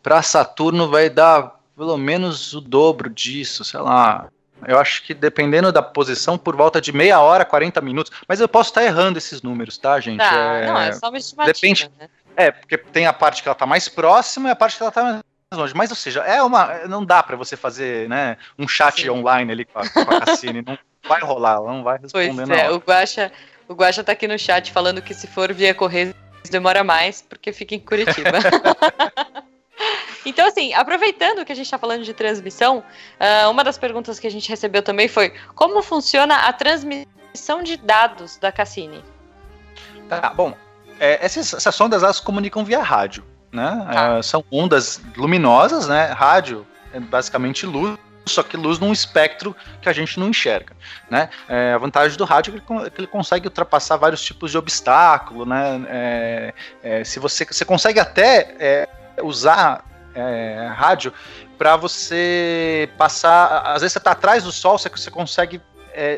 para 0.02 0.22
Saturno 0.22 0.88
vai 0.88 1.08
dar 1.08 1.58
pelo 1.76 1.96
menos 1.96 2.52
o 2.54 2.60
dobro 2.60 3.08
disso, 3.08 3.64
sei 3.64 3.80
lá. 3.80 4.28
Eu 4.66 4.78
acho 4.78 5.04
que 5.04 5.14
dependendo 5.14 5.70
da 5.70 5.80
posição, 5.80 6.36
por 6.36 6.56
volta 6.56 6.80
de 6.80 6.92
meia 6.92 7.20
hora, 7.20 7.44
40 7.44 7.80
minutos. 7.80 8.10
Mas 8.26 8.40
eu 8.40 8.48
posso 8.48 8.70
estar 8.70 8.82
errando 8.82 9.18
esses 9.18 9.40
números, 9.42 9.78
tá, 9.78 10.00
gente? 10.00 10.18
Tá, 10.18 10.34
é... 10.34 10.66
Não, 10.66 10.80
é 10.80 10.92
só 10.92 11.08
uma 11.08 11.18
estimativa, 11.18 11.52
Depende... 11.52 11.90
né? 11.98 12.08
É, 12.36 12.50
porque 12.52 12.78
tem 12.78 13.06
a 13.06 13.12
parte 13.12 13.42
que 13.42 13.48
ela 13.48 13.54
está 13.54 13.66
mais 13.66 13.88
próxima 13.88 14.48
e 14.48 14.52
a 14.52 14.56
parte 14.56 14.76
que 14.76 14.82
ela 14.82 14.90
está 14.90 15.02
mais 15.02 15.22
longe. 15.52 15.74
Mas, 15.74 15.90
ou 15.90 15.96
seja, 15.96 16.20
é 16.20 16.40
uma. 16.42 16.86
Não 16.86 17.04
dá 17.04 17.20
para 17.20 17.36
você 17.36 17.56
fazer 17.56 18.08
né, 18.08 18.36
um 18.56 18.68
chat 18.68 19.02
Sim. 19.02 19.10
online 19.10 19.50
ali 19.50 19.64
com 19.64 19.78
a, 19.78 19.88
com 19.88 20.00
a 20.00 20.20
Cassine. 20.20 20.62
não 20.62 20.78
vai 21.08 21.20
rolar, 21.20 21.54
ela 21.54 21.72
não 21.72 21.82
vai 21.82 21.98
responder. 21.98 22.46
Pois 22.46 22.50
é, 22.50 22.70
o 22.70 22.76
Guaxa, 22.76 23.32
o 23.68 23.74
Guaxa 23.74 24.02
tá 24.02 24.12
aqui 24.12 24.26
no 24.26 24.38
chat 24.38 24.72
falando 24.72 25.02
que 25.02 25.14
se 25.14 25.26
for 25.26 25.52
via 25.52 25.74
correio 25.74 26.14
demora 26.50 26.82
mais, 26.82 27.20
porque 27.20 27.52
fica 27.52 27.74
em 27.74 27.80
Curitiba. 27.80 28.38
então, 30.24 30.46
assim, 30.46 30.72
aproveitando 30.72 31.44
que 31.44 31.52
a 31.52 31.54
gente 31.54 31.66
está 31.66 31.78
falando 31.78 32.04
de 32.04 32.14
transmissão, 32.14 32.78
uh, 32.78 33.50
uma 33.50 33.62
das 33.62 33.76
perguntas 33.76 34.18
que 34.18 34.26
a 34.26 34.30
gente 34.30 34.48
recebeu 34.48 34.82
também 34.82 35.08
foi 35.08 35.34
como 35.54 35.82
funciona 35.82 36.34
a 36.48 36.52
transmissão 36.52 37.62
de 37.62 37.76
dados 37.76 38.38
da 38.38 38.50
Cassini? 38.50 39.04
Tá, 40.08 40.32
bom, 40.34 40.54
é, 40.98 41.24
essas, 41.24 41.52
essas, 41.52 41.74
sondas 41.74 42.02
elas 42.02 42.18
comunicam 42.18 42.64
via 42.64 42.82
rádio, 42.82 43.24
né? 43.52 43.86
Tá. 43.92 44.16
É, 44.16 44.22
são 44.22 44.42
ondas 44.50 45.00
luminosas, 45.16 45.86
né? 45.86 46.06
Rádio 46.06 46.66
é 46.94 47.00
basicamente 47.00 47.66
luz 47.66 47.98
só 48.28 48.42
que 48.42 48.56
luz 48.56 48.78
num 48.78 48.92
espectro 48.92 49.54
que 49.80 49.88
a 49.88 49.92
gente 49.92 50.18
não 50.18 50.28
enxerga. 50.28 50.74
Né? 51.10 51.28
É, 51.48 51.72
a 51.72 51.78
vantagem 51.78 52.16
do 52.16 52.24
rádio 52.24 52.56
é 52.56 52.90
que 52.90 53.00
ele 53.00 53.06
consegue 53.06 53.46
ultrapassar 53.46 53.96
vários 53.96 54.22
tipos 54.22 54.50
de 54.50 54.58
obstáculo. 54.58 55.44
Né? 55.44 55.86
É, 55.88 56.54
é, 56.82 57.04
se 57.04 57.18
você, 57.18 57.44
você 57.44 57.64
consegue 57.64 57.98
até 57.98 58.54
é, 58.58 58.88
usar 59.22 59.84
é, 60.14 60.70
rádio 60.74 61.12
para 61.56 61.76
você 61.76 62.88
passar. 62.96 63.62
Às 63.66 63.82
vezes 63.82 63.92
você 63.92 63.98
está 63.98 64.12
atrás 64.12 64.44
do 64.44 64.52
sol, 64.52 64.78
você, 64.78 64.88
você 64.88 65.10
consegue 65.10 65.60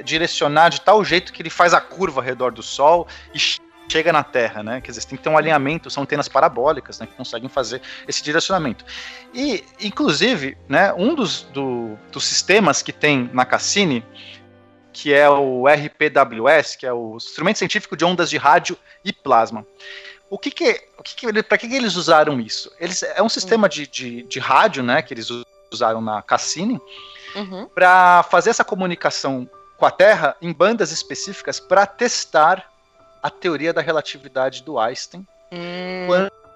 direcionar 0.05 0.68
de 0.68 0.79
tal 0.83 1.03
jeito 1.03 1.33
que 1.33 1.40
ele 1.40 1.49
faz 1.49 1.73
a 1.73 1.81
curva 1.81 2.20
ao 2.20 2.25
redor 2.27 2.53
do 2.53 2.62
sol 2.62 3.09
e 3.33 3.38
chega 3.90 4.12
na 4.12 4.22
Terra, 4.22 4.62
né? 4.62 4.81
Quer 4.81 4.92
dizer, 4.92 5.05
tem 5.05 5.18
que 5.18 5.24
ter 5.24 5.29
um 5.29 5.37
alinhamento, 5.37 5.90
são 5.90 6.05
antenas 6.05 6.29
parabólicas, 6.29 7.00
né, 7.00 7.07
que 7.07 7.14
conseguem 7.14 7.48
fazer 7.48 7.83
esse 8.07 8.22
direcionamento. 8.22 8.85
E, 9.35 9.64
inclusive, 9.81 10.57
né, 10.68 10.92
um 10.92 11.14
dos, 11.14 11.42
do, 11.42 11.98
dos 12.12 12.24
sistemas 12.24 12.83
que 12.83 12.92
tem 12.92 13.29
na 13.33 13.44
Cassini, 13.44 14.05
que 14.92 15.12
é 15.12 15.29
o 15.29 15.64
RPWS, 15.66 16.76
que 16.76 16.87
é 16.87 16.92
o 16.92 17.16
Instrumento 17.16 17.59
Científico 17.59 17.96
de 17.96 18.05
Ondas 18.05 18.31
de 18.31 18.37
Rádio 18.37 18.76
e 19.05 19.12
Plasma. 19.12 19.66
O 20.29 20.38
que 20.38 20.50
que, 20.50 20.81
o 20.96 21.03
que, 21.03 21.14
que 21.16 21.42
para 21.42 21.59
que, 21.59 21.68
que 21.68 21.74
eles 21.74 21.96
usaram 21.96 22.40
isso? 22.40 22.70
Eles 22.79 23.03
é 23.03 23.20
um 23.20 23.29
sistema 23.29 23.68
de, 23.68 23.87
de, 23.88 24.22
de 24.22 24.38
rádio, 24.38 24.83
né, 24.83 25.03
que 25.03 25.12
eles 25.12 25.29
usaram 25.72 26.00
na 26.00 26.22
Cassini, 26.22 26.81
uhum. 27.35 27.66
para 27.66 28.22
fazer 28.24 28.50
essa 28.50 28.64
comunicação 28.64 29.50
com 29.76 29.87
a 29.87 29.90
Terra 29.90 30.37
em 30.40 30.53
bandas 30.53 30.92
específicas 30.92 31.59
para 31.59 31.87
testar 31.87 32.70
a 33.23 33.31
teoria 33.31 33.73
da 33.73 33.81
relatividade 33.81 34.63
do 34.63 34.79
Einstein 34.79 35.27
hum, 35.53 36.07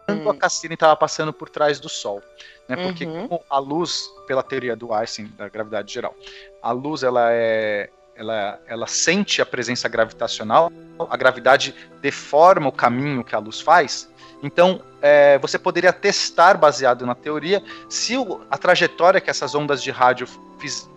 quando 0.06 0.30
a 0.30 0.36
Cassini 0.36 0.74
estava 0.74 0.96
passando 0.96 1.32
por 1.32 1.48
trás 1.48 1.80
do 1.80 1.88
Sol. 1.88 2.22
Né? 2.68 2.76
Porque 2.76 3.04
uhum. 3.04 3.38
a 3.48 3.58
luz, 3.58 4.04
pela 4.26 4.42
teoria 4.42 4.74
do 4.76 4.92
Einstein, 4.92 5.30
da 5.36 5.48
gravidade 5.48 5.92
geral, 5.92 6.14
a 6.62 6.72
luz 6.72 7.02
ela 7.02 7.32
é 7.32 7.90
ela, 8.16 8.60
ela 8.66 8.86
sente 8.86 9.42
a 9.42 9.46
presença 9.46 9.88
gravitacional, 9.88 10.70
a 11.10 11.16
gravidade 11.16 11.74
deforma 12.00 12.68
o 12.68 12.72
caminho 12.72 13.24
que 13.24 13.34
a 13.34 13.38
luz 13.38 13.60
faz. 13.60 14.08
Então, 14.42 14.80
é, 15.02 15.38
você 15.38 15.58
poderia 15.58 15.92
testar, 15.92 16.56
baseado 16.56 17.04
na 17.04 17.14
teoria, 17.14 17.62
se 17.88 18.16
o, 18.16 18.40
a 18.50 18.56
trajetória 18.56 19.20
que 19.20 19.30
essas 19.30 19.54
ondas 19.54 19.82
de 19.82 19.90
rádio 19.90 20.28
fiz, 20.58 20.88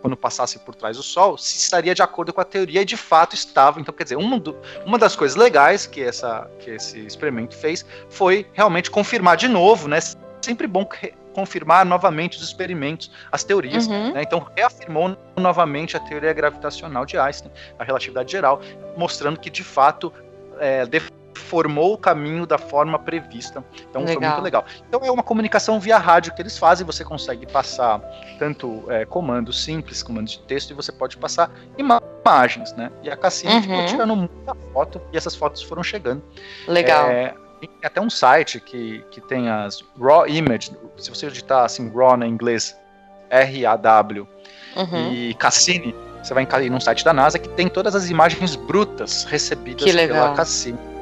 quando 0.00 0.16
passassem 0.16 0.60
por 0.62 0.74
trás 0.74 0.96
do 0.96 1.02
Sol, 1.02 1.38
se 1.38 1.56
estaria 1.58 1.94
de 1.94 2.02
acordo 2.02 2.32
com 2.32 2.40
a 2.40 2.44
teoria 2.44 2.82
e 2.82 2.84
de 2.84 2.96
fato 2.96 3.34
estava. 3.34 3.80
Então, 3.80 3.94
quer 3.94 4.04
dizer, 4.04 4.16
uma, 4.16 4.38
do, 4.38 4.56
uma 4.84 4.98
das 4.98 5.14
coisas 5.16 5.36
legais 5.36 5.86
que, 5.86 6.02
essa, 6.02 6.50
que 6.58 6.70
esse 6.70 6.98
experimento 7.00 7.56
fez 7.56 7.84
foi 8.08 8.46
realmente 8.52 8.90
confirmar 8.90 9.36
de 9.36 9.48
novo, 9.48 9.88
né? 9.88 9.98
Sempre 10.40 10.66
bom 10.66 10.88
confirmar 11.36 11.84
novamente 11.84 12.38
os 12.38 12.42
experimentos, 12.42 13.10
as 13.30 13.44
teorias. 13.44 13.86
Uhum. 13.86 14.14
Né? 14.14 14.22
Então, 14.22 14.46
reafirmou 14.56 15.14
novamente 15.36 15.94
a 15.94 16.00
teoria 16.00 16.32
gravitacional 16.32 17.04
de 17.04 17.18
Einstein, 17.18 17.52
a 17.78 17.84
relatividade 17.84 18.32
geral, 18.32 18.62
mostrando 18.96 19.38
que 19.38 19.50
de 19.50 19.62
fato 19.62 20.10
é, 20.58 20.86
formou 21.36 21.94
o 21.94 21.98
caminho 21.98 22.46
da 22.46 22.58
forma 22.58 22.98
prevista. 22.98 23.64
Então 23.88 24.02
legal. 24.02 24.20
foi 24.20 24.28
muito 24.28 24.42
legal. 24.42 24.64
Então 24.88 25.00
é 25.04 25.10
uma 25.10 25.22
comunicação 25.22 25.78
via 25.78 25.98
rádio 25.98 26.34
que 26.34 26.42
eles 26.42 26.58
fazem, 26.58 26.86
você 26.86 27.04
consegue 27.04 27.46
passar 27.46 28.00
tanto 28.38 28.84
é, 28.88 29.04
comandos 29.04 29.62
simples, 29.62 30.02
comandos 30.02 30.32
de 30.32 30.40
texto, 30.40 30.70
e 30.70 30.74
você 30.74 30.92
pode 30.92 31.16
passar 31.16 31.50
imagens, 31.78 32.74
né? 32.74 32.90
E 33.02 33.10
a 33.10 33.16
Cassini 33.16 33.54
uhum. 33.54 33.62
ficou 33.62 33.86
tirando 33.86 34.16
muita 34.16 34.54
foto 34.72 35.00
e 35.12 35.16
essas 35.16 35.34
fotos 35.34 35.62
foram 35.62 35.82
chegando. 35.82 36.22
Legal. 36.66 37.08
É, 37.08 37.34
tem 37.60 37.70
até 37.82 38.00
um 38.00 38.10
site 38.10 38.60
que, 38.60 39.04
que 39.10 39.20
tem 39.20 39.48
as 39.48 39.82
raw 39.98 40.26
image, 40.26 40.72
se 40.98 41.10
você 41.10 41.28
digitar 41.28 41.64
assim 41.64 41.90
raw 41.90 42.16
na 42.16 42.26
inglês, 42.26 42.76
R-A-W, 43.30 44.28
uhum. 44.76 45.12
e 45.12 45.34
Cassini, 45.34 45.94
você 46.22 46.34
vai 46.34 46.44
cair 46.44 46.70
num 46.70 46.80
site 46.80 47.04
da 47.04 47.12
NASA 47.12 47.38
que 47.38 47.48
tem 47.50 47.68
todas 47.68 47.94
as 47.94 48.10
imagens 48.10 48.56
brutas 48.56 49.24
recebidas 49.24 49.84
pela 49.84 50.34
Cassini. 50.34 50.95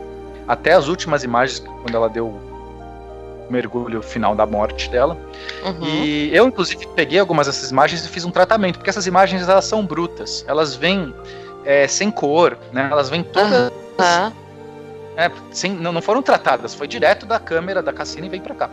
Até 0.46 0.72
as 0.72 0.88
últimas 0.88 1.24
imagens, 1.24 1.60
quando 1.60 1.94
ela 1.94 2.08
deu 2.08 2.26
o 2.26 3.46
mergulho 3.50 4.02
final 4.02 4.34
da 4.34 4.46
morte 4.46 4.88
dela. 4.90 5.16
Uhum. 5.64 5.86
E 5.86 6.34
eu, 6.34 6.46
inclusive, 6.46 6.86
peguei 6.94 7.18
algumas 7.18 7.46
dessas 7.46 7.70
imagens 7.70 8.04
e 8.04 8.08
fiz 8.08 8.24
um 8.24 8.30
tratamento, 8.30 8.78
porque 8.78 8.90
essas 8.90 9.06
imagens 9.06 9.48
elas 9.48 9.64
são 9.64 9.84
brutas. 9.84 10.44
Elas 10.48 10.74
vêm 10.74 11.14
é, 11.64 11.86
sem 11.86 12.10
cor, 12.10 12.58
né? 12.72 12.88
Elas 12.90 13.08
vêm 13.08 13.22
todas. 13.22 13.70
Uhum 13.70 14.43
é, 15.16 15.30
sem, 15.50 15.72
não, 15.72 15.92
não 15.92 16.02
foram 16.02 16.22
tratadas, 16.22 16.74
foi 16.74 16.88
direto 16.88 17.26
da 17.26 17.38
câmera 17.38 17.82
da 17.82 17.92
Cassini 17.92 18.26
e 18.26 18.30
vem 18.30 18.40
para 18.40 18.54
cá. 18.54 18.70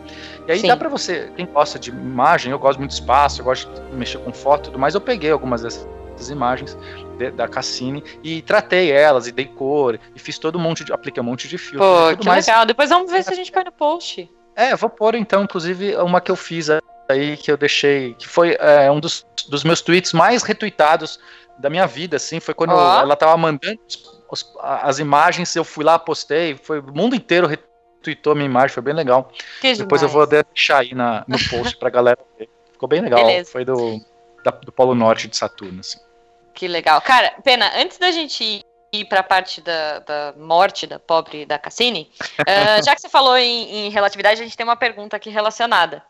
E 0.48 0.52
aí 0.52 0.60
Sim. 0.60 0.68
dá 0.68 0.78
para 0.78 0.90
você, 0.90 1.32
quem 1.36 1.46
gosta 1.46 1.78
de 1.78 1.90
imagem, 1.90 2.52
eu 2.52 2.60
gosto 2.60 2.80
muito 2.80 2.92
de 2.92 2.96
espaço, 2.96 3.42
eu 3.42 3.46
gosto 3.46 3.72
de 3.72 3.96
mexer 3.96 4.18
com 4.20 4.34
foto 4.34 4.62
e 4.62 4.66
tudo 4.66 4.80
mais, 4.80 4.96
eu 4.96 5.02
peguei 5.02 5.32
algumas 5.32 5.62
dessas 5.62 5.88
imagens 6.30 6.78
de, 7.18 7.32
da 7.32 7.48
Cassini 7.48 8.04
e 8.24 8.42
tratei 8.42 8.92
elas 8.92 9.28
e 9.28 9.32
dei 9.32 9.46
cor 9.46 10.00
e 10.16 10.20
fiz 10.20 10.38
todo 10.38 10.58
um 10.58 10.62
monte 10.62 10.84
de, 10.84 10.92
apliquei 10.92 11.22
um 11.22 11.26
monte 11.26 11.48
de 11.48 11.58
filtro. 11.58 11.88
Pô, 11.88 12.18
que 12.18 12.26
mais. 12.26 12.48
legal. 12.48 12.66
Depois 12.66 12.90
vamos 12.90 13.12
ver 13.12 13.24
se 13.24 13.32
a 13.32 13.36
gente 13.36 13.52
põe 13.52 13.64
no 13.64 13.72
post. 13.72 14.30
É, 14.56 14.76
vou 14.76 14.90
pôr 14.90 15.16
então, 15.16 15.44
inclusive, 15.44 15.96
uma 15.96 16.20
que 16.20 16.30
eu 16.30 16.36
fiz 16.36 16.70
aí 17.10 17.38
que 17.38 17.52
eu 17.52 17.58
deixei, 17.58 18.14
que 18.16 18.28
foi 18.28 18.56
é, 18.60 18.90
um 18.90 19.00
dos, 19.00 19.26
dos 19.48 19.64
meus 19.64 19.82
tweets 19.82 20.14
mais 20.14 20.44
retuitados 20.44 21.20
da 21.62 21.70
minha 21.70 21.88
vida, 21.88 22.18
assim, 22.18 22.40
foi 22.40 22.54
quando 22.54 22.74
oh. 22.74 23.00
ela 23.00 23.16
tava 23.16 23.38
mandando 23.38 23.80
os, 24.30 24.54
as 24.60 25.00
imagens, 25.00 25.56
eu 25.56 25.64
fui 25.64 25.84
lá, 25.84 26.00
postei, 26.00 26.56
foi 26.56 26.80
o 26.80 26.94
mundo 26.94 27.16
inteiro 27.16 27.48
retweetou 27.48 28.34
minha 28.34 28.48
imagem, 28.48 28.74
foi 28.74 28.84
bem 28.84 28.94
legal. 28.94 29.32
Que 29.62 29.74
Depois 29.74 30.02
demais. 30.02 30.02
eu 30.02 30.10
vou 30.10 30.26
deixar 30.26 30.80
aí 30.80 30.96
na, 30.96 31.24
no 31.28 31.38
post 31.50 31.78
pra 31.78 31.90
galera 31.90 32.20
ver. 32.38 32.50
Ficou 32.72 32.90
bem 32.90 33.02
legal. 33.02 33.24
Beleza. 33.24 33.52
Foi 33.52 33.64
do, 33.64 34.00
da, 34.44 34.52
do 34.52 34.72
Polo 34.72 34.96
Norte 34.96 35.28
de 35.28 35.38
Saturno, 35.38 35.82
assim. 35.82 36.00
Que 36.54 36.68
legal. 36.68 37.00
Cara, 37.02 37.34
Pena, 37.44 37.72
antes 37.76 37.98
da 37.98 38.12
gente 38.12 38.66
ir 38.94 39.06
para 39.06 39.22
a 39.22 39.24
parte 39.24 39.62
da, 39.62 40.00
da, 40.00 40.34
morte 40.38 40.86
da 40.86 41.00
pobre 41.00 41.46
da 41.46 41.58
Cassini, 41.58 42.12
uh, 42.42 42.84
já 42.84 42.96
que 42.96 43.02
você 43.02 43.10
falou 43.10 43.38
em, 43.38 43.88
em, 43.88 43.90
relatividade, 43.90 44.42
a 44.42 44.44
gente 44.44 44.58
tem 44.58 44.66
uma 44.66 44.76
pergunta 44.76 45.16
aqui 45.16 45.30
relacionada. 45.30 46.04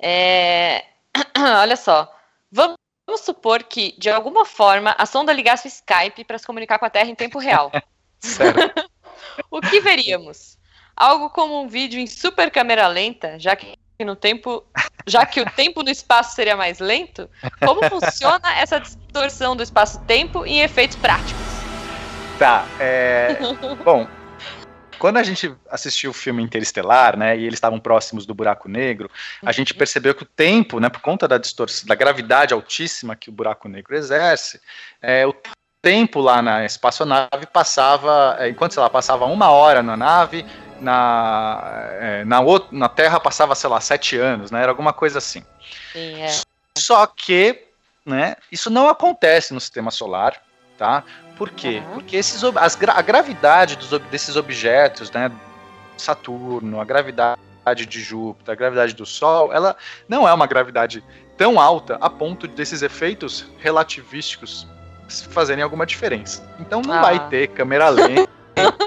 É... 0.00 0.84
Olha 1.60 1.76
só, 1.76 2.10
vamos 2.50 2.76
Vamos 3.06 3.20
supor 3.20 3.62
que, 3.62 3.94
de 3.96 4.10
alguma 4.10 4.44
forma, 4.44 4.94
a 4.98 5.06
sonda 5.06 5.32
ligasse 5.32 5.68
o 5.68 5.70
Skype 5.70 6.24
para 6.24 6.38
se 6.38 6.46
comunicar 6.46 6.78
com 6.78 6.84
a 6.84 6.90
Terra 6.90 7.08
em 7.08 7.14
tempo 7.14 7.38
real. 7.38 7.70
o 9.50 9.60
que 9.60 9.80
veríamos? 9.80 10.58
Algo 10.96 11.30
como 11.30 11.60
um 11.60 11.68
vídeo 11.68 12.00
em 12.00 12.06
super 12.06 12.50
câmera 12.50 12.88
lenta, 12.88 13.38
já 13.38 13.54
que 13.54 13.78
no 14.04 14.16
tempo, 14.16 14.64
já 15.06 15.24
que 15.24 15.40
o 15.40 15.50
tempo 15.50 15.82
no 15.82 15.90
espaço 15.90 16.34
seria 16.34 16.56
mais 16.56 16.80
lento? 16.80 17.30
Como 17.64 17.88
funciona 17.88 18.58
essa 18.58 18.80
distorção 18.80 19.56
do 19.56 19.62
espaço-tempo 19.62 20.44
em 20.44 20.60
efeitos 20.60 20.96
práticos? 20.96 21.46
Tá, 22.38 22.66
é... 22.78 23.36
bom, 23.84 24.06
quando 24.98 25.16
a 25.18 25.22
gente 25.22 25.54
assistiu 25.70 26.10
o 26.10 26.14
filme 26.14 26.42
Interestelar, 26.42 27.16
né, 27.16 27.36
e 27.36 27.44
eles 27.44 27.54
estavam 27.54 27.78
próximos 27.78 28.26
do 28.26 28.34
buraco 28.34 28.68
negro, 28.68 29.10
a 29.42 29.52
gente 29.52 29.72
uhum. 29.72 29.78
percebeu 29.78 30.14
que 30.14 30.22
o 30.22 30.26
tempo, 30.26 30.80
né, 30.80 30.88
por 30.88 31.00
conta 31.00 31.26
da 31.26 31.38
distorção, 31.38 31.86
da 31.86 31.94
gravidade 31.94 32.54
altíssima 32.54 33.16
que 33.16 33.28
o 33.28 33.32
buraco 33.32 33.68
negro 33.68 33.96
exerce, 33.96 34.60
é, 35.00 35.26
o 35.26 35.34
tempo 35.82 36.20
lá 36.20 36.42
na 36.42 36.64
espaçonave 36.64 37.46
passava, 37.52 38.36
é, 38.40 38.48
enquanto 38.48 38.72
sei 38.72 38.82
lá, 38.82 38.90
passava 38.90 39.24
uma 39.26 39.50
hora 39.50 39.82
na 39.82 39.96
nave, 39.96 40.44
na, 40.80 41.88
é, 42.00 42.24
na, 42.24 42.40
outra, 42.40 42.76
na 42.76 42.88
Terra 42.88 43.20
passava, 43.20 43.54
sei 43.54 43.70
lá, 43.70 43.80
sete 43.80 44.16
anos, 44.16 44.50
né, 44.50 44.62
era 44.62 44.72
alguma 44.72 44.92
coisa 44.92 45.18
assim. 45.18 45.44
Sim, 45.92 46.22
é. 46.22 46.40
Só 46.76 47.06
que, 47.06 47.64
né, 48.04 48.36
isso 48.50 48.68
não 48.68 48.88
acontece 48.88 49.54
no 49.54 49.60
sistema 49.60 49.90
solar, 49.90 50.42
tá? 50.76 51.04
Por 51.36 51.50
quê? 51.50 51.82
Uhum. 51.86 51.94
Porque 51.94 52.16
esses, 52.16 52.42
as, 52.42 52.78
a 52.82 53.02
gravidade 53.02 53.76
dos, 53.76 53.90
desses 54.10 54.36
objetos, 54.36 55.10
né? 55.10 55.30
Saturno, 55.96 56.80
a 56.80 56.84
gravidade 56.84 57.86
de 57.88 58.00
Júpiter, 58.00 58.52
a 58.52 58.56
gravidade 58.56 58.94
do 58.94 59.04
Sol, 59.04 59.52
ela 59.52 59.76
não 60.08 60.26
é 60.26 60.32
uma 60.32 60.46
gravidade 60.46 61.02
tão 61.36 61.60
alta 61.60 61.98
a 62.00 62.08
ponto 62.08 62.46
desses 62.46 62.82
efeitos 62.82 63.46
relativísticos 63.58 64.66
fazerem 65.30 65.62
alguma 65.62 65.86
diferença. 65.86 66.46
Então 66.58 66.82
não 66.82 66.94
ah. 66.94 67.00
vai 67.00 67.28
ter 67.28 67.48
câmera 67.48 67.88
lenta, 67.88 68.28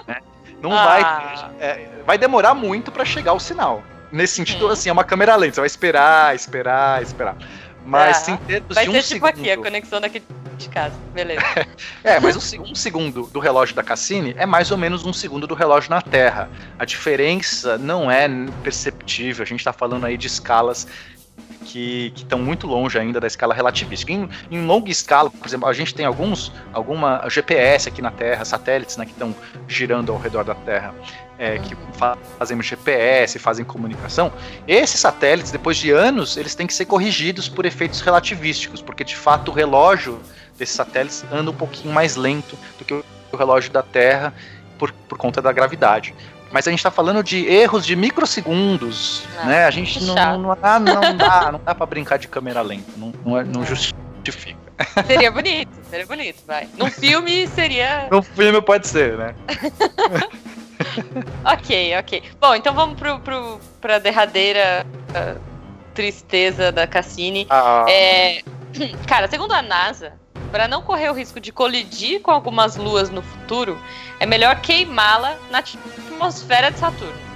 né? 0.08 0.22
Não 0.62 0.74
ah. 0.74 0.86
vai 0.86 1.04
ter, 1.04 1.64
é, 1.64 1.90
vai 2.06 2.18
demorar 2.18 2.54
muito 2.54 2.92
para 2.92 3.06
chegar 3.06 3.34
o 3.34 3.40
sinal. 3.40 3.84
Nesse 4.12 4.36
sentido, 4.36 4.68
hum. 4.68 4.72
assim, 4.72 4.90
é 4.90 4.92
uma 4.92 5.04
câmera 5.04 5.36
lenta, 5.36 5.56
você 5.56 5.62
vai 5.62 5.68
esperar, 5.68 6.36
esperar, 6.36 7.02
esperar. 7.02 7.38
Mas 7.86 8.28
ah. 8.28 8.32
em 8.32 8.38
termos 8.38 8.76
vai 8.76 8.84
de 8.84 8.90
um 8.90 8.94
ser 9.02 9.14
tipo 9.14 9.26
aqui, 9.26 9.50
a 9.50 9.58
conexão 9.58 10.02
daqui 10.02 10.22
de 10.60 10.70
casa. 10.70 10.96
Beleza. 11.14 11.42
é, 12.04 12.20
mas 12.20 12.36
um, 12.36 12.76
segundo 12.76 13.24
do 13.28 13.40
relógio 13.40 13.76
da 13.76 13.82
Cassini 13.82 14.36
é 14.38 14.46
mais 14.46 14.72
ou 14.72 14.78
menos 14.78 15.06
um 15.06 15.14
segundo 15.14 15.48
do 15.48 15.56
relógio 15.56 15.90
na 15.90 16.02
Terra. 16.02 16.50
A 16.78 16.86
diferença 16.86 17.78
não 17.78 18.12
é 18.12 18.28
perceptível. 18.64 19.44
A 19.44 19.46
gente 19.46 19.60
está 19.60 19.74
falando 19.74 20.06
aí 20.06 20.18
de 20.18 20.28
escalas 20.28 20.88
que 21.66 22.12
estão 22.16 22.40
muito 22.40 22.66
longe 22.68 22.98
ainda 22.98 23.20
da 23.20 23.28
escala 23.28 23.54
relativística. 23.54 24.12
Em, 24.12 24.30
em, 24.50 24.66
longa 24.66 24.90
escala, 24.90 25.30
por 25.30 25.48
exemplo, 25.48 25.68
a 25.68 25.74
gente 25.74 25.94
tem 25.94 26.06
alguns 26.06 26.52
alguma 26.74 27.28
GPS 27.30 27.90
aqui 27.90 28.02
na 28.02 28.12
Terra, 28.12 28.44
satélites 28.46 28.98
né, 28.98 29.06
que 29.06 29.12
estão 29.12 29.36
girando 29.68 30.12
ao 30.12 30.18
redor 30.18 30.44
da 30.44 30.56
Terra, 30.56 30.94
é, 31.38 31.60
que 31.60 31.76
fazem 32.38 32.62
GPS, 32.62 33.38
fazem 33.40 33.66
comunicação. 33.66 34.32
Esses 34.68 35.00
satélites, 35.00 35.52
depois 35.52 35.78
de 35.78 35.92
anos, 35.92 36.38
eles 36.38 36.56
têm 36.56 36.68
que 36.68 36.74
ser 36.74 36.86
corrigidos 36.86 37.48
por 37.48 37.66
efeitos 37.66 38.02
relativísticos, 38.02 38.82
porque 38.82 39.04
de 39.04 39.16
fato 39.16 39.52
o 39.52 39.54
relógio 39.54 40.20
desses 40.60 40.76
satélites 40.76 41.26
anda 41.32 41.50
um 41.50 41.56
pouquinho 41.56 41.94
mais 41.94 42.16
lento 42.16 42.58
do 42.78 42.86
que 42.86 42.94
o 42.94 43.38
relógio 43.38 43.72
da 43.72 43.82
Terra 43.82 44.34
por, 44.78 44.92
por 44.92 45.18
conta 45.18 45.42
da 45.42 45.52
gravidade. 45.52 46.14
Mas 46.52 46.68
a 46.68 46.72
gente 46.72 46.80
está 46.80 46.92
falando 46.92 47.24
de 47.24 47.46
erros 47.48 47.86
de 47.86 47.96
microsegundos, 47.96 49.24
ah, 49.40 49.46
né? 49.46 49.66
A 49.66 49.72
gente 49.72 50.04
não, 50.04 50.40
não, 50.40 50.56
dá, 50.56 50.80
não 50.80 51.16
dá, 51.16 51.52
não 51.52 51.62
dá 51.64 51.76
para 51.76 51.86
brincar 51.86 52.18
de 52.18 52.28
câmera 52.28 52.62
lenta, 52.62 52.92
não, 52.98 53.14
não, 53.24 53.38
é, 53.38 53.44
não 53.44 53.64
justifica. 53.64 54.58
Seria 55.06 55.32
bonito, 55.32 55.70
seria 55.90 56.06
bonito, 56.06 56.38
vai. 56.48 56.68
Num 56.78 56.90
filme 56.90 57.48
seria. 57.48 58.08
Num 58.12 58.22
filme 58.22 58.62
pode 58.62 58.88
ser, 58.88 59.18
né? 59.18 59.36
ok, 61.46 61.98
ok. 62.00 62.24
Bom, 62.40 62.56
então 62.56 62.74
vamos 62.74 62.98
pro, 62.98 63.20
pro, 63.20 63.60
pra 63.80 64.00
derradeira 64.00 64.86
uh, 65.10 65.40
tristeza 65.94 66.72
da 66.72 66.88
Cassini. 66.88 67.46
Ah. 67.50 67.86
É, 67.90 68.42
cara, 69.06 69.28
segundo 69.28 69.54
a 69.54 69.62
NASA, 69.62 70.14
para 70.50 70.68
não 70.68 70.82
correr 70.82 71.10
o 71.10 71.14
risco 71.14 71.40
de 71.40 71.52
colidir 71.52 72.22
com 72.22 72.32
algumas 72.32 72.76
luas 72.76 73.10
no 73.10 73.22
futuro, 73.22 73.80
é 74.20 74.26
melhor 74.26 74.60
queimá-la 74.62 75.38
na 75.50 75.60
atmosfera 75.60 76.72
de 76.72 76.80
Saturno. 76.80 77.30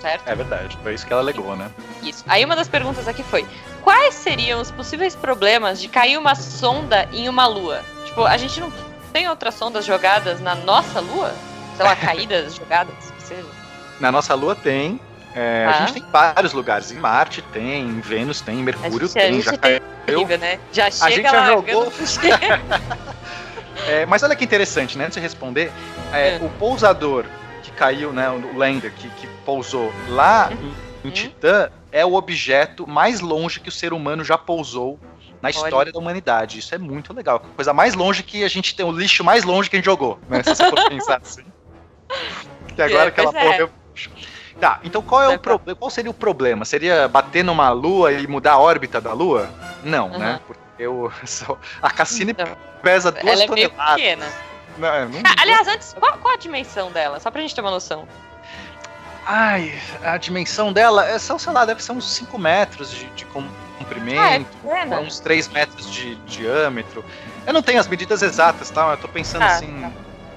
Certo? 0.00 0.28
É 0.28 0.34
verdade, 0.34 0.78
foi 0.82 0.94
isso 0.94 1.06
que 1.06 1.12
ela 1.12 1.22
alegou, 1.22 1.56
né? 1.56 1.70
Isso. 2.02 2.22
Aí 2.28 2.44
uma 2.44 2.54
das 2.54 2.68
perguntas 2.68 3.08
aqui 3.08 3.22
foi: 3.22 3.46
quais 3.82 4.14
seriam 4.14 4.60
os 4.60 4.70
possíveis 4.70 5.16
problemas 5.16 5.80
de 5.80 5.88
cair 5.88 6.18
uma 6.18 6.34
sonda 6.34 7.08
em 7.12 7.28
uma 7.28 7.46
lua? 7.46 7.82
Tipo, 8.04 8.24
a 8.24 8.36
gente 8.36 8.60
não 8.60 8.70
tem 9.12 9.28
outras 9.28 9.54
sondas 9.54 9.84
jogadas 9.84 10.40
na 10.40 10.54
nossa 10.54 11.00
lua? 11.00 11.34
Sei 11.76 11.84
lá, 11.84 11.96
caídas, 11.96 12.54
jogadas, 12.54 12.94
seja. 13.18 13.46
Na 13.98 14.12
nossa 14.12 14.34
lua 14.34 14.54
tem, 14.54 15.00
é, 15.36 15.66
ah. 15.66 15.70
A 15.70 15.72
gente 15.80 15.92
tem 15.92 16.04
vários 16.10 16.54
lugares. 16.54 16.90
Em 16.90 16.94
Marte 16.94 17.42
tem, 17.42 17.82
em 17.82 18.00
Vênus 18.00 18.40
tem, 18.40 18.60
em 18.60 18.62
Mercúrio 18.62 19.06
gente, 19.06 19.12
tem, 19.12 19.42
já 19.42 19.56
caiu. 19.58 19.80
né? 20.38 20.58
Já 20.72 20.90
chega 20.90 21.04
a 21.04 21.10
gente 21.10 21.30
já 21.30 21.46
jogou. 21.46 21.92
é, 23.86 24.06
mas 24.06 24.22
olha 24.22 24.34
que 24.34 24.44
interessante, 24.44 24.96
né? 24.96 25.04
Antes 25.04 25.16
de 25.16 25.20
responder, 25.20 25.70
é, 26.10 26.36
é. 26.36 26.38
o 26.40 26.48
pousador 26.58 27.26
que 27.62 27.70
caiu, 27.70 28.14
né? 28.14 28.30
O 28.30 28.56
lander 28.56 28.90
que, 28.94 29.10
que 29.10 29.26
pousou 29.44 29.92
lá 30.08 30.48
uhum. 30.50 30.72
em, 31.04 31.08
em 31.08 31.10
Titã 31.10 31.70
é 31.92 32.04
o 32.06 32.14
objeto 32.14 32.86
mais 32.86 33.20
longe 33.20 33.60
que 33.60 33.68
o 33.68 33.72
ser 33.72 33.92
humano 33.92 34.24
já 34.24 34.38
pousou 34.38 34.98
na 35.42 35.50
história 35.50 35.76
Olha. 35.76 35.92
da 35.92 35.98
humanidade. 35.98 36.60
Isso 36.60 36.74
é 36.74 36.78
muito 36.78 37.12
legal. 37.12 37.44
Coisa 37.54 37.74
mais 37.74 37.92
longe 37.92 38.22
que 38.22 38.42
a 38.42 38.48
gente 38.48 38.74
tem, 38.74 38.86
o 38.86 38.90
lixo 38.90 39.22
mais 39.22 39.44
longe 39.44 39.68
que 39.68 39.76
a 39.76 39.78
gente 39.78 39.84
jogou, 39.84 40.18
né? 40.30 40.42
Se 40.42 40.54
você 40.54 40.64
for 40.70 40.82
pensar 40.88 41.20
assim. 41.22 41.44
Que 42.74 42.80
agora 42.80 43.04
é, 43.04 43.08
aquela 43.08 43.32
porra. 43.34 43.64
É. 43.64 43.85
Tá, 44.60 44.80
então 44.82 45.02
qual 45.02 45.22
é 45.22 45.28
o? 45.34 45.38
Qual 45.76 45.90
seria 45.90 46.10
o 46.10 46.14
problema? 46.14 46.64
Seria 46.64 47.06
bater 47.08 47.44
numa 47.44 47.70
lua 47.70 48.12
e 48.12 48.26
mudar 48.26 48.52
a 48.52 48.58
órbita 48.58 49.00
da 49.00 49.12
lua? 49.12 49.50
Não, 49.84 50.10
uhum. 50.10 50.18
né? 50.18 50.40
Porque 50.46 50.60
eu, 50.78 51.12
a 51.82 51.90
Cassini 51.90 52.34
não. 52.36 52.56
pesa 52.82 53.12
duas 53.12 53.26
Ela 53.26 53.44
é 53.44 53.46
toneladas. 53.46 53.94
pequena. 53.94 54.26
Não, 54.78 54.88
é, 54.88 55.06
não, 55.06 55.20
ah, 55.24 55.34
aliás, 55.40 55.68
antes, 55.68 55.94
qual, 55.98 56.18
qual, 56.18 56.34
a 56.34 56.36
dimensão 56.36 56.90
dela? 56.90 57.18
Só 57.20 57.30
pra 57.30 57.40
gente 57.40 57.54
ter 57.54 57.60
uma 57.60 57.70
noção. 57.70 58.06
Ai, 59.26 59.74
a 60.04 60.16
dimensão 60.16 60.72
dela 60.72 61.04
é, 61.04 61.18
são, 61.18 61.38
sei 61.38 61.52
lá, 61.52 61.64
deve 61.64 61.82
ser 61.82 61.92
uns 61.92 62.08
5 62.14 62.38
metros 62.38 62.90
de, 62.90 63.06
de 63.10 63.24
comprimento, 63.24 64.46
ah, 64.68 64.94
é 64.94 64.98
uns 64.98 65.18
3 65.18 65.48
metros 65.48 65.90
de, 65.90 66.14
diâmetro. 66.26 67.04
Eu 67.46 67.52
não 67.52 67.62
tenho 67.62 67.80
as 67.80 67.88
medidas 67.88 68.22
exatas, 68.22 68.70
tá? 68.70 68.90
Eu 68.90 68.96
tô 68.98 69.08
pensando 69.08 69.42
ah, 69.42 69.46
assim. 69.46 69.80
Tá. 69.80 69.90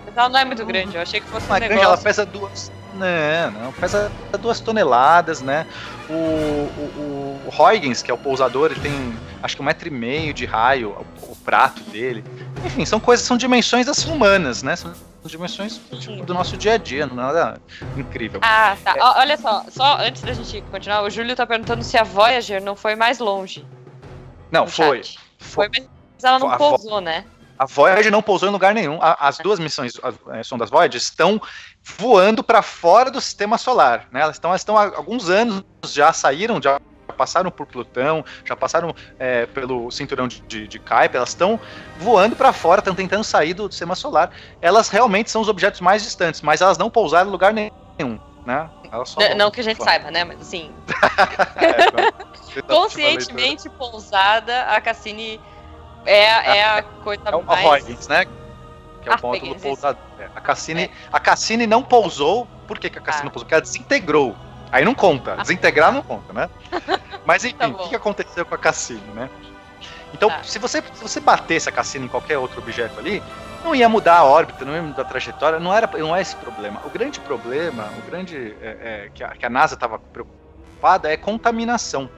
Mas 0.06 0.18
ela 0.18 0.30
não 0.30 0.40
é 0.40 0.46
muito 0.46 0.66
grande, 0.66 0.96
eu 0.96 1.02
achei 1.02 1.20
que 1.20 1.28
fosse 1.28 1.46
uma 1.46 1.58
um 1.58 1.60
grande, 1.60 1.82
ela 1.82 1.98
pesa 1.98 2.26
duas, 2.26 2.72
Não, 3.00 3.52
não, 3.52 3.74
pesa 3.74 4.12
duas 4.40 4.60
toneladas, 4.60 5.42
né? 5.42 5.66
O, 6.10 6.14
o, 6.14 7.42
o 7.46 7.50
Huygens, 7.50 8.02
que 8.02 8.12
é 8.12 8.14
o 8.14 8.18
pousador, 8.18 8.72
ele 8.72 8.80
tem 8.82 9.18
acho 9.42 9.56
que 9.56 9.62
um 9.62 9.66
metro 9.66 9.88
e 9.88 9.92
meio 9.92 10.34
de 10.34 10.46
raio, 10.46 10.90
o, 10.90 11.32
o 11.32 11.36
prato 11.38 11.82
dele. 11.84 12.24
Enfim, 12.66 12.86
são 12.86 13.00
coisas, 13.00 13.26
são 13.26 13.38
dimensões 13.38 13.88
assim 13.88 14.12
humanas, 14.12 14.62
né? 14.64 14.76
São 14.76 14.94
dimensões 15.26 15.80
tipo, 16.00 16.26
do 16.26 16.34
nosso 16.34 16.58
dia 16.58 16.74
a 16.74 16.78
dia, 16.78 17.06
não 17.06 17.14
é 17.14 17.34
nada 17.34 17.62
incrível. 17.98 18.40
Ah, 18.44 18.76
tá. 18.84 18.96
É. 18.96 19.02
Olha 19.02 19.38
só, 19.38 19.66
só 19.70 19.98
antes 20.00 20.22
da 20.22 20.34
gente 20.34 20.62
continuar, 20.70 21.04
o 21.04 21.10
Júlio 21.10 21.36
tá 21.36 21.46
perguntando 21.46 21.84
se 21.84 21.98
a 21.98 22.04
Voyager 22.04 22.62
não 22.62 22.76
foi 22.76 22.96
mais 22.96 23.20
longe. 23.20 23.66
Não, 24.52 24.68
foi. 24.68 25.02
Foi, 25.38 25.70
mas 25.70 26.24
ela 26.24 26.40
não 26.40 26.58
pousou, 26.58 27.02
né? 27.02 27.26
A 27.58 27.66
Voyager 27.66 28.12
não 28.12 28.22
pousou 28.22 28.48
em 28.48 28.52
lugar 28.54 28.74
nenhum. 28.74 28.98
As 29.02 29.38
duas 29.38 29.60
missões, 29.60 29.94
as 30.02 30.16
é, 30.30 30.44
sondas 30.44 30.70
Voyager, 30.70 30.98
estão 30.98 31.42
voando 31.84 32.44
para 32.44 32.62
fora 32.62 33.10
do 33.10 33.20
sistema 33.20 33.58
solar. 33.58 34.08
Né? 34.12 34.22
Elas, 34.22 34.36
estão, 34.36 34.52
elas 34.52 34.62
estão 34.62 34.78
há 34.78 34.96
alguns 34.96 35.30
anos 35.30 35.64
já 35.86 36.14
saíram, 36.14 36.62
já 36.62 36.80
passaram 37.18 37.52
por 37.52 37.66
Plutão, 37.66 38.24
já 38.46 38.56
passaram 38.56 38.96
é, 39.18 39.46
pelo 39.48 39.92
cinturão 39.92 40.28
de, 40.28 40.42
de, 40.42 40.68
de 40.68 40.80
Kuiper, 40.80 41.18
elas 41.18 41.30
estão 41.30 41.60
voando 41.98 42.36
para 42.36 42.54
fora, 42.54 42.80
estão 42.80 42.96
tentando 42.96 43.24
sair 43.24 43.54
do 43.54 43.70
sistema 43.70 43.96
solar. 43.96 44.32
Elas 44.62 44.90
realmente 44.90 45.30
são 45.30 45.42
os 45.42 45.50
objetos 45.50 45.82
mais 45.82 46.04
distantes, 46.04 46.42
mas 46.42 46.62
elas 46.62 46.78
não 46.78 46.90
pousaram 46.90 47.28
em 47.28 47.32
lugar 47.32 47.54
nenhum. 47.54 48.20
Né? 48.46 48.70
Não, 48.92 49.36
não, 49.36 49.52
que 49.52 49.60
a 49.60 49.64
gente 49.64 49.84
saiba, 49.84 50.10
né? 50.10 50.24
Mas 50.24 50.42
assim. 50.42 50.72
é, 51.58 52.62
Conscientemente 52.62 53.70
pousada, 53.70 54.64
a 54.64 54.82
Cassini 54.82 55.40
é, 56.06 56.24
é 56.24 56.64
a 56.64 56.82
coisa 56.82 57.22
é 57.28 57.42
mais. 57.44 57.84
Huygens, 57.84 58.08
né? 58.08 58.26
Que 59.02 59.10
é 59.10 59.12
o 59.12 59.16
ah, 59.16 59.20
módulo 59.22 59.56
pousador. 59.56 60.02
A 60.36 60.42
Cassini, 60.42 60.84
é. 60.84 60.90
a 61.12 61.20
Cassini 61.20 61.68
não 61.68 61.82
pousou. 61.84 62.48
Por 62.68 62.78
que, 62.78 62.90
que 62.90 62.98
a 62.98 63.02
Cassini 63.02 63.24
ah. 63.24 63.26
não 63.26 63.32
pousou? 63.32 63.46
Porque 63.46 63.54
ela 63.56 63.62
desintegrou. 63.62 64.36
Aí 64.72 64.86
não 64.86 64.94
conta. 64.94 65.34
Ah. 65.34 65.42
Desintegrar 65.42 65.92
não 65.92 66.02
conta, 66.02 66.34
né? 66.34 66.50
Mas 67.26 67.44
enfim, 67.44 67.58
tá 67.58 67.68
o 67.68 67.76
que, 67.76 67.90
que 67.90 67.96
aconteceu 67.96 68.46
com 68.46 68.56
a 68.56 68.58
Cassini, 68.58 69.02
né? 69.14 69.30
Então, 70.14 70.30
tá. 70.30 70.44
se, 70.44 70.60
você, 70.60 70.82
se 70.94 71.02
você 71.02 71.20
batesse 71.20 71.70
a 71.70 71.72
Cassini 71.72 72.06
em 72.06 72.10
qualquer 72.10 72.38
outro 72.38 72.60
objeto 72.60 73.00
ali, 73.00 73.22
não 73.64 73.76
ia 73.76 73.88
mudar 73.88 74.18
a 74.18 74.24
órbita, 74.24 74.66
não 74.66 74.74
ia 74.74 74.82
mudar 74.82 75.04
a 75.04 75.06
trajetória, 75.06 75.60
não, 75.60 75.74
era, 75.74 75.88
não 75.98 76.16
é 76.16 76.22
esse 76.22 76.36
problema. 76.36 76.82
O 76.86 76.90
grande 76.90 77.20
problema, 77.20 77.90
o 77.98 78.10
grande 78.10 78.56
é, 78.62 78.68
é, 78.68 79.12
que, 79.14 79.24
a, 79.24 79.30
que 79.30 79.46
a 79.46 79.50
NASA 79.50 79.76
estava 79.76 80.00
preocupada 80.00 81.12
é 81.12 81.18
contaminação 81.18 82.10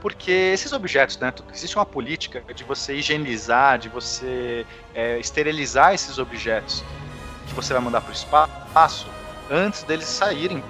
porque 0.00 0.30
esses 0.30 0.72
objetos, 0.72 1.18
né, 1.18 1.32
existe 1.52 1.76
uma 1.76 1.86
política 1.86 2.42
de 2.54 2.64
você 2.64 2.94
higienizar, 2.94 3.78
de 3.78 3.88
você 3.88 4.64
é, 4.94 5.18
esterilizar 5.18 5.94
esses 5.94 6.18
objetos 6.18 6.84
que 7.46 7.54
você 7.54 7.72
vai 7.72 7.82
mandar 7.82 8.00
para 8.00 8.10
o 8.10 8.14
espaço 8.14 9.06
antes 9.50 9.82
deles 9.82 10.06
saírem, 10.06 10.62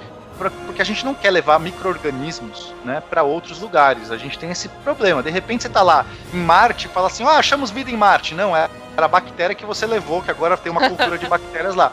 porque 0.66 0.80
a 0.80 0.84
gente 0.84 1.04
não 1.04 1.14
quer 1.14 1.30
levar 1.30 1.58
micro-organismos 1.58 2.72
né, 2.84 3.02
para 3.10 3.24
outros 3.24 3.60
lugares. 3.60 4.10
A 4.10 4.16
gente 4.16 4.38
tem 4.38 4.50
esse 4.50 4.68
problema. 4.68 5.22
De 5.22 5.30
repente 5.30 5.62
você 5.62 5.68
está 5.68 5.82
lá 5.82 6.06
em 6.32 6.38
Marte 6.38 6.86
e 6.86 6.90
fala 6.90 7.08
assim: 7.08 7.24
ah, 7.24 7.38
achamos 7.38 7.72
vida 7.72 7.90
em 7.90 7.96
Marte. 7.96 8.36
Não, 8.36 8.56
é 8.56 8.70
era 8.98 9.06
a 9.06 9.08
bactéria 9.08 9.54
que 9.54 9.64
você 9.64 9.86
levou, 9.86 10.20
que 10.20 10.30
agora 10.30 10.56
tem 10.56 10.72
uma 10.72 10.88
cultura 10.88 11.16
de 11.16 11.26
bactérias 11.28 11.76
lá. 11.76 11.92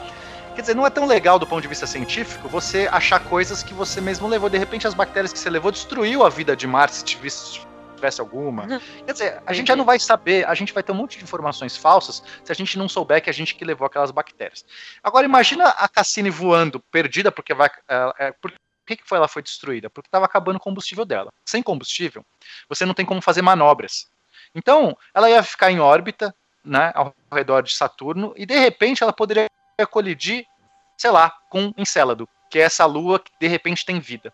Quer 0.55 0.61
dizer, 0.61 0.75
não 0.75 0.87
é 0.87 0.89
tão 0.89 1.05
legal 1.05 1.37
do 1.37 1.45
ponto 1.45 1.61
de 1.61 1.67
vista 1.67 1.85
científico 1.85 2.47
você 2.47 2.87
achar 2.89 3.19
coisas 3.19 3.61
que 3.61 3.73
você 3.73 3.99
mesmo 3.99 4.25
levou. 4.25 4.49
De 4.49 4.57
repente, 4.57 4.87
as 4.87 4.93
bactérias 4.93 5.33
que 5.33 5.37
você 5.37 5.49
levou 5.49 5.69
destruiu 5.69 6.25
a 6.25 6.29
vida 6.29 6.55
de 6.55 6.65
Marte, 6.65 6.95
se 6.95 7.03
tivesse 7.03 8.21
alguma. 8.21 8.63
Uhum. 8.63 8.79
Quer 9.05 9.11
dizer, 9.11 9.41
a 9.45 9.51
gente 9.51 9.67
já 9.67 9.75
não 9.75 9.83
vai 9.83 9.99
saber, 9.99 10.47
a 10.47 10.55
gente 10.55 10.71
vai 10.71 10.81
ter 10.81 10.93
um 10.93 10.95
monte 10.95 11.17
de 11.17 11.25
informações 11.25 11.75
falsas 11.75 12.23
se 12.41 12.53
a 12.53 12.55
gente 12.55 12.77
não 12.77 12.87
souber 12.87 13.21
que 13.21 13.29
a 13.29 13.33
gente 13.33 13.53
que 13.53 13.65
levou 13.65 13.85
aquelas 13.85 14.11
bactérias. 14.11 14.65
Agora, 15.03 15.25
imagina 15.25 15.67
a 15.67 15.89
Cassini 15.89 16.29
voando, 16.29 16.79
perdida, 16.79 17.33
porque 17.33 17.53
vai. 17.53 17.69
É, 18.17 18.31
por 18.31 18.53
que, 18.85 18.95
que 18.95 19.05
foi, 19.05 19.17
ela 19.17 19.27
foi 19.27 19.41
destruída? 19.41 19.89
Porque 19.89 20.07
estava 20.07 20.23
acabando 20.23 20.55
o 20.55 20.61
combustível 20.61 21.03
dela. 21.03 21.33
Sem 21.43 21.61
combustível, 21.61 22.23
você 22.69 22.85
não 22.85 22.93
tem 22.93 23.05
como 23.05 23.21
fazer 23.21 23.41
manobras. 23.41 24.07
Então, 24.53 24.97
ela 25.13 25.29
ia 25.29 25.43
ficar 25.43 25.69
em 25.69 25.81
órbita, 25.81 26.33
né, 26.63 26.93
ao 26.95 27.13
redor 27.29 27.61
de 27.61 27.75
Saturno, 27.75 28.33
e 28.37 28.45
de 28.45 28.57
repente 28.57 29.03
ela 29.03 29.11
poderia 29.11 29.49
colidir, 29.83 30.45
sei 30.95 31.09
lá, 31.09 31.33
com 31.49 31.73
Encélado, 31.75 32.29
que 32.49 32.59
é 32.59 32.61
essa 32.61 32.85
lua 32.85 33.19
que 33.19 33.31
de 33.39 33.47
repente 33.47 33.83
tem 33.83 33.99
vida. 33.99 34.31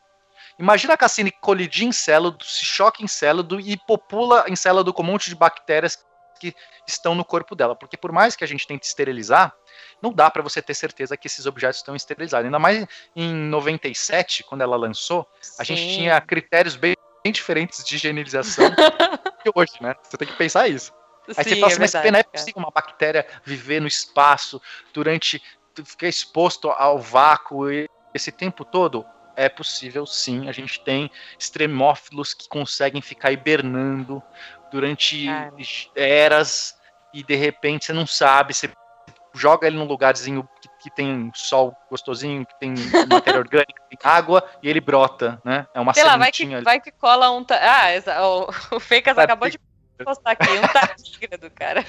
Imagina 0.60 0.94
a 0.94 0.98
Cassini 0.98 1.32
colidir 1.32 1.88
Encélado, 1.88 2.44
se 2.44 2.66
choca 2.66 3.02
Encélado 3.02 3.60
e 3.60 3.78
popula 3.78 4.46
Encélado 4.50 4.94
com 4.94 5.02
um 5.02 5.06
monte 5.06 5.30
de 5.30 5.36
bactérias 5.36 5.98
que 6.40 6.54
estão 6.88 7.14
no 7.14 7.24
corpo 7.24 7.56
dela, 7.56 7.76
porque 7.76 7.96
por 7.96 8.12
mais 8.12 8.36
que 8.36 8.44
a 8.44 8.48
gente 8.48 8.68
tente 8.68 8.86
esterilizar, 8.86 9.54
não 10.02 10.12
dá 10.12 10.30
para 10.30 10.42
você 10.42 10.62
ter 10.62 10.74
certeza 10.74 11.16
que 11.16 11.28
esses 11.28 11.46
objetos 11.46 11.78
estão 11.78 11.96
esterilizados. 11.96 12.46
Ainda 12.46 12.58
mais 12.58 12.86
em 13.16 13.34
97, 13.34 14.44
quando 14.44 14.62
ela 14.62 14.76
lançou, 14.76 15.28
Sim. 15.40 15.56
a 15.60 15.64
gente 15.64 15.96
tinha 15.96 16.20
critérios 16.20 16.76
bem, 16.76 16.96
bem 17.24 17.32
diferentes 17.32 17.84
de 17.84 17.96
higienização 17.96 18.66
que 19.44 19.52
hoje, 19.56 19.74
né? 19.80 19.96
Você 20.04 20.18
tem 20.18 20.28
que 20.28 20.36
pensar 20.36 20.68
isso. 20.68 20.92
Aí 21.38 21.44
Sim, 21.44 21.50
você 21.50 21.56
fala 21.56 21.68
assim, 21.68 21.76
é 21.76 21.80
mas 21.80 21.92
verdade, 21.92 22.12
não 22.12 22.20
é 22.20 22.24
possível 22.24 22.60
uma 22.62 22.72
bactéria 22.72 23.28
viver 23.44 23.80
no 23.80 23.88
espaço 23.88 24.62
durante. 24.94 25.42
ficar 25.86 26.08
exposto 26.08 26.70
ao 26.70 27.00
vácuo 27.00 27.66
esse 28.14 28.32
tempo 28.32 28.66
todo? 28.66 29.06
É 29.36 29.48
possível 29.48 30.06
sim. 30.06 30.50
A 30.50 30.52
gente 30.52 30.84
tem 30.84 31.10
extremófilos 31.40 32.34
que 32.34 32.48
conseguem 32.50 33.02
ficar 33.02 33.32
hibernando 33.32 34.22
durante 34.72 35.26
Cara. 35.26 35.54
eras 35.96 36.78
e 37.14 37.24
de 37.24 37.36
repente 37.36 37.86
você 37.86 37.94
não 37.94 38.08
sabe, 38.08 38.54
você 38.54 38.72
joga 39.34 39.68
ele 39.68 39.78
num 39.78 39.86
lugarzinho 39.86 40.48
que, 40.62 40.70
que 40.84 40.96
tem 40.96 41.32
sol 41.34 41.76
gostosinho, 41.90 42.46
que 42.46 42.58
tem 42.60 42.74
matéria 43.08 43.40
orgânica, 43.40 43.82
tem 43.90 43.98
água 44.04 44.44
e 44.62 44.70
ele 44.70 44.82
brota, 44.82 45.42
né? 45.44 45.68
É 45.74 45.80
uma 45.80 45.94
Sei 45.94 46.04
lá, 46.04 46.18
vai 46.18 46.32
que, 46.32 46.46
vai 46.62 46.80
que 46.80 46.92
cola 46.92 47.32
um. 47.32 47.46
Ah, 47.50 48.26
o, 48.26 48.50
o 48.76 48.80
Fecas 48.80 49.18
acabou 49.18 49.50
de 49.50 49.60
postar 50.04 50.32
aqui 50.32 50.50
um 50.50 50.68
tardígrado, 50.68 51.52
cara. 51.56 51.86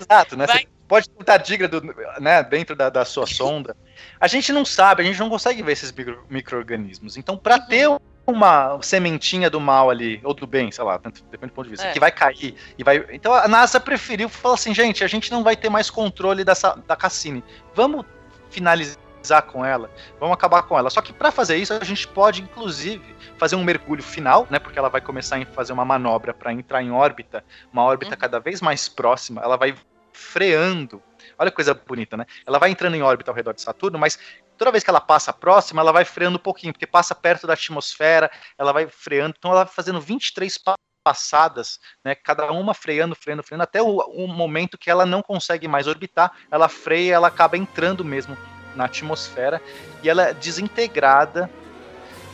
Exato, 0.00 0.36
né? 0.36 0.46
Pode 0.88 1.08
ter 1.08 1.20
um 1.20 1.24
tardígrado 1.24 1.82
né, 2.20 2.42
dentro 2.42 2.76
da, 2.76 2.90
da 2.90 3.04
sua 3.04 3.26
sonda. 3.26 3.76
A 4.20 4.26
gente 4.26 4.52
não 4.52 4.64
sabe, 4.64 5.02
a 5.02 5.04
gente 5.04 5.18
não 5.18 5.30
consegue 5.30 5.62
ver 5.62 5.72
esses 5.72 5.92
micro-organismos. 6.28 7.16
Então, 7.16 7.36
para 7.36 7.56
uhum. 7.56 7.66
ter 7.66 7.88
uma 8.26 8.78
sementinha 8.82 9.50
do 9.50 9.60
mal 9.60 9.90
ali, 9.90 10.20
ou 10.22 10.32
do 10.32 10.46
bem, 10.46 10.70
sei 10.70 10.84
lá, 10.84 10.96
depende 10.96 11.24
do 11.40 11.52
ponto 11.52 11.64
de 11.64 11.70
vista, 11.70 11.86
é. 11.86 11.92
que 11.92 12.00
vai 12.00 12.12
cair 12.12 12.54
e 12.78 12.84
vai. 12.84 13.04
Então 13.10 13.32
a 13.32 13.48
NASA 13.48 13.80
preferiu 13.80 14.28
falar 14.28 14.54
assim, 14.54 14.74
gente, 14.74 15.02
a 15.02 15.08
gente 15.08 15.30
não 15.30 15.42
vai 15.42 15.56
ter 15.56 15.68
mais 15.68 15.90
controle 15.90 16.44
dessa, 16.44 16.74
da 16.86 16.94
Cassini. 16.94 17.42
Vamos 17.74 18.04
finalizar 18.50 19.02
com 19.42 19.64
ela, 19.64 19.90
vamos 20.18 20.34
acabar 20.34 20.62
com 20.62 20.78
ela. 20.78 20.90
Só 20.90 21.00
que 21.00 21.12
para 21.12 21.30
fazer 21.30 21.56
isso, 21.56 21.72
a 21.72 21.84
gente 21.84 22.06
pode, 22.08 22.42
inclusive, 22.42 23.14
fazer 23.38 23.56
um 23.56 23.64
mergulho 23.64 24.02
final, 24.02 24.46
né? 24.50 24.58
Porque 24.58 24.78
ela 24.78 24.88
vai 24.88 25.00
começar 25.00 25.36
a 25.40 25.46
fazer 25.46 25.72
uma 25.72 25.84
manobra 25.84 26.34
para 26.34 26.52
entrar 26.52 26.82
em 26.82 26.90
órbita, 26.90 27.44
uma 27.72 27.82
órbita 27.84 28.12
uhum. 28.14 28.20
cada 28.20 28.40
vez 28.40 28.60
mais 28.60 28.88
próxima. 28.88 29.40
Ela 29.42 29.56
vai 29.56 29.74
freando. 30.12 31.02
Olha 31.38 31.50
que 31.50 31.56
coisa 31.56 31.74
bonita, 31.74 32.16
né? 32.16 32.26
Ela 32.46 32.58
vai 32.58 32.70
entrando 32.70 32.94
em 32.94 33.02
órbita 33.02 33.30
ao 33.30 33.34
redor 33.34 33.54
de 33.54 33.62
Saturno, 33.62 33.98
mas 33.98 34.18
toda 34.58 34.70
vez 34.70 34.84
que 34.84 34.90
ela 34.90 35.00
passa 35.00 35.32
próxima, 35.32 35.80
ela 35.80 35.92
vai 35.92 36.04
freando 36.04 36.36
um 36.36 36.42
pouquinho, 36.42 36.72
porque 36.72 36.86
passa 36.86 37.14
perto 37.14 37.46
da 37.46 37.54
atmosfera, 37.54 38.30
ela 38.58 38.72
vai 38.72 38.86
freando. 38.86 39.34
Então 39.38 39.50
ela 39.50 39.64
vai 39.64 39.72
fazendo 39.72 40.00
23 40.00 40.58
passadas, 41.02 41.80
né, 42.04 42.14
cada 42.14 42.50
uma 42.52 42.74
freando, 42.74 43.14
freando, 43.14 43.42
freando, 43.42 43.64
até 43.64 43.82
o, 43.82 43.98
o, 43.98 44.28
momento 44.28 44.78
que 44.78 44.90
ela 44.90 45.04
não 45.04 45.20
consegue 45.20 45.66
mais 45.66 45.88
orbitar, 45.88 46.32
ela 46.50 46.68
freia, 46.68 47.14
ela 47.14 47.28
acaba 47.28 47.56
entrando 47.56 48.04
mesmo 48.04 48.36
na 48.74 48.84
atmosfera 48.84 49.60
e 50.02 50.08
ela 50.08 50.28
é 50.28 50.34
desintegrada 50.34 51.50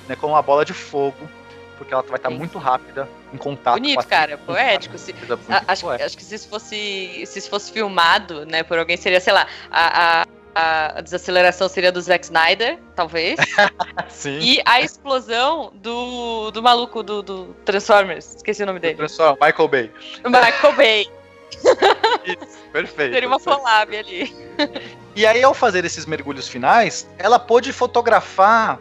né, 0.09 0.17
com 0.17 0.29
uma 0.29 0.43
bola 0.43 0.65
de 0.65 0.73
fogo, 0.73 1.29
porque 1.77 1.93
ela 1.93 2.03
vai 2.03 2.17
estar 2.17 2.31
muito 2.31 2.59
rápida 2.59 3.09
em 3.33 3.37
contato 3.37 3.75
Bonito, 3.75 3.97
com 3.97 4.01
a 4.01 4.05
cara, 4.05 4.39
poético. 4.39 4.99
Se, 4.99 5.15
a, 5.49 5.73
acho, 5.73 5.83
poético. 5.83 6.07
acho 6.07 6.17
que 6.17 6.25
se 6.25 6.35
isso 6.35 6.49
fosse, 6.49 7.23
se 7.27 7.39
isso 7.39 7.51
fosse 7.51 7.71
filmado, 7.71 8.47
né, 8.47 8.63
por 8.63 8.79
alguém, 8.79 8.97
seria, 8.97 9.21
sei 9.21 9.33
lá, 9.33 9.47
a, 9.71 10.23
a 10.23 10.27
a 10.61 11.01
desaceleração 11.01 11.69
seria 11.69 11.93
do 11.93 12.01
Zack 12.01 12.25
Snyder, 12.25 12.81
talvez. 12.97 13.39
Sim. 14.09 14.41
E 14.41 14.61
a 14.65 14.81
explosão 14.81 15.73
do, 15.77 16.51
do 16.51 16.61
maluco 16.61 17.01
do, 17.03 17.23
do 17.23 17.55
Transformers. 17.65 18.35
Esqueci 18.35 18.65
o 18.65 18.67
nome 18.67 18.81
dele. 18.81 18.97
Transformers, 18.97 19.39
Michael 19.41 19.69
Bay. 19.69 19.93
Michael 20.25 20.77
Bay. 20.77 21.18
Isso, 22.25 22.59
perfeito. 22.73 23.15
Seria 23.15 23.29
uma 23.29 23.41
collab 23.41 23.97
ali. 23.97 24.35
E 25.15 25.27
aí, 25.27 25.43
ao 25.43 25.55
fazer 25.55 25.85
esses 25.85 26.07
mergulhos 26.07 26.49
finais, 26.49 27.09
ela 27.19 27.39
pôde 27.39 27.73
fotografar. 27.73 28.79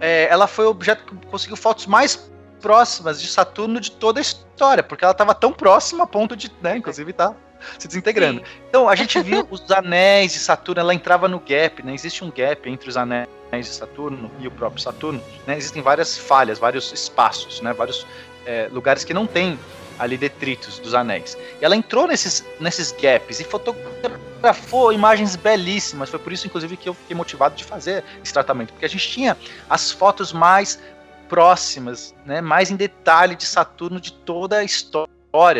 É, 0.00 0.28
ela 0.30 0.46
foi 0.46 0.66
o 0.66 0.70
objeto 0.70 1.04
que 1.04 1.26
conseguiu 1.26 1.56
fotos 1.56 1.86
mais 1.86 2.30
próximas 2.60 3.20
de 3.20 3.28
Saturno 3.28 3.80
de 3.80 3.90
toda 3.90 4.20
a 4.20 4.22
história, 4.22 4.82
porque 4.82 5.04
ela 5.04 5.12
estava 5.12 5.34
tão 5.34 5.52
próxima 5.52 6.04
a 6.04 6.06
ponto 6.06 6.36
de, 6.36 6.50
né, 6.60 6.76
inclusive 6.76 7.12
tá 7.12 7.34
se 7.78 7.88
desintegrando. 7.88 8.40
Sim. 8.40 8.46
Então 8.68 8.88
a 8.88 8.94
gente 8.94 9.20
viu 9.20 9.46
os 9.50 9.70
anéis 9.70 10.32
de 10.32 10.38
Saturno, 10.38 10.80
ela 10.80 10.94
entrava 10.94 11.28
no 11.28 11.40
gap, 11.40 11.82
né? 11.82 11.94
Existe 11.94 12.24
um 12.24 12.30
gap 12.30 12.68
entre 12.68 12.88
os 12.88 12.96
anéis 12.96 13.26
de 13.52 13.66
Saturno 13.66 14.30
e 14.38 14.46
o 14.46 14.50
próprio 14.50 14.82
Saturno, 14.82 15.22
né? 15.46 15.56
Existem 15.56 15.82
várias 15.82 16.16
falhas, 16.16 16.58
vários 16.58 16.92
espaços, 16.92 17.60
né? 17.60 17.72
Vários 17.72 18.06
é, 18.46 18.68
lugares 18.72 19.04
que 19.04 19.12
não 19.12 19.26
tem 19.26 19.58
ali 20.00 20.16
detritos 20.16 20.78
dos 20.78 20.94
anéis. 20.94 21.36
E 21.60 21.64
ela 21.64 21.76
entrou 21.76 22.08
nesses, 22.08 22.44
nesses 22.58 22.90
gaps 22.90 23.38
e 23.38 23.44
fotografou 23.44 24.92
imagens 24.92 25.36
belíssimas. 25.36 26.08
Foi 26.08 26.18
por 26.18 26.32
isso, 26.32 26.46
inclusive, 26.46 26.76
que 26.76 26.88
eu 26.88 26.94
fiquei 26.94 27.14
motivado 27.14 27.54
de 27.54 27.62
fazer 27.62 28.02
esse 28.24 28.32
tratamento, 28.32 28.72
porque 28.72 28.86
a 28.86 28.88
gente 28.88 29.06
tinha 29.08 29.36
as 29.68 29.92
fotos 29.92 30.32
mais 30.32 30.80
próximas, 31.28 32.12
né, 32.26 32.40
mais 32.40 32.70
em 32.72 32.76
detalhe 32.76 33.36
de 33.36 33.44
Saturno 33.44 34.00
de 34.00 34.12
toda 34.12 34.58
a 34.58 34.64
história 34.64 35.10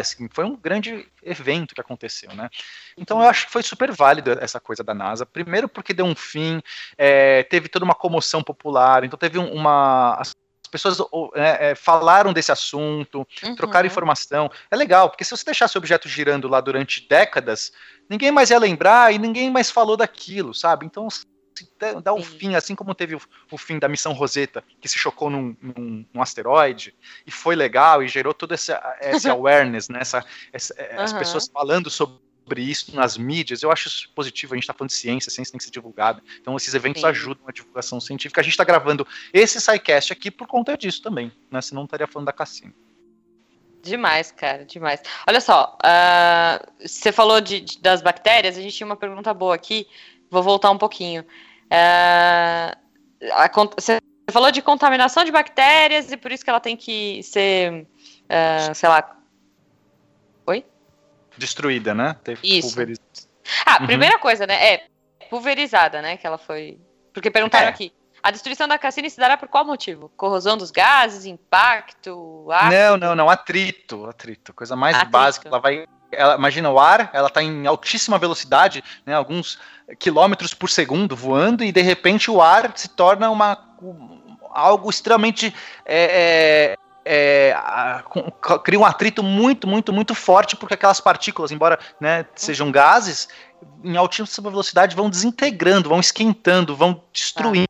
Assim, 0.00 0.28
foi 0.32 0.44
um 0.44 0.56
grande 0.56 1.06
evento 1.22 1.74
que 1.74 1.80
aconteceu, 1.80 2.34
né? 2.34 2.50
Então 2.96 3.22
eu 3.22 3.28
acho 3.28 3.46
que 3.46 3.52
foi 3.52 3.62
super 3.62 3.92
válido 3.92 4.32
essa 4.40 4.58
coisa 4.58 4.82
da 4.82 4.92
NASA. 4.92 5.24
Primeiro 5.24 5.68
porque 5.68 5.94
deu 5.94 6.04
um 6.04 6.14
fim, 6.14 6.60
é, 6.98 7.44
teve 7.44 7.68
toda 7.68 7.84
uma 7.84 7.94
comoção 7.94 8.42
popular, 8.42 9.04
então 9.04 9.16
teve 9.16 9.38
uma 9.38 10.16
as 10.16 10.34
pessoas 10.70 10.98
é, 11.34 11.70
é, 11.70 11.74
falaram 11.74 12.32
desse 12.32 12.52
assunto, 12.52 13.26
uhum. 13.42 13.54
trocaram 13.54 13.86
informação. 13.86 14.50
É 14.70 14.76
legal, 14.76 15.10
porque 15.10 15.24
se 15.24 15.30
você 15.30 15.44
deixasse 15.44 15.76
o 15.76 15.78
objeto 15.78 16.08
girando 16.08 16.48
lá 16.48 16.60
durante 16.60 17.06
décadas, 17.08 17.72
ninguém 18.08 18.30
mais 18.30 18.50
ia 18.50 18.58
lembrar 18.58 19.12
e 19.12 19.18
ninguém 19.18 19.50
mais 19.50 19.70
falou 19.70 19.96
daquilo, 19.96 20.54
sabe? 20.54 20.86
Então 20.86 21.08
dá 22.02 22.14
um 22.14 22.22
fim, 22.22 22.54
assim 22.54 22.74
como 22.74 22.94
teve 22.94 23.14
o, 23.14 23.20
o, 23.50 23.58
fim 23.58 23.78
da 23.78 23.88
missão 23.88 24.12
Rosetta, 24.12 24.64
que 24.80 24.88
se 24.88 24.98
chocou 24.98 25.28
num, 25.28 25.54
num, 25.60 26.06
num 26.12 26.22
asteroide, 26.22 26.94
e 27.26 27.30
foi 27.30 27.54
legal, 27.54 28.02
e 28.02 28.08
gerou 28.08 28.32
todo 28.32 28.54
esse, 28.54 28.72
esse 29.00 29.28
awareness, 29.28 29.88
né? 29.88 29.98
Essa, 30.00 30.24
essa 30.52 30.74
uhum. 30.74 31.00
As 31.00 31.12
pessoas 31.12 31.48
falando 31.48 31.90
sobre 31.90 32.18
isso 32.58 32.94
nas 32.94 33.16
mídias, 33.16 33.62
eu 33.62 33.70
acho 33.70 33.88
isso 33.88 34.10
positivo, 34.14 34.54
a 34.54 34.56
gente 34.56 34.64
está 34.64 34.74
falando 34.74 34.90
de 34.90 34.96
ciência, 34.96 35.30
a 35.30 35.32
ciência 35.32 35.52
tem 35.52 35.58
que 35.58 35.64
ser 35.64 35.70
divulgada, 35.70 36.22
então 36.40 36.56
esses 36.56 36.72
eventos 36.74 37.02
Sim. 37.02 37.08
ajudam 37.08 37.44
a 37.46 37.52
divulgação 37.52 38.00
científica, 38.00 38.40
a 38.40 38.44
gente 38.44 38.52
está 38.52 38.64
gravando 38.64 39.06
esse 39.32 39.60
SciCast 39.60 40.12
aqui 40.12 40.30
por 40.30 40.46
conta 40.46 40.76
disso 40.76 41.02
também, 41.02 41.32
né, 41.50 41.60
senão 41.60 41.82
não 41.82 41.86
estaria 41.86 42.06
falando 42.06 42.26
da 42.26 42.32
Cassino. 42.32 42.74
Demais, 43.82 44.30
cara, 44.30 44.64
demais. 44.66 45.02
Olha 45.26 45.40
só, 45.40 45.78
uh, 45.82 46.86
você 46.86 47.10
falou 47.10 47.40
de, 47.40 47.60
de, 47.60 47.78
das 47.80 48.02
bactérias, 48.02 48.58
a 48.58 48.60
gente 48.60 48.76
tinha 48.76 48.86
uma 48.86 48.96
pergunta 48.96 49.32
boa 49.32 49.54
aqui, 49.54 49.86
vou 50.30 50.42
voltar 50.42 50.70
um 50.70 50.76
pouquinho. 50.76 51.24
A, 51.70 52.76
você 53.76 53.98
falou 54.30 54.50
de 54.50 54.62
contaminação 54.62 55.24
de 55.24 55.32
bactérias 55.32 56.10
e 56.10 56.16
por 56.16 56.32
isso 56.32 56.44
que 56.44 56.50
ela 56.50 56.60
tem 56.60 56.76
que 56.76 57.22
ser, 57.22 57.86
é, 58.28 58.72
sei 58.74 58.88
lá. 58.88 59.16
Destruída, 61.40 61.94
né? 61.94 62.16
isso. 62.42 63.28
Ah, 63.66 63.78
uhum. 63.80 63.86
primeira 63.86 64.18
coisa, 64.18 64.46
né? 64.46 64.74
É 64.74 64.86
pulverizada, 65.30 66.02
né? 66.02 66.16
Que 66.16 66.26
ela 66.26 66.36
foi. 66.36 66.78
Porque 67.12 67.30
perguntaram 67.30 67.66
é. 67.66 67.70
aqui. 67.70 67.92
A 68.22 68.30
destruição 68.30 68.68
da 68.68 68.78
Cassini 68.78 69.08
se 69.08 69.18
dará 69.18 69.38
por 69.38 69.48
qual 69.48 69.64
motivo? 69.64 70.10
Corrosão 70.14 70.56
dos 70.56 70.70
gases, 70.70 71.24
impacto, 71.24 72.46
ácido? 72.52 72.74
Não, 72.74 72.96
não, 72.98 73.14
não, 73.14 73.30
atrito, 73.30 74.04
atrito, 74.04 74.52
coisa 74.52 74.76
mais 74.76 74.94
atrito. 74.94 75.10
básica. 75.10 75.48
Ela 75.48 75.58
vai, 75.58 75.86
ela, 76.12 76.34
imagina 76.34 76.68
o 76.70 76.78
ar, 76.78 77.08
ela 77.14 77.28
está 77.28 77.42
em 77.42 77.66
altíssima 77.66 78.18
velocidade, 78.18 78.84
né, 79.06 79.14
alguns 79.14 79.58
quilômetros 79.98 80.52
por 80.52 80.68
segundo 80.68 81.16
voando 81.16 81.64
e 81.64 81.72
de 81.72 81.80
repente 81.80 82.30
o 82.30 82.42
ar 82.42 82.70
se 82.76 82.88
torna 82.90 83.30
uma 83.30 83.58
algo 84.50 84.90
extremamente 84.90 85.54
é, 85.86 86.76
é, 87.12 87.52
cria 88.62 88.78
um 88.78 88.84
atrito 88.84 89.20
muito, 89.20 89.66
muito, 89.66 89.92
muito 89.92 90.14
forte 90.14 90.54
porque 90.54 90.74
aquelas 90.74 91.00
partículas, 91.00 91.50
embora 91.50 91.76
né, 92.00 92.24
sejam 92.36 92.70
gases, 92.70 93.28
em 93.82 93.96
altíssima 93.96 94.48
velocidade 94.48 94.94
vão 94.94 95.10
desintegrando, 95.10 95.88
vão 95.88 95.98
esquentando, 95.98 96.76
vão 96.76 97.02
destruindo. 97.12 97.66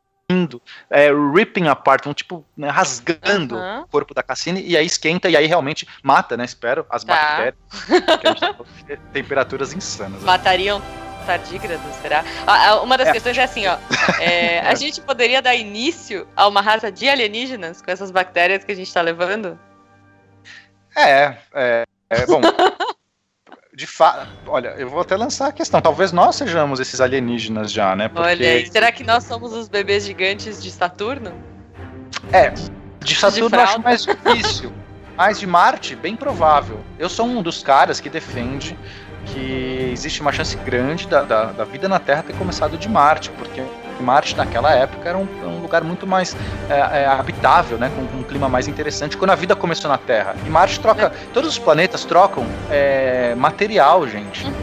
É, 0.89 1.09
ripping 1.11 1.67
apart, 1.67 2.05
vão 2.05 2.13
tipo 2.13 2.45
né, 2.55 2.69
rasgando 2.69 3.57
uhum. 3.57 3.81
o 3.81 3.87
corpo 3.87 4.13
da 4.13 4.23
Cassini 4.23 4.63
e 4.65 4.77
aí 4.77 4.85
esquenta 4.85 5.27
e 5.27 5.35
aí 5.35 5.45
realmente 5.45 5.85
mata, 6.01 6.37
né? 6.37 6.45
Espero 6.45 6.85
as 6.89 7.03
tá. 7.03 7.13
bactérias. 7.13 7.55
Tá 8.05 8.95
temperaturas 9.11 9.73
insanas. 9.73 10.21
Né? 10.21 10.25
Matariam 10.25 10.81
tardígrados, 11.21 11.95
será? 12.01 12.23
Ah, 12.45 12.81
uma 12.81 12.97
das 12.97 13.09
é. 13.09 13.11
questões 13.13 13.37
é 13.37 13.43
assim, 13.43 13.67
ó. 13.67 13.77
É, 14.19 14.59
a 14.67 14.75
gente 14.75 15.01
poderia 15.01 15.41
dar 15.41 15.55
início 15.55 16.27
a 16.35 16.47
uma 16.47 16.61
raça 16.61 16.91
de 16.91 17.07
alienígenas 17.07 17.81
com 17.81 17.91
essas 17.91 18.11
bactérias 18.11 18.63
que 18.63 18.71
a 18.71 18.75
gente 18.75 18.87
está 18.87 19.01
levando? 19.01 19.59
É, 20.95 21.37
é, 21.53 21.83
é 22.09 22.25
bom. 22.25 22.41
de 23.73 23.87
fato, 23.87 24.27
olha, 24.47 24.69
eu 24.77 24.89
vou 24.89 25.01
até 25.01 25.15
lançar 25.15 25.47
a 25.47 25.51
questão. 25.51 25.81
Talvez 25.81 26.11
nós 26.11 26.35
sejamos 26.35 26.79
esses 26.79 26.99
alienígenas 26.99 27.71
já, 27.71 27.95
né? 27.95 28.09
Porque... 28.09 28.27
Olha, 28.27 28.71
será 28.71 28.91
que 28.91 29.03
nós 29.03 29.23
somos 29.23 29.53
os 29.53 29.67
bebês 29.67 30.05
gigantes 30.05 30.61
de 30.61 30.69
Saturno? 30.69 31.33
É, 32.33 32.53
de 32.99 33.15
Saturno 33.15 33.49
de 33.49 33.55
eu 33.55 33.61
acho 33.61 33.81
mais 33.81 34.03
difícil. 34.03 34.71
Mas 35.15 35.39
de 35.39 35.47
Marte, 35.47 35.95
bem 35.95 36.15
provável. 36.15 36.79
Eu 36.97 37.09
sou 37.09 37.25
um 37.25 37.41
dos 37.41 37.61
caras 37.61 37.99
que 37.99 38.09
defende 38.09 38.77
que 39.25 39.89
existe 39.91 40.21
uma 40.21 40.31
chance 40.31 40.55
grande 40.57 41.07
da, 41.07 41.21
da, 41.23 41.45
da, 41.45 41.63
vida 41.63 41.87
na 41.87 41.99
Terra 41.99 42.23
ter 42.23 42.33
começado 42.33 42.77
de 42.77 42.89
Marte, 42.89 43.29
porque 43.31 43.61
Marte 44.01 44.35
naquela 44.35 44.71
época 44.73 45.07
era 45.07 45.17
um, 45.17 45.27
um 45.45 45.61
lugar 45.61 45.83
muito 45.83 46.07
mais 46.07 46.35
é, 46.69 47.03
é, 47.03 47.05
habitável, 47.05 47.77
né, 47.77 47.91
com, 47.95 48.05
com, 48.07 48.17
um 48.17 48.23
clima 48.23 48.49
mais 48.49 48.67
interessante, 48.67 49.15
quando 49.15 49.31
a 49.31 49.35
vida 49.35 49.55
começou 49.55 49.89
na 49.89 49.97
Terra. 49.97 50.35
E 50.45 50.49
Marte 50.49 50.79
troca, 50.79 51.05
é. 51.05 51.11
todos 51.33 51.49
os 51.49 51.59
planetas 51.59 52.03
trocam 52.03 52.45
é, 52.69 53.35
material, 53.35 54.07
gente. 54.07 54.45
Uhum. 54.45 54.53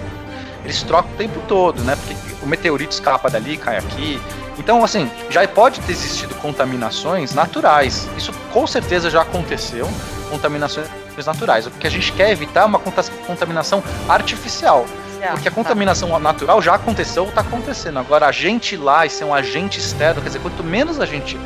Eles 0.64 0.83
trocam 0.83 1.11
o 1.12 1.14
tempo 1.14 1.40
todo, 1.47 1.83
né, 1.83 1.97
porque 1.97 2.16
o 2.42 2.47
meteorito 2.47 2.92
escapa 2.92 3.31
dali, 3.31 3.57
cai 3.57 3.79
aqui. 3.79 4.21
Então, 4.59 4.83
assim, 4.83 5.09
já 5.31 5.47
pode 5.47 5.81
ter 5.81 5.92
existido 5.92 6.35
contaminações 6.35 7.33
naturais. 7.33 8.09
Isso 8.16 8.33
com 8.53 8.66
certeza 8.66 9.09
já 9.09 9.23
aconteceu, 9.23 9.88
contaminações 10.31 10.88
naturais. 11.27 11.67
O 11.67 11.71
que 11.71 11.87
a 11.87 11.91
gente 11.91 12.13
quer 12.13 12.31
evitar 12.31 12.63
é 12.63 12.65
uma 12.65 12.79
contaminação 12.79 13.83
artificial. 14.09 14.87
Porque 15.33 15.49
a 15.49 15.51
contaminação 15.51 16.17
natural 16.19 16.63
já 16.63 16.75
aconteceu 16.75 17.25
ou 17.25 17.29
está 17.29 17.41
acontecendo. 17.41 17.99
Agora, 17.99 18.27
a 18.27 18.33
gente 18.33 18.77
lá 18.77 19.05
e 19.05 19.11
ser 19.11 19.25
um 19.25 19.35
agente 19.35 19.79
externo, 19.79 20.23
quer 20.23 20.29
dizer, 20.29 20.41
quanto 20.41 20.63
menos 20.63 21.01
a 21.01 21.07
gente 21.07 21.39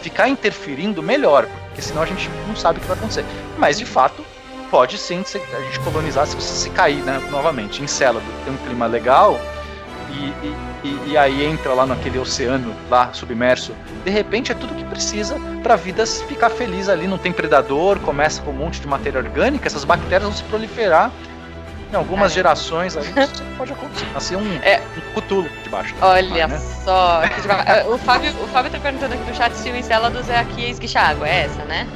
ficar 0.00 0.28
interferindo, 0.28 1.02
melhor. 1.02 1.46
Porque 1.68 1.82
senão 1.82 2.02
a 2.02 2.06
gente 2.06 2.30
não 2.48 2.56
sabe 2.56 2.78
o 2.78 2.80
que 2.80 2.88
vai 2.88 2.96
acontecer. 2.96 3.24
Mas, 3.58 3.78
de 3.78 3.84
fato, 3.84 4.24
pode 4.70 4.96
sim 4.98 5.22
a 5.22 5.60
gente 5.60 5.80
colonizar 5.80 6.26
se 6.26 6.34
você 6.34 6.54
se 6.54 6.70
cair 6.70 7.02
né, 7.02 7.22
novamente. 7.30 7.82
Em 7.82 7.86
Célado 7.86 8.24
tem 8.44 8.54
um 8.54 8.56
clima 8.56 8.86
legal 8.86 9.38
e, 10.14 10.86
e, 10.88 11.10
e, 11.10 11.16
aí 11.16 11.44
entra 11.44 11.72
lá 11.72 11.86
naquele 11.86 12.18
oceano 12.18 12.74
lá 12.90 13.12
submerso. 13.12 13.74
De 14.04 14.10
repente 14.10 14.52
é 14.52 14.54
tudo 14.54 14.74
que 14.74 14.84
precisa 14.84 15.36
para 15.62 15.74
a 15.74 15.76
vida 15.76 16.06
ficar 16.06 16.50
feliz 16.50 16.88
ali. 16.88 17.06
Não 17.06 17.18
tem 17.18 17.32
predador, 17.32 17.98
começa 18.00 18.40
com 18.42 18.50
um 18.50 18.54
monte 18.54 18.80
de 18.80 18.86
matéria 18.86 19.20
orgânica, 19.20 19.66
essas 19.66 19.84
bactérias 19.84 20.22
vão 20.22 20.32
se 20.32 20.42
proliferar. 20.44 21.10
Em 21.92 21.96
algumas 21.96 22.32
é. 22.32 22.34
gerações 22.36 22.96
aí 22.96 23.04
isso 23.22 23.42
pode 23.56 23.72
acontecer. 23.72 24.06
Nascer 24.12 24.36
um, 24.36 24.58
é. 24.62 24.80
um 24.96 25.14
cutulo 25.14 25.48
de 25.62 25.68
baixo. 25.68 25.94
Olha 26.00 26.48
né? 26.48 26.58
só. 26.84 27.22
o, 27.92 27.98
Fábio, 27.98 28.32
o 28.42 28.48
Fábio 28.48 28.70
tá 28.70 28.78
perguntando 28.78 29.14
aqui 29.14 29.30
no 29.30 29.34
chat 29.34 29.52
se 29.54 29.70
o 29.70 29.76
Encelados 29.76 30.28
é 30.28 30.38
aqui 30.38 30.70
esguicha 30.70 31.00
água. 31.00 31.28
É 31.28 31.44
essa, 31.44 31.64
né? 31.64 31.86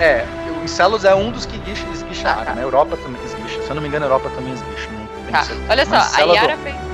É, 0.00 0.24
o 0.60 0.64
Encelos 0.64 1.04
é 1.04 1.14
um 1.14 1.30
dos 1.30 1.46
que 1.46 1.56
esguicha, 1.56 1.86
esguicha 1.92 2.28
ah, 2.28 2.32
água, 2.32 2.44
tá. 2.46 2.54
né? 2.54 2.62
Europa 2.62 2.96
também 2.96 3.22
esguicha. 3.24 3.62
Se 3.62 3.68
eu 3.68 3.74
não 3.74 3.82
me 3.82 3.88
engano, 3.88 4.04
a 4.04 4.08
Europa 4.08 4.30
também 4.30 4.52
esguicha. 4.52 4.88
Tá. 5.30 5.44
Olha 5.68 5.86
só, 5.86 5.96
a 5.96 6.20
Yara 6.20 6.56
fez 6.58 6.85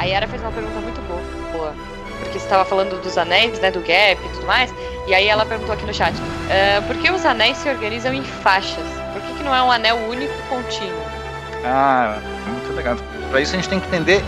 a 0.00 0.04
Yara 0.04 0.26
fez 0.26 0.40
uma 0.40 0.50
pergunta 0.50 0.80
muito 0.80 1.00
boa, 1.02 1.20
boa 1.52 1.74
porque 2.20 2.38
você 2.38 2.44
estava 2.44 2.64
falando 2.64 3.00
dos 3.02 3.18
anéis, 3.18 3.58
né, 3.60 3.70
do 3.70 3.80
gap 3.80 4.18
e 4.24 4.28
tudo 4.34 4.46
mais, 4.46 4.72
e 5.06 5.14
aí 5.14 5.28
ela 5.28 5.44
perguntou 5.44 5.74
aqui 5.74 5.84
no 5.84 5.92
chat, 5.92 6.14
uh, 6.14 6.82
por 6.86 6.96
que 6.96 7.10
os 7.10 7.24
anéis 7.24 7.58
se 7.58 7.68
organizam 7.68 8.12
em 8.12 8.22
faixas? 8.22 8.84
Por 9.12 9.20
que, 9.22 9.34
que 9.34 9.42
não 9.42 9.54
é 9.54 9.62
um 9.62 9.70
anel 9.70 9.96
único 10.08 10.32
contínuo? 10.48 11.02
Ah, 11.64 12.18
muito 12.46 12.74
legal. 12.74 12.96
Para 13.30 13.40
isso 13.40 13.52
a 13.52 13.56
gente 13.56 13.68
tem 13.68 13.80
que 13.80 13.86
entender 13.88 14.22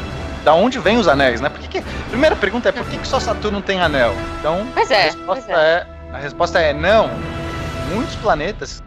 da 0.45 0.53
onde 0.53 0.79
vêm 0.79 0.99
os 0.99 1.09
anéis, 1.09 1.41
né? 1.41 1.49
Por 1.49 1.61
que 1.61 1.69
que... 1.69 1.83
Primeira 2.09 2.37
pergunta 2.37 2.69
é 2.69 2.73
por 2.73 2.85
que, 2.87 2.99
que 2.99 3.09
só 3.09 3.19
Saturno 3.19 3.63
tem 3.63 3.81
anel? 3.81 4.15
Então, 4.39 4.67
pois 4.75 4.91
é, 4.91 5.01
a, 5.01 5.05
resposta 5.05 5.53
é. 5.53 5.57
é. 5.57 5.87
a 6.13 6.19
resposta 6.19 6.61
é 6.61 6.73
não. 6.75 7.11
Muitos 7.95 8.15
planetas 8.17 8.83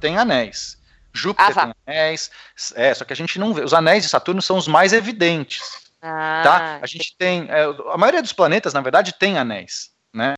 têm 0.00 0.18
anéis. 0.18 0.76
Júpiter 1.12 1.56
ah, 1.56 1.66
tem 1.66 1.74
anéis. 1.86 2.30
É, 2.74 2.92
só 2.92 3.04
que 3.04 3.12
a 3.12 3.16
gente 3.16 3.38
não 3.38 3.54
vê. 3.54 3.62
Os 3.62 3.72
anéis 3.72 4.02
de 4.02 4.08
Saturno 4.08 4.42
são 4.42 4.56
os 4.56 4.66
mais 4.66 4.92
evidentes. 4.92 5.83
Ah, 6.06 6.42
tá? 6.44 6.78
A 6.82 6.86
gente 6.86 7.16
tem. 7.16 7.46
É, 7.48 7.64
a 7.64 7.96
maioria 7.96 8.20
dos 8.20 8.34
planetas, 8.34 8.74
na 8.74 8.82
verdade, 8.82 9.14
tem 9.18 9.38
anéis. 9.38 9.90
Né? 10.12 10.34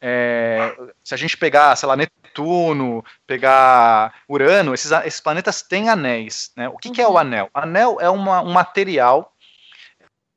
É, 0.00 0.74
se 1.04 1.12
a 1.12 1.16
gente 1.16 1.36
pegar, 1.36 1.76
sei 1.76 1.86
lá, 1.86 1.94
Netuno, 1.94 3.04
pegar 3.26 4.14
Urano, 4.26 4.72
esses, 4.72 4.90
esses 4.90 5.20
planetas 5.20 5.60
têm 5.60 5.90
anéis. 5.90 6.52
Né? 6.56 6.68
O 6.70 6.78
que, 6.78 6.88
uhum. 6.88 6.94
que 6.94 7.02
é 7.02 7.06
o 7.06 7.10
uhum. 7.10 7.18
anel? 7.18 7.50
Anel 7.52 7.98
é 8.00 8.08
uma, 8.08 8.40
um 8.40 8.50
material 8.50 9.34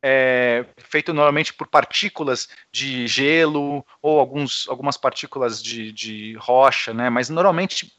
é, 0.04 0.66
feito 0.78 1.14
normalmente 1.14 1.54
por 1.54 1.68
partículas 1.68 2.49
de 2.72 3.08
gelo 3.08 3.86
ou 4.02 4.20
alguns, 4.20 4.68
algumas 4.68 4.97
partículas 4.97 5.64
de, 5.64 5.91
de 5.93 6.36
rocha, 6.36 6.93
né? 6.93 7.10
mas 7.10 7.30
normalmente 7.30 7.93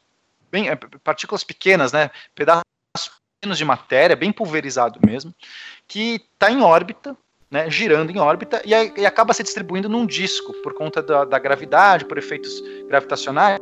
bem, 0.51 0.69
é, 0.69 0.75
partículas 0.75 1.43
pequenas, 1.43 1.91
né? 1.91 2.11
pedaços 2.35 2.63
de 3.51 3.65
matéria, 3.65 4.15
bem 4.15 4.31
pulverizado 4.31 4.99
mesmo, 5.05 5.33
que 5.93 6.19
está 6.33 6.49
em 6.49 6.63
órbita, 6.63 7.15
né, 7.51 7.69
girando 7.69 8.09
em 8.09 8.17
órbita 8.17 8.63
e, 8.65 8.71
e, 8.99 9.05
acaba 9.05 9.31
se 9.31 9.43
distribuindo 9.43 9.87
num 9.87 10.07
disco 10.07 10.51
por 10.63 10.73
conta 10.73 11.03
da, 11.03 11.23
da, 11.23 11.37
gravidade, 11.37 12.03
por 12.05 12.17
efeitos 12.17 12.63
gravitacionais. 12.87 13.59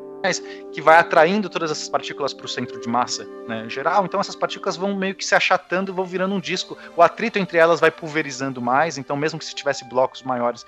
que 0.72 0.82
vai 0.82 0.98
atraindo 0.98 1.50
todas 1.50 1.72
essas 1.72 1.90
partículas 1.90 2.34
para 2.34 2.46
o 2.46 2.48
centro 2.48 2.80
de 2.80 2.88
massa 2.88 3.28
né, 3.50 3.68
geral. 3.68 4.06
Então 4.06 4.18
essas 4.18 4.36
partículas 4.36 4.78
vão 4.78 4.96
meio 4.96 5.14
que 5.14 5.26
se 5.26 5.36
achatando, 5.36 5.94
vão 5.94 6.06
virando 6.06 6.34
um 6.34 6.40
disco. 6.40 6.78
O 6.96 7.02
atrito 7.02 7.38
entre 7.38 7.58
elas 7.58 7.82
vai 7.82 7.92
pulverizando 7.92 8.62
mais. 8.62 8.98
Então 8.98 9.18
mesmo 9.18 9.38
que 9.38 9.44
se 9.44 9.54
tivesse 9.54 9.84
blocos 9.90 10.24
maiores, 10.24 10.66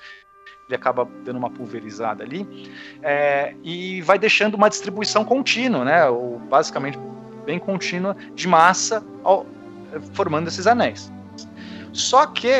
ele 0.68 0.76
acaba 0.76 1.08
dando 1.24 1.38
uma 1.38 1.50
pulverizada 1.50 2.26
ali 2.26 2.46
é, 3.02 3.56
e 3.64 4.02
vai 4.02 4.20
deixando 4.20 4.56
uma 4.56 4.70
distribuição 4.70 5.24
contínua, 5.24 5.86
né? 5.86 6.10
Ou 6.10 6.40
basicamente 6.40 7.00
bem 7.46 7.58
contínua 7.58 8.18
de 8.34 8.50
massa 8.50 9.02
ao, 9.24 9.46
formando 10.14 10.50
esses 10.50 10.68
anéis. 10.68 11.10
Só 11.94 12.26
que 12.26 12.52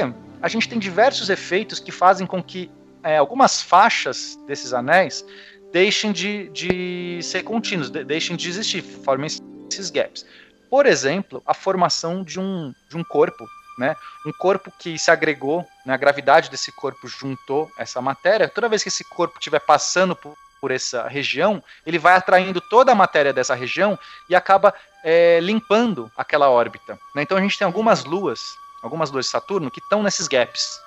a 0.42 0.48
gente 0.48 0.70
tem 0.70 0.80
diversos 0.80 1.30
efeitos 1.30 1.80
que 1.80 1.92
fazem 1.92 2.28
com 2.28 2.42
que 2.42 2.72
é, 3.04 3.18
algumas 3.18 3.62
faixas 3.62 4.38
desses 4.48 4.74
anéis 4.74 5.26
deixem 5.72 6.12
de, 6.12 6.50
de 6.50 7.20
ser 7.24 7.44
contínuos, 7.44 7.90
de, 7.90 8.04
deixem 8.04 8.38
de 8.38 8.48
existir, 8.48 8.82
formem 8.82 9.28
esses 9.70 9.90
gaps. 9.90 10.26
Por 10.70 10.86
exemplo, 10.86 11.42
a 11.46 11.54
formação 11.54 12.24
de 12.24 12.40
um, 12.40 12.74
de 12.90 12.96
um 12.96 13.04
corpo, 13.04 13.46
né? 13.78 13.96
Um 14.26 14.32
corpo 14.32 14.72
que 14.80 14.98
se 15.00 15.10
agregou, 15.10 15.66
né? 15.86 15.94
a 15.94 15.98
gravidade 15.98 16.50
desse 16.50 16.72
corpo 16.72 17.08
juntou 17.08 17.72
essa 17.78 18.00
matéria. 18.02 18.48
Toda 18.48 18.70
vez 18.70 18.84
que 18.84 18.90
esse 18.90 19.04
corpo 19.04 19.40
estiver 19.40 19.60
passando 19.60 20.16
por, 20.16 20.36
por 20.62 20.72
essa 20.72 21.08
região, 21.08 21.62
ele 21.86 21.98
vai 21.98 22.16
atraindo 22.16 22.62
toda 22.62 22.92
a 22.92 22.96
matéria 22.96 23.34
dessa 23.34 23.56
região 23.56 23.98
e 24.30 24.36
acaba 24.36 24.74
é, 25.04 25.40
limpando 25.42 26.12
aquela 26.16 26.50
órbita. 26.50 27.00
Né? 27.16 27.24
Então 27.24 27.38
a 27.38 27.42
gente 27.42 27.58
tem 27.58 27.66
algumas 27.66 28.06
luas, 28.06 28.56
algumas 28.84 29.10
luas 29.10 29.26
de 29.26 29.32
Saturno 29.32 29.72
que 29.72 29.80
estão 29.80 30.04
nesses 30.04 30.28
gaps. 30.28 30.82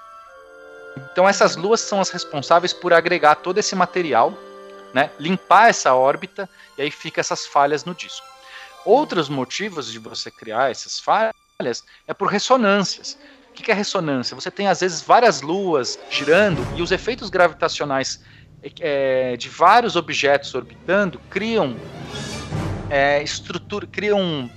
Então 1.10 1.28
essas 1.28 1.56
luas 1.56 1.80
são 1.80 2.00
as 2.00 2.10
responsáveis 2.10 2.72
por 2.72 2.92
agregar 2.92 3.36
todo 3.36 3.58
esse 3.58 3.74
material, 3.74 4.32
né, 4.94 5.10
limpar 5.18 5.70
essa 5.70 5.94
órbita 5.94 6.48
e 6.76 6.82
aí 6.82 6.90
fica 6.90 7.20
essas 7.20 7.46
falhas 7.46 7.84
no 7.84 7.94
disco. 7.94 8.26
Outros 8.84 9.28
motivos 9.28 9.90
de 9.90 9.98
você 9.98 10.30
criar 10.30 10.70
essas 10.70 11.00
falhas 11.00 11.82
é 12.06 12.14
por 12.14 12.28
ressonâncias. 12.28 13.18
O 13.50 13.52
que 13.52 13.70
é 13.70 13.74
ressonância? 13.74 14.34
Você 14.34 14.50
tem 14.50 14.68
às 14.68 14.80
vezes 14.80 15.00
várias 15.00 15.40
luas 15.40 15.98
girando 16.10 16.64
e 16.76 16.82
os 16.82 16.92
efeitos 16.92 17.30
gravitacionais 17.30 18.22
é, 18.80 19.36
de 19.36 19.48
vários 19.48 19.96
objetos 19.96 20.54
orbitando 20.54 21.18
criam 21.30 21.76
é, 22.90 23.22
estrutura, 23.22 23.86
criam 23.86 24.50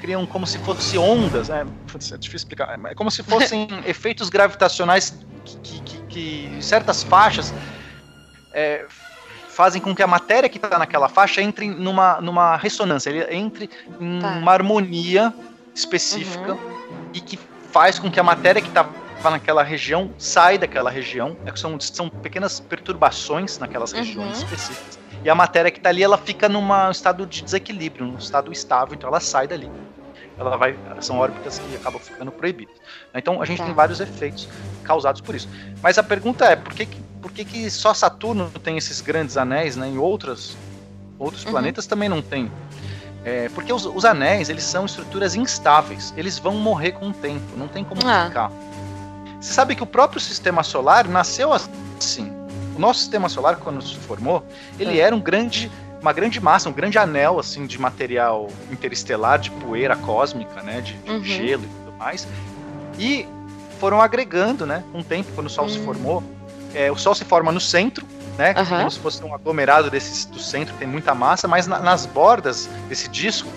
criam 0.00 0.26
como 0.26 0.46
se 0.46 0.58
fossem 0.58 0.98
ondas, 0.98 1.48
né? 1.48 1.60
é 1.62 2.16
difícil 2.16 2.36
explicar, 2.36 2.78
é 2.84 2.94
como 2.94 3.10
se 3.10 3.22
fossem 3.22 3.68
efeitos 3.86 4.28
gravitacionais 4.28 5.18
que, 5.62 5.80
que, 5.80 5.98
que 6.06 6.58
certas 6.62 7.02
faixas 7.02 7.52
é, 8.52 8.86
fazem 9.48 9.80
com 9.80 9.94
que 9.94 10.02
a 10.02 10.06
matéria 10.06 10.48
que 10.48 10.58
está 10.58 10.78
naquela 10.78 11.08
faixa 11.08 11.40
entre 11.40 11.68
numa, 11.68 12.20
numa 12.20 12.56
ressonância, 12.56 13.10
ele 13.10 13.34
entre 13.34 13.70
em 14.00 14.20
tá. 14.20 14.28
uma 14.32 14.52
harmonia 14.52 15.32
específica 15.74 16.54
uhum. 16.54 17.10
e 17.12 17.20
que 17.20 17.38
faz 17.70 17.98
com 17.98 18.10
que 18.10 18.18
a 18.18 18.22
matéria 18.22 18.60
que 18.62 18.68
estava 18.68 18.90
naquela 19.30 19.62
região 19.62 20.10
saia 20.18 20.58
daquela 20.58 20.90
região. 20.90 21.36
É 21.44 21.54
são, 21.56 21.78
são 21.80 22.08
pequenas 22.08 22.60
perturbações 22.60 23.58
naquelas 23.58 23.92
uhum. 23.92 23.98
regiões 23.98 24.38
específicas. 24.38 24.98
E 25.26 25.28
a 25.28 25.34
matéria 25.34 25.72
que 25.72 25.78
está 25.78 25.88
ali, 25.88 26.04
ela 26.04 26.16
fica 26.16 26.48
num 26.48 26.62
estado 26.88 27.26
de 27.26 27.42
desequilíbrio, 27.42 28.06
num 28.06 28.16
estado 28.16 28.52
estável, 28.52 28.94
então 28.94 29.08
ela 29.08 29.18
sai 29.18 29.48
dali 29.48 29.68
ela 30.38 30.56
vai, 30.56 30.78
são 31.00 31.18
órbitas 31.18 31.58
que 31.58 31.74
acabam 31.74 32.00
ficando 32.00 32.30
proibidas. 32.30 32.76
Então 33.12 33.42
a 33.42 33.44
gente 33.44 33.58
tá. 33.58 33.64
tem 33.64 33.74
vários 33.74 33.98
efeitos 33.98 34.48
causados 34.84 35.20
por 35.20 35.34
isso. 35.34 35.48
Mas 35.82 35.98
a 35.98 36.02
pergunta 36.02 36.44
é, 36.44 36.54
por 36.54 36.74
que, 36.74 36.86
por 37.20 37.32
que, 37.32 37.44
que 37.44 37.68
só 37.70 37.92
Saturno 37.92 38.50
tem 38.62 38.76
esses 38.76 39.00
grandes 39.00 39.36
anéis, 39.36 39.74
né? 39.74 39.88
Em 39.88 39.98
outros, 39.98 40.56
outros 41.18 41.44
uhum. 41.44 41.50
planetas 41.50 41.86
também 41.86 42.08
não 42.08 42.22
tem. 42.22 42.52
É, 43.24 43.48
porque 43.48 43.72
os, 43.72 43.84
os, 43.84 44.04
anéis, 44.04 44.48
eles 44.48 44.62
são 44.62 44.84
estruturas 44.84 45.34
instáveis. 45.34 46.14
Eles 46.16 46.38
vão 46.38 46.54
morrer 46.54 46.92
com 46.92 47.08
o 47.08 47.12
tempo, 47.12 47.56
não 47.56 47.66
tem 47.66 47.82
como 47.82 48.02
ah. 48.06 48.26
ficar. 48.26 48.52
Você 49.40 49.54
sabe 49.54 49.74
que 49.74 49.82
o 49.82 49.86
próprio 49.86 50.20
sistema 50.20 50.62
solar 50.62 51.08
nasceu 51.08 51.52
assim. 51.52 52.35
O 52.76 52.80
nosso 52.80 53.00
sistema 53.00 53.28
solar, 53.28 53.56
quando 53.56 53.82
se 53.82 53.96
formou, 53.96 54.44
ele 54.78 54.98
é. 55.00 55.02
era 55.02 55.16
um 55.16 55.20
grande 55.20 55.70
uma 56.00 56.12
grande 56.12 56.40
massa, 56.40 56.68
um 56.68 56.72
grande 56.72 56.98
anel 56.98 57.38
assim 57.38 57.66
de 57.66 57.80
material 57.80 58.48
interestelar, 58.70 59.38
de 59.38 59.50
poeira 59.50 59.96
cósmica, 59.96 60.62
né, 60.62 60.80
de, 60.80 60.92
de 60.92 61.10
uhum. 61.10 61.24
gelo 61.24 61.64
e 61.64 61.84
tudo 61.84 61.96
mais. 61.98 62.28
E 62.98 63.26
foram 63.80 64.00
agregando, 64.00 64.66
né, 64.66 64.84
com 64.92 65.00
o 65.00 65.04
tempo, 65.04 65.30
quando 65.34 65.48
o 65.48 65.50
Sol 65.50 65.64
uhum. 65.64 65.70
se 65.70 65.78
hum. 65.78 65.84
formou. 65.84 66.22
É, 66.74 66.92
o 66.92 66.96
Sol 66.96 67.14
se 67.14 67.24
forma 67.24 67.50
no 67.50 67.60
centro, 67.60 68.06
né, 68.38 68.54
uhum. 68.56 68.78
como 68.78 68.90
se 68.90 68.98
fosse 68.98 69.24
um 69.24 69.34
aglomerado 69.34 69.90
desse, 69.90 70.28
do 70.28 70.38
centro, 70.38 70.74
tem 70.76 70.86
muita 70.86 71.14
massa, 71.14 71.48
mas 71.48 71.66
na, 71.66 71.78
nas 71.78 72.06
bordas 72.06 72.68
desse 72.88 73.08
disco 73.08 73.48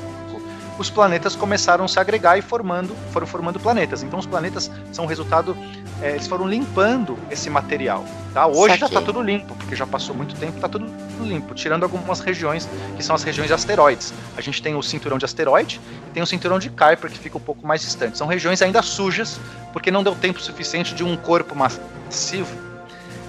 os 0.79 0.89
planetas 0.89 1.35
começaram 1.35 1.83
a 1.83 1.87
se 1.89 1.99
agregar 1.99 2.37
e 2.37 2.41
formando, 2.41 2.95
foram 3.11 3.27
formando 3.27 3.59
planetas. 3.59 4.01
Então 4.01 4.17
os 4.17 4.25
planetas 4.25 4.71
são 4.93 5.05
resultado, 5.05 5.55
é, 6.01 6.11
eles 6.11 6.25
foram 6.25 6.47
limpando 6.47 7.19
esse 7.29 7.49
material. 7.49 8.05
Tá? 8.33 8.47
Hoje 8.47 8.77
já 8.77 8.85
está 8.85 9.01
tudo 9.01 9.21
limpo, 9.21 9.53
porque 9.55 9.75
já 9.75 9.85
passou 9.85 10.15
muito 10.15 10.35
tempo, 10.35 10.55
está 10.55 10.69
tudo 10.69 10.89
limpo, 11.21 11.53
tirando 11.53 11.83
algumas 11.83 12.21
regiões 12.21 12.67
que 12.95 13.03
são 13.03 13.13
as 13.13 13.23
regiões 13.23 13.49
de 13.49 13.53
asteroides. 13.53 14.13
A 14.37 14.41
gente 14.41 14.61
tem 14.61 14.73
o 14.73 14.81
cinturão 14.81 15.17
de 15.17 15.25
asteroide 15.25 15.81
e 16.07 16.11
tem 16.11 16.23
o 16.23 16.25
cinturão 16.25 16.57
de 16.57 16.69
Kuiper 16.69 17.11
que 17.11 17.19
fica 17.19 17.37
um 17.37 17.41
pouco 17.41 17.67
mais 17.67 17.81
distante. 17.81 18.17
São 18.17 18.25
regiões 18.25 18.61
ainda 18.61 18.81
sujas, 18.81 19.37
porque 19.73 19.91
não 19.91 20.01
deu 20.01 20.15
tempo 20.15 20.39
suficiente 20.39 20.95
de 20.95 21.03
um 21.03 21.17
corpo 21.17 21.53
massivo 21.55 22.69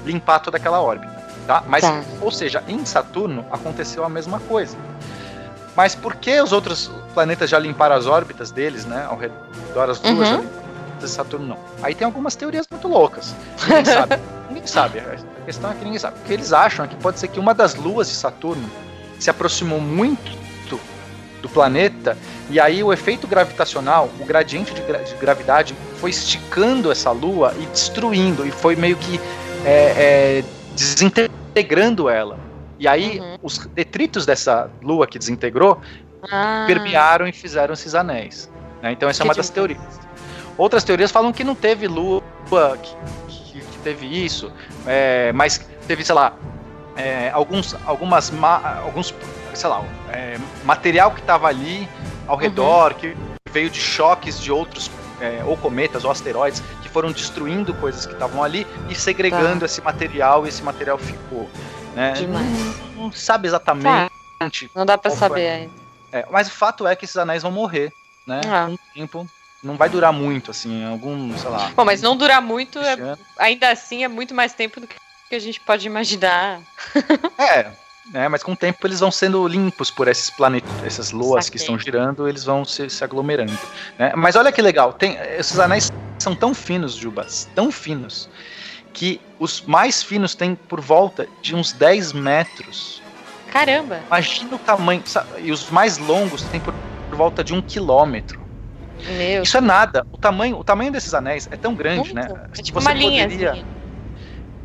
limpar 0.05 0.39
toda 0.39 0.57
aquela 0.57 0.81
órbita. 0.81 1.21
Tá? 1.47 1.65
Mas, 1.67 1.83
tá. 1.83 2.05
ou 2.21 2.31
seja, 2.31 2.63
em 2.69 2.85
Saturno 2.85 3.45
aconteceu 3.51 4.05
a 4.05 4.09
mesma 4.09 4.39
coisa. 4.39 4.77
Mas 5.77 5.95
por 5.95 6.15
que 6.17 6.41
os 6.41 6.53
outros 6.53 6.91
planetas 7.11 7.51
já 7.51 7.59
limparam 7.59 7.97
as 7.97 8.07
órbitas 8.07 8.51
deles, 8.51 8.85
né? 8.85 9.07
Ao 9.09 9.17
redor 9.17 9.91
as 9.91 9.99
duas 9.99 10.29
uhum. 10.29 10.47
de 10.99 11.09
Saturno 11.09 11.47
não. 11.47 11.59
Aí 11.83 11.95
tem 11.95 12.05
algumas 12.05 12.37
teorias 12.37 12.67
muito 12.71 12.89
loucas. 12.89 13.35
Ninguém 13.63 13.85
sabe. 13.85 14.19
ninguém 14.49 14.67
sabe. 14.67 14.99
A 15.01 15.45
questão 15.45 15.71
é 15.71 15.75
que 15.75 15.85
ninguém 15.85 15.99
sabe. 15.99 16.19
O 16.21 16.25
que 16.25 16.33
eles 16.33 16.53
acham 16.53 16.85
é 16.85 16.89
que 16.89 16.97
pode 16.97 17.19
ser 17.19 17.29
que 17.29 17.41
uma 17.41 17.55
das 17.55 17.75
luas 17.75 18.09
de 18.09 18.15
Saturno 18.15 18.69
se 19.19 19.31
aproximou 19.31 19.81
muito 19.81 20.41
do 21.41 21.49
planeta 21.49 22.17
e 22.49 22.61
aí 22.61 22.83
o 22.83 22.93
efeito 22.93 23.27
gravitacional, 23.27 24.11
o 24.21 24.25
gradiente 24.25 24.75
de, 24.75 24.83
gra 24.83 24.99
de 24.99 25.15
gravidade 25.15 25.75
foi 25.97 26.11
esticando 26.11 26.91
essa 26.91 27.11
lua 27.11 27.55
e 27.61 27.67
destruindo 27.67 28.47
e 28.47 28.51
foi 28.51 28.77
meio 28.77 28.97
que 28.97 29.21
é, 29.65 30.41
é, 30.41 30.45
desintegrando 30.75 32.09
ela. 32.09 32.39
E 32.79 32.89
aí, 32.89 33.21
uhum. 33.21 33.37
os 33.43 33.59
detritos 33.59 34.25
dessa 34.25 34.71
lua 34.83 35.07
que 35.07 35.19
desintegrou 35.19 35.81
ah. 36.31 36.65
permearam 36.67 37.27
e 37.27 37.33
fizeram 37.33 37.75
esses 37.75 37.95
anéis. 37.95 38.51
Né? 38.83 38.93
Então, 38.93 39.09
essa 39.09 39.23
que 39.23 39.29
é 39.29 39.29
uma 39.29 39.35
das 39.35 39.51
teorias. 39.51 40.01
Outras 40.57 40.85
teorias 40.85 41.11
falam 41.11 41.33
que 41.33 41.45
não 41.45 41.55
teve 41.55 41.87
lua 41.87 42.23
que, 42.83 43.61
que, 43.61 43.79
teve 43.83 44.07
isso, 44.07 44.53
é, 44.87 45.33
mas 45.33 45.67
teve, 45.87 46.05
sei 46.05 46.15
lá, 46.15 46.35
é, 46.97 47.31
alguns, 47.31 47.75
algumas, 47.87 48.33
alguns, 48.85 49.15
sei 49.55 49.71
lá, 49.71 49.83
é, 50.13 50.37
material 50.65 51.13
que 51.13 51.21
estava 51.21 51.49
ali 51.49 51.89
ao 52.27 52.37
uhum. 52.37 52.43
redor, 52.43 52.95
que 52.95 53.17
veio 53.51 53.71
de 53.71 53.81
choques 53.81 54.41
de 54.41 54.53
outros, 54.53 54.91
é, 55.21 55.43
ou 55.47 55.57
cometas 55.57 56.05
ou 56.05 56.11
asteroides, 56.11 56.63
que 56.83 56.89
foram 56.89 57.13
destruindo 57.13 57.73
coisas 57.75 58.07
que 58.07 58.13
estavam 58.13 58.43
ali 58.43 58.67
e 58.89 58.95
segregando 58.95 59.61
tá. 59.61 59.67
esse 59.67 59.81
material, 59.81 60.45
e 60.45 60.49
esse 60.49 60.63
material 60.63 60.99
ficou. 60.99 61.49
Né? 61.95 62.15
Não, 62.29 63.05
não, 63.05 63.13
sabe 63.13 63.49
exatamente. 63.49 64.11
Tá. 64.39 64.51
Não 64.75 64.87
dá 64.87 64.97
para 64.97 65.11
saber 65.11 65.49
ainda. 65.49 65.81
É, 66.13 66.27
mas 66.31 66.49
o 66.49 66.53
fato 66.53 66.87
é 66.87 66.97
que 66.97 67.05
esses 67.05 67.17
anéis 67.17 67.43
vão 67.43 67.53
morrer, 67.53 67.93
né? 68.27 68.41
Ah. 68.47 68.67
Com 68.67 68.75
o 68.75 68.79
tempo. 68.95 69.31
Não 69.63 69.77
vai 69.77 69.91
durar 69.91 70.13
muito, 70.13 70.51
assim, 70.51 70.85
algum, 70.87 71.37
sei 71.37 71.51
lá. 71.51 71.71
Bom, 71.77 71.85
mas 71.85 72.01
não 72.01 72.17
durar 72.17 72.41
muito, 72.41 72.79
é, 72.79 73.17
ainda 73.37 73.71
assim, 73.71 74.03
é 74.03 74.09
muito 74.09 74.35
mais 74.35 74.55
tempo 74.55 74.81
do 74.81 74.87
que 74.87 75.35
a 75.35 75.39
gente 75.39 75.61
pode 75.61 75.87
imaginar. 75.87 76.61
é, 77.39 77.71
é, 78.13 78.29
mas 78.29 78.43
com 78.43 78.53
o 78.53 78.57
tempo 78.57 78.87
eles 78.87 79.01
vão 79.01 79.11
sendo 79.11 79.47
limpos 79.47 79.91
por 79.91 80.09
esses 80.09 80.31
planetas, 80.31 80.71
essas 80.85 81.13
luas 81.13 81.45
Saquei. 81.45 81.59
que 81.59 81.63
estão 81.63 81.79
girando, 81.79 82.27
eles 82.27 82.45
vão 82.45 82.65
se, 82.65 82.89
se 82.89 83.05
aglomerando. 83.05 83.57
Né? 83.99 84.13
Mas 84.17 84.35
olha 84.35 84.51
que 84.51 84.61
legal, 84.61 84.93
tem, 84.93 85.17
esses 85.39 85.59
anéis 85.59 85.93
são 86.19 86.35
tão 86.35 86.53
finos, 86.53 86.95
Jubas, 86.95 87.49
tão 87.55 87.71
finos, 87.71 88.29
que 88.93 89.21
os 89.39 89.61
mais 89.63 90.03
finos 90.03 90.35
têm 90.35 90.55
por 90.55 90.81
volta 90.81 91.29
de 91.41 91.55
uns 91.55 91.73
10 91.73 92.13
metros. 92.13 93.01
Caramba! 93.51 94.01
Imagina 94.07 94.55
o 94.55 94.59
tamanho. 94.59 95.03
Sabe? 95.05 95.43
E 95.43 95.53
os 95.53 95.71
mais 95.71 95.99
longos 95.99 96.43
têm 96.45 96.61
por, 96.61 96.75
volta 97.11 97.43
de 97.43 97.53
um 97.53 97.61
quilômetro. 97.61 98.41
Meu. 99.17 99.43
Isso 99.43 99.57
é 99.57 99.61
nada. 99.61 100.07
O 100.13 100.19
tamanho, 100.19 100.59
o 100.59 100.65
tamanho 100.65 100.93
desses 100.93 101.13
anéis 101.15 101.49
é 101.51 101.57
tão 101.57 101.75
grande, 101.75 102.15
Muito. 102.15 102.15
né? 102.15 102.49
É 102.57 102.63
tipo 102.63 102.81
você 102.81 102.89
uma 102.89 102.95
linha. 102.95 103.25
Poderia... 103.25 103.53
Assim. 103.53 103.65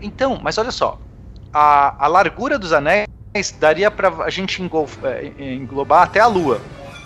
Então, 0.01 0.39
mas 0.41 0.57
olha 0.57 0.71
só. 0.71 0.99
A, 1.53 2.05
a 2.05 2.07
largura 2.07 2.59
dos 2.59 2.73
anéis 2.73 3.07
daria 3.59 3.89
para 3.89 4.09
a 4.23 4.29
gente 4.29 4.61
é, 5.03 5.53
englobar 5.53 6.03
até 6.03 6.19
a 6.19 6.27
Lua. 6.27 6.61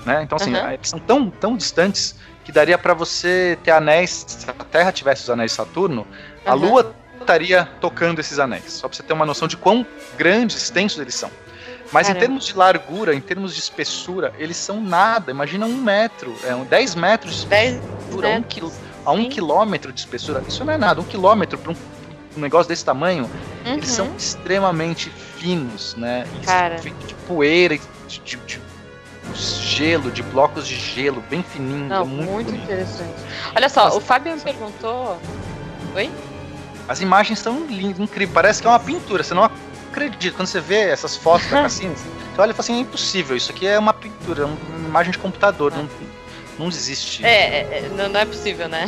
Né? 0.06 0.24
Então, 0.24 0.36
assim, 0.36 0.54
uhum. 0.54 0.72
eles 0.72 0.90
são 0.90 1.00
tão, 1.00 1.30
tão 1.30 1.56
distantes 1.56 2.16
que 2.44 2.52
daria 2.52 2.78
para 2.78 2.94
você 2.94 3.58
ter 3.64 3.72
anéis. 3.72 4.26
Se 4.28 4.50
a 4.50 4.54
Terra 4.54 4.92
tivesse 4.92 5.24
os 5.24 5.30
anéis 5.30 5.52
de 5.52 5.58
Saturno, 5.58 6.06
a 6.46 6.54
Lua 6.54 6.96
estaria 7.20 7.66
tocando 7.80 8.20
esses 8.20 8.40
anéis. 8.40 8.74
Só 8.74 8.88
para 8.88 8.98
você 8.98 9.04
ter 9.04 9.14
uma 9.14 9.26
noção 9.26 9.48
de 9.48 9.56
quão 9.56 9.86
grandes, 10.18 10.58
extensos 10.58 11.00
eles 11.00 11.16
são. 11.16 11.30
Mas 11.92 12.08
Caramba. 12.08 12.18
em 12.18 12.28
termos 12.28 12.46
de 12.46 12.56
largura, 12.56 13.16
em 13.16 13.22
termos 13.22 13.54
de 13.54 13.60
espessura, 13.60 14.34
eles 14.38 14.58
são 14.58 14.80
nada. 14.80 15.32
Imagina 15.32 15.66
um 15.66 15.76
metro, 15.76 16.36
é, 16.44 16.54
10 16.54 16.96
metros 16.96 17.34
de 17.34 17.40
espessura, 17.40 18.30
um 18.30 18.44
quil, 18.44 18.72
a 19.06 19.12
um 19.12 19.28
quilômetro 19.28 19.92
de 19.92 20.00
espessura. 20.00 20.44
Isso 20.48 20.64
não 20.64 20.74
é 20.74 20.78
nada. 20.78 21.02
Um 21.02 21.04
quilômetro 21.04 21.58
para 21.58 21.72
um, 21.72 21.76
um, 22.38 22.40
negócio 22.40 22.70
desse 22.70 22.86
tamanho, 22.86 23.30
uhum. 23.66 23.74
eles 23.74 23.90
são 23.90 24.08
extremamente 24.16 25.10
finos, 25.10 25.96
né? 25.96 26.28
Cara. 26.46 26.76
De 26.76 26.94
poeira, 27.28 27.78
de, 28.08 28.20
de, 28.20 28.38
de, 28.38 28.62
gelo, 29.34 30.12
de 30.12 30.22
blocos 30.22 30.68
de 30.68 30.76
gelo, 30.76 31.24
bem 31.30 31.42
fininho. 31.42 31.88
Não, 31.88 32.04
é 32.04 32.06
muito, 32.06 32.32
muito 32.32 32.56
interessante. 32.56 33.16
Olha 33.56 33.70
só, 33.70 33.86
Mas, 33.86 33.96
o 33.96 34.02
Fábio 34.02 34.36
me 34.36 34.42
perguntou. 34.42 35.20
Oi? 35.96 36.12
As 36.88 37.02
imagens 37.02 37.40
são 37.40 37.66
lindas, 37.66 38.00
incríveis. 38.00 38.34
Parece 38.34 38.62
que 38.62 38.68
é 38.68 38.72
uma 38.72 38.80
pintura. 38.80 39.24
Você 39.24 39.34
não 39.34 39.50
acredita. 39.90 40.36
Quando 40.36 40.48
você 40.48 40.60
vê 40.60 40.90
essas 40.90 41.16
fotos 41.16 41.50
da 41.50 41.64
Cassini, 41.64 41.96
você 41.96 42.42
olha 42.42 42.52
e 42.52 42.54
fala 42.54 42.60
assim: 42.60 42.78
é 42.78 42.80
impossível. 42.80 43.36
Isso 43.36 43.52
aqui 43.52 43.68
é 43.68 43.78
uma 43.78 43.94
pintura, 43.94 44.46
uma 44.46 44.88
imagem 44.88 45.12
de 45.12 45.18
computador. 45.18 45.74
Não, 45.76 45.90
não 46.58 46.68
existe. 46.68 47.26
É, 47.26 47.30
é, 47.30 47.78
é 47.78 47.90
não, 47.96 48.10
não 48.10 48.20
é 48.20 48.26
possível, 48.26 48.68
né? 48.68 48.86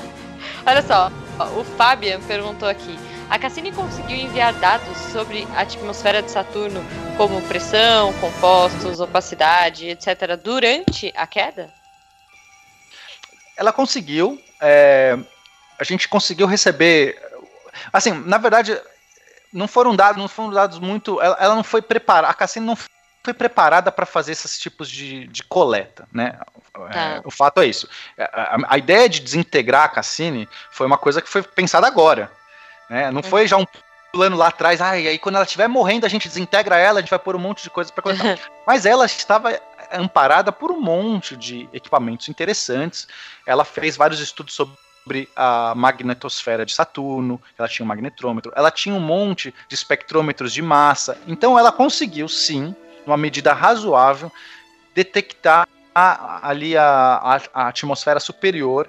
olha 0.66 0.82
só, 0.82 1.10
o 1.56 1.64
Fabian 1.64 2.20
perguntou 2.20 2.68
aqui. 2.68 2.98
A 3.30 3.38
Cassini 3.38 3.70
conseguiu 3.72 4.16
enviar 4.16 4.54
dados 4.54 4.96
sobre 5.12 5.46
a 5.54 5.60
atmosfera 5.60 6.22
de 6.22 6.30
Saturno, 6.30 6.82
como 7.18 7.42
pressão, 7.42 8.12
compostos, 8.14 9.00
opacidade, 9.00 9.86
etc., 9.86 10.34
durante 10.42 11.12
a 11.14 11.26
queda? 11.26 11.70
Ela 13.54 13.70
conseguiu. 13.70 14.40
É, 14.60 15.18
a 15.78 15.84
gente 15.84 16.08
conseguiu 16.08 16.46
receber. 16.46 17.20
Assim, 17.92 18.12
na 18.12 18.38
verdade, 18.38 18.80
não 19.52 19.68
foram 19.68 19.94
dados, 19.94 20.20
não 20.20 20.28
foram 20.28 20.50
dados 20.50 20.78
muito. 20.78 21.20
Ela, 21.20 21.36
ela 21.40 21.54
não 21.54 21.64
foi 21.64 21.82
preparada. 21.82 22.30
A 22.30 22.34
Cassini 22.34 22.66
não 22.66 22.76
foi 22.76 23.34
preparada 23.34 23.90
para 23.92 24.06
fazer 24.06 24.32
esses 24.32 24.58
tipos 24.58 24.88
de, 24.88 25.26
de 25.28 25.42
coleta, 25.42 26.08
né? 26.12 26.38
Tá. 26.72 26.90
É, 26.90 27.20
o 27.24 27.30
fato 27.30 27.60
é 27.60 27.66
isso. 27.66 27.88
A, 28.18 28.24
a, 28.24 28.58
a, 28.74 28.78
ideia 28.78 29.08
de 29.08 29.20
desintegrar 29.20 29.84
a 29.84 29.88
Cassini 29.88 30.48
foi 30.70 30.86
uma 30.86 30.98
coisa 30.98 31.20
que 31.20 31.28
foi 31.28 31.42
pensada 31.42 31.86
agora. 31.86 32.30
Né? 32.88 33.10
Não 33.10 33.22
foi 33.22 33.46
já 33.46 33.56
um 33.56 33.66
plano 34.12 34.36
lá 34.36 34.48
atrás, 34.48 34.80
ah, 34.80 34.98
e 34.98 35.06
aí 35.06 35.18
quando 35.18 35.34
ela 35.34 35.44
estiver 35.44 35.68
morrendo 35.68 36.06
a 36.06 36.08
gente 36.08 36.28
desintegra 36.28 36.78
ela, 36.78 36.98
a 36.98 37.02
gente 37.02 37.10
vai 37.10 37.18
pôr 37.18 37.36
um 37.36 37.38
monte 37.38 37.62
de 37.62 37.68
coisas 37.68 37.90
para 37.90 38.02
coletar. 38.02 38.38
Mas 38.66 38.86
ela 38.86 39.04
estava 39.04 39.58
amparada 39.92 40.50
por 40.50 40.70
um 40.70 40.80
monte 40.80 41.36
de 41.36 41.68
equipamentos 41.72 42.28
interessantes. 42.28 43.06
Ela 43.46 43.64
fez 43.64 43.96
vários 43.96 44.20
estudos 44.20 44.54
sobre 44.54 44.76
a 45.36 45.74
magnetosfera 45.74 46.64
de 46.64 46.74
Saturno, 46.74 47.40
ela 47.58 47.68
tinha 47.68 47.84
um 47.84 47.88
magnetrômetro, 47.88 48.52
ela 48.54 48.70
tinha 48.70 48.94
um 48.94 49.00
monte 49.00 49.54
de 49.68 49.74
espectrômetros 49.74 50.52
de 50.52 50.62
massa. 50.62 51.18
Então 51.26 51.58
ela 51.58 51.72
conseguiu 51.72 52.28
sim, 52.28 52.74
numa 53.06 53.16
medida 53.16 53.52
razoável, 53.52 54.30
detectar 54.94 55.66
a, 55.94 56.48
ali 56.48 56.76
a, 56.76 56.84
a, 56.84 57.40
a 57.54 57.68
atmosfera 57.68 58.20
superior 58.20 58.88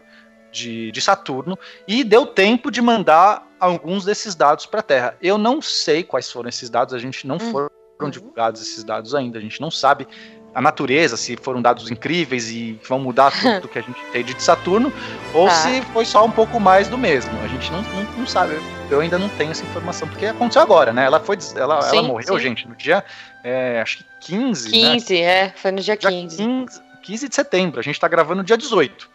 de, 0.51 0.91
de 0.91 1.01
Saturno 1.01 1.57
e 1.87 2.03
deu 2.03 2.25
tempo 2.25 2.71
de 2.71 2.81
mandar 2.81 3.47
alguns 3.59 4.05
desses 4.05 4.35
dados 4.35 4.65
para 4.65 4.79
a 4.79 4.83
Terra. 4.83 5.17
Eu 5.21 5.37
não 5.37 5.61
sei 5.61 6.03
quais 6.03 6.31
foram 6.31 6.49
esses 6.49 6.69
dados, 6.69 6.93
a 6.93 6.99
gente 6.99 7.27
não 7.27 7.37
uhum. 7.37 7.51
foram 7.51 8.09
divulgados 8.09 8.61
esses 8.61 8.83
dados 8.83 9.13
ainda, 9.13 9.37
a 9.37 9.41
gente 9.41 9.59
não 9.59 9.69
sabe 9.69 10.07
a 10.53 10.61
natureza, 10.61 11.15
se 11.15 11.37
foram 11.37 11.61
dados 11.61 11.89
incríveis 11.91 12.49
e 12.49 12.79
vão 12.87 12.99
mudar 12.99 13.31
tudo 13.31 13.67
que 13.69 13.79
a 13.79 13.81
gente 13.81 13.99
entende 14.09 14.33
de 14.33 14.41
Saturno, 14.41 14.91
ou 15.33 15.47
tá. 15.47 15.53
se 15.53 15.81
foi 15.93 16.05
só 16.05 16.25
um 16.25 16.31
pouco 16.31 16.59
mais 16.59 16.87
do 16.87 16.97
mesmo. 16.97 17.31
A 17.43 17.47
gente 17.47 17.71
não, 17.71 17.81
não, 17.81 18.03
não, 18.17 18.27
sabe. 18.27 18.59
Eu 18.89 18.99
ainda 18.99 19.17
não 19.17 19.29
tenho 19.29 19.51
essa 19.51 19.63
informação, 19.63 20.07
porque 20.07 20.25
aconteceu 20.25 20.61
agora, 20.61 20.91
né? 20.91 21.05
Ela 21.05 21.19
foi. 21.19 21.37
Ela, 21.55 21.81
sim, 21.83 21.97
ela 21.97 22.07
morreu, 22.07 22.35
sim. 22.35 22.39
gente, 22.39 22.67
no 22.67 22.75
dia. 22.75 23.03
É, 23.43 23.79
acho 23.81 23.97
que 23.97 24.05
15. 24.21 24.71
15, 24.71 25.13
né? 25.13 25.19
é, 25.19 25.53
foi 25.55 25.71
no 25.71 25.81
dia, 25.81 25.95
dia 25.95 26.09
15. 26.09 26.37
15. 26.37 26.81
15 27.01 27.29
de 27.29 27.35
setembro. 27.35 27.79
A 27.79 27.83
gente 27.83 27.99
tá 27.99 28.07
gravando 28.07 28.37
no 28.37 28.43
dia 28.43 28.57
18. 28.57 29.09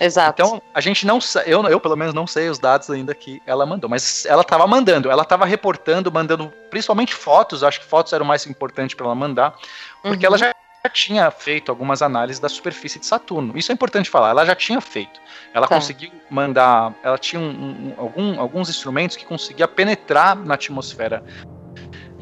Exato. 0.00 0.42
Então, 0.42 0.62
a 0.72 0.80
gente 0.80 1.06
não 1.06 1.18
eu, 1.44 1.62
eu 1.64 1.78
pelo 1.78 1.94
menos 1.94 2.14
não 2.14 2.26
sei 2.26 2.48
os 2.48 2.58
dados 2.58 2.88
ainda 2.88 3.14
que 3.14 3.42
ela 3.46 3.66
mandou, 3.66 3.88
mas 3.88 4.24
ela 4.24 4.40
estava 4.40 4.66
mandando, 4.66 5.10
ela 5.10 5.22
estava 5.22 5.44
reportando, 5.44 6.10
mandando 6.10 6.50
principalmente 6.70 7.14
fotos, 7.14 7.62
acho 7.62 7.80
que 7.80 7.86
fotos 7.86 8.14
eram 8.14 8.24
o 8.24 8.28
mais 8.28 8.46
importante 8.46 8.96
para 8.96 9.04
ela 9.04 9.14
mandar, 9.14 9.54
porque 10.02 10.26
uhum. 10.26 10.34
ela 10.34 10.38
já 10.38 10.54
tinha 10.88 11.30
feito 11.30 11.70
algumas 11.70 12.00
análises 12.00 12.40
da 12.40 12.48
superfície 12.48 12.98
de 12.98 13.04
Saturno. 13.04 13.58
Isso 13.58 13.70
é 13.70 13.74
importante 13.74 14.08
falar, 14.08 14.30
ela 14.30 14.46
já 14.46 14.54
tinha 14.54 14.80
feito. 14.80 15.20
Ela 15.52 15.68
tá. 15.68 15.74
conseguiu 15.74 16.10
mandar, 16.30 16.94
ela 17.02 17.18
tinha 17.18 17.40
um, 17.40 17.50
um, 17.50 17.94
algum, 17.98 18.40
alguns 18.40 18.70
instrumentos 18.70 19.16
que 19.16 19.26
conseguia 19.26 19.68
penetrar 19.68 20.34
na 20.34 20.54
atmosfera 20.54 21.22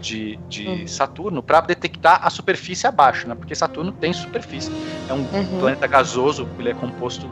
de, 0.00 0.36
de 0.48 0.66
uhum. 0.66 0.88
Saturno 0.88 1.42
para 1.42 1.60
detectar 1.60 2.20
a 2.26 2.30
superfície 2.30 2.86
abaixo, 2.86 3.28
né? 3.28 3.34
Porque 3.34 3.54
Saturno 3.54 3.92
tem 3.92 4.12
superfície. 4.12 4.70
É 5.08 5.12
um 5.12 5.18
uhum. 5.18 5.58
planeta 5.60 5.86
gasoso, 5.86 6.48
ele 6.58 6.70
é 6.70 6.74
composto 6.74 7.28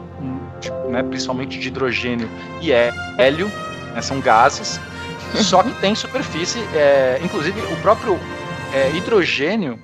tipo, 0.59 0.89
né, 0.89 1.03
principalmente 1.03 1.59
de 1.59 1.67
hidrogênio 1.67 2.29
e 2.61 2.71
hélio, 2.71 3.51
né, 3.93 4.01
são 4.01 4.19
gases, 4.19 4.79
só 5.43 5.63
que 5.63 5.71
tem 5.79 5.95
superfície, 5.95 6.59
é, 6.73 7.19
inclusive 7.23 7.59
o 7.61 7.75
próprio 7.81 8.19
é, 8.73 8.95
hidrogênio, 8.95 9.79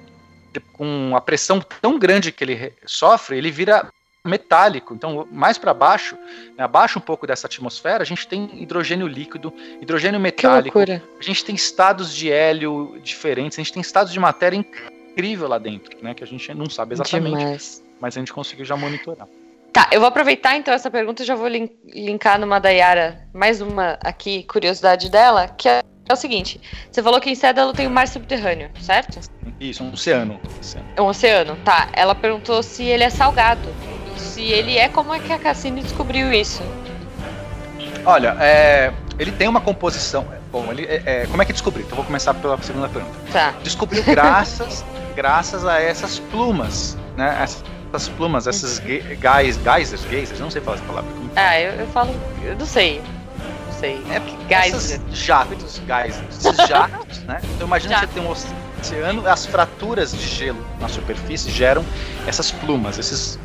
com 0.73 1.13
a 1.15 1.21
pressão 1.21 1.59
tão 1.81 1.97
grande 1.97 2.31
que 2.31 2.43
ele 2.43 2.73
sofre, 2.86 3.38
ele 3.38 3.49
vira 3.49 3.88
metálico. 4.26 4.93
Então, 4.93 5.28
mais 5.32 5.57
para 5.57 5.74
baixo, 5.74 6.17
né, 6.57 6.63
abaixo 6.63 6.97
um 6.97 7.01
pouco 7.01 7.28
dessa 7.28 7.47
atmosfera, 7.47 8.03
a 8.03 8.05
gente 8.05 8.26
tem 8.26 8.61
hidrogênio 8.61 9.05
líquido, 9.05 9.53
hidrogênio 9.82 10.19
metálico. 10.19 10.80
A 10.80 11.21
gente 11.21 11.43
tem 11.43 11.53
estados 11.55 12.15
de 12.15 12.32
hélio 12.32 12.99
diferentes, 13.03 13.59
a 13.59 13.61
gente 13.61 13.74
tem 13.74 13.82
estados 13.82 14.13
de 14.13 14.19
matéria 14.19 14.55
incrível 14.55 15.47
lá 15.47 15.57
dentro, 15.57 15.97
né? 16.01 16.13
Que 16.13 16.24
a 16.24 16.28
gente 16.28 16.53
não 16.53 16.69
sabe 16.69 16.93
exatamente. 16.93 17.38
Demais. 17.38 17.84
Mas 17.99 18.15
a 18.15 18.19
gente 18.19 18.32
conseguiu 18.32 18.65
já 18.65 18.78
monitorar. 18.78 19.28
Tá, 19.74 19.89
eu 19.91 19.99
vou 19.99 20.07
aproveitar 20.07 20.55
então 20.55 20.74
essa 20.74 20.89
pergunta 20.89 21.24
e 21.24 21.26
já 21.26 21.36
vou 21.36 21.47
linkar 21.47 22.39
numa 22.39 22.59
da 22.59 22.69
Yara, 22.69 23.28
mais 23.34 23.59
uma 23.59 23.97
aqui, 24.01 24.43
curiosidade 24.43 25.09
dela, 25.09 25.47
que 25.47 25.67
é, 25.67 25.82
é 26.07 26.13
o 26.13 26.15
seguinte: 26.15 26.61
você 26.91 27.01
falou 27.01 27.19
que 27.19 27.30
em 27.30 27.36
Cédalo 27.36 27.74
tem 27.74 27.88
o 27.88 27.89
mar 27.89 28.07
subterrâneo, 28.07 28.69
certo? 28.80 29.19
Isso, 29.59 29.84
um 29.84 29.91
oceano. 29.91 30.39
É 30.95 31.01
um 31.01 31.07
oceano, 31.07 31.57
tá. 31.65 31.89
Ela 31.93 32.13
perguntou 32.13 32.61
se 32.61 32.84
ele 32.84 33.03
é 33.03 33.09
salgado. 33.09 33.67
Se 34.18 34.41
ele 34.41 34.78
é, 34.78 34.89
como 34.89 35.14
é 35.14 35.20
que 35.20 35.32
a 35.32 35.39
Cassini 35.39 35.82
descobriu 35.82 36.32
isso? 36.32 36.61
Olha, 38.05 38.36
é, 38.39 38.91
ele 39.18 39.32
tem 39.32 39.47
uma 39.47 39.61
composição. 39.61 40.28
Bom, 40.51 40.72
ele, 40.72 40.86
é, 40.86 41.01
é 41.05 41.28
como 41.28 41.41
é 41.41 41.45
que 41.45 41.53
descobriu? 41.53 41.86
Então 41.86 41.95
vou 41.95 42.05
começar 42.05 42.34
pela 42.34 42.61
segunda 42.61 42.89
pergunta. 42.89 43.16
Tá. 43.32 43.53
Descobriu 43.64 44.03
graças, 44.03 44.84
graças 45.16 45.66
a 45.66 45.82
essas 45.82 46.20
plumas, 46.20 46.97
né? 47.16 47.38
Essas 47.41 47.64
essas 47.95 48.09
plumas, 48.09 48.47
esses 48.47 48.80
guys, 48.80 49.55
geysers, 49.57 50.03
geysers, 50.09 50.39
não 50.39 50.49
sei 50.49 50.61
falar 50.61 50.78
essa 50.78 50.86
palavra. 50.86 51.11
Ah, 51.36 51.59
eu, 51.59 51.74
eu 51.74 51.88
falo, 51.88 52.14
eu 52.43 52.55
não 52.55 52.66
sei. 52.66 53.01
Não 53.68 53.74
sei. 53.80 54.01
É 54.09 54.20
geyser. 54.49 54.99
jatos, 55.11 55.80
geysers, 55.86 56.45
esses 56.45 56.57
jatos, 56.68 57.20
né? 57.20 57.39
Então 57.55 57.68
imagina 57.68 57.95
Jato. 57.95 58.07
você 58.07 58.14
ter 58.14 58.20
um 58.20 58.32
oceano, 58.32 59.28
as 59.28 59.45
fraturas 59.45 60.11
de 60.11 60.28
gelo 60.28 60.66
na 60.80 60.88
superfície 60.88 61.51
geram 61.51 61.86
essas 62.26 62.49
plumas, 62.49 62.97
esses 62.97 63.38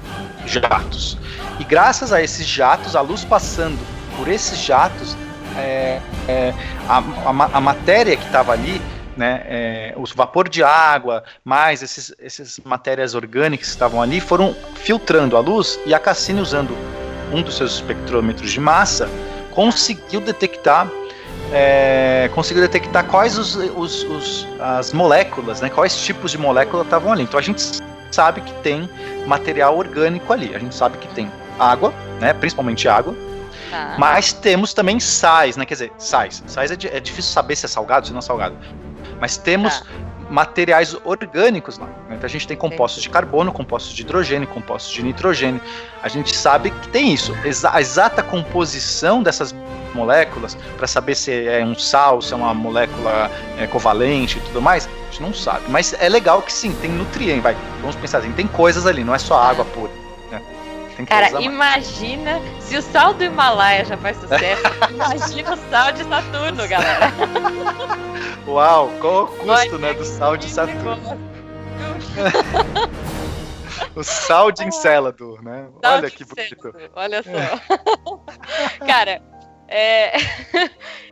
jatos. 0.49 1.19
E 1.59 1.65
graças 1.65 2.13
a 2.13 2.23
esses 2.23 2.47
jatos, 2.47 2.97
a 2.97 3.01
luz 3.01 3.25
passando 3.25 3.79
por 4.17 4.29
esses 4.29 4.59
jatos, 4.59 5.17
é, 5.57 6.01
é, 6.29 6.55
a, 6.89 6.99
a, 6.99 7.57
a 7.59 7.61
matéria 7.61 8.17
que 8.17 8.25
estava 8.25 8.53
ali 8.53 8.81
né, 9.19 9.43
é, 9.47 9.95
o 9.97 10.05
vapor 10.15 10.49
de 10.49 10.63
água, 10.63 11.25
mais 11.45 11.83
esses, 11.83 12.15
essas 12.21 12.61
matérias 12.65 13.17
orgânicas 13.17 13.67
que 13.67 13.73
estavam 13.73 14.01
ali, 14.01 14.21
foram 14.21 14.55
filtrando 14.77 15.37
a 15.37 15.41
luz 15.41 15.79
e 15.85 15.93
a 15.93 15.99
Cassini, 15.99 16.41
usando 16.41 16.73
um 17.33 17.43
dos 17.43 17.57
seus 17.57 17.75
espectrômetros 17.75 18.53
de 18.53 18.61
massa, 18.61 19.09
conseguiu 19.51 20.21
detectar 20.21 20.89
é, 21.53 22.31
conseguiu 22.35 22.63
detectar 22.63 23.05
quais 23.07 23.39
os, 23.39 23.57
os, 23.57 24.03
os, 24.05 24.47
as 24.61 24.93
moléculas, 24.93 25.61
né, 25.61 25.71
quais 25.71 25.97
tipos 25.97 26.31
de 26.31 26.39
molécula 26.39 26.83
estavam 26.83 27.13
ali. 27.13 27.23
Então 27.23 27.39
a 27.39 27.43
gente 27.43 27.63
sabe 28.11 28.41
que 28.41 28.53
tem 28.63 28.89
material 29.27 29.77
orgânico 29.77 30.33
ali, 30.33 30.55
a 30.55 30.59
gente 30.59 30.75
sabe 30.75 30.99
que 30.99 31.09
tem 31.09 31.31
água, 31.59 31.93
né, 32.21 32.33
principalmente 32.33 32.89
água, 32.89 33.15
tá. 33.71 33.97
mas 33.99 34.33
temos 34.33 34.73
também 34.73 34.99
sais, 35.01 35.57
né, 35.57 35.65
quer 35.65 35.75
dizer, 35.75 35.93
sais. 35.99 36.43
Sais 36.47 36.71
é, 36.71 36.75
é 36.75 37.01
difícil 37.01 37.33
saber 37.33 37.57
se 37.57 37.67
é 37.67 37.69
salgado 37.69 38.01
ou 38.01 38.07
se 38.07 38.13
não 38.13 38.21
é 38.21 38.23
salgado. 38.23 38.57
Mas 39.21 39.37
temos 39.37 39.81
tá. 39.81 39.87
Materiais 40.31 40.97
orgânicos 41.05 41.79
lá. 41.79 41.87
Né? 41.87 42.17
Então 42.17 42.27
a 42.27 42.29
gente 42.29 42.47
tem 42.47 42.57
compostos 42.57 43.03
de 43.03 43.09
carbono, 43.09 43.53
compostos 43.53 43.95
de 43.95 44.03
hidrogênio, 44.03 44.47
compostos 44.49 44.93
de 44.93 45.03
nitrogênio. 45.03 45.61
A 46.03 46.09
gente 46.09 46.35
sabe 46.37 46.71
que 46.71 46.89
tem 46.89 47.13
isso. 47.13 47.35
a 47.71 47.81
exata 47.81 48.23
composição 48.23 49.23
dessas 49.23 49.55
moléculas, 49.95 50.57
para 50.77 50.87
saber 50.87 51.15
se 51.15 51.47
é 51.47 51.65
um 51.65 51.75
sal, 51.75 52.21
se 52.23 52.33
é 52.33 52.37
uma 52.37 52.55
molécula 52.55 53.31
é, 53.59 53.67
covalente 53.67 54.39
e 54.39 54.41
tudo 54.43 54.61
mais, 54.61 54.87
a 54.87 55.05
gente 55.11 55.23
não 55.23 55.35
sabe. 55.35 55.65
Mas 55.69 55.95
é 55.99 56.09
legal 56.09 56.43
que 56.43 56.53
sim, 56.53 56.73
tem 56.81 56.91
nutriente, 56.91 57.41
vai. 57.41 57.57
Vamos 57.81 57.97
pensar 57.97 58.19
assim, 58.19 58.33
tem 58.33 58.47
coisas 58.47 58.87
ali, 58.87 59.03
não 59.03 59.15
é 59.15 59.19
só 59.19 59.39
água 59.41 59.65
pura. 59.65 59.98
Cara, 61.07 61.41
imagina 61.41 62.41
se 62.61 62.77
o 62.77 62.83
sal 62.83 63.15
do 63.15 63.23
Himalaia 63.23 63.85
já 63.85 63.97
faz 63.97 64.17
sucesso. 64.17 64.63
imagina 64.91 65.55
o 65.55 65.71
sal 65.71 65.93
de 65.93 66.05
Saturno, 66.05 66.69
galera. 66.69 67.13
Uau, 68.47 68.91
qual 69.01 69.25
o 69.25 69.27
custo, 69.29 69.79
né, 69.79 69.95
do 69.95 70.05
sal 70.05 70.37
de 70.37 70.49
Saturno? 70.49 71.19
o 73.95 74.03
sal 74.03 74.51
de 74.51 74.65
Encelador, 74.65 75.43
né? 75.43 75.69
Sal 75.83 75.99
Olha 75.99 76.11
que 76.11 76.25
bonito. 76.25 76.75
Olha 76.95 77.23
só. 77.23 77.31
É. 78.81 78.87
Cara, 78.87 79.23
é... 79.69 80.17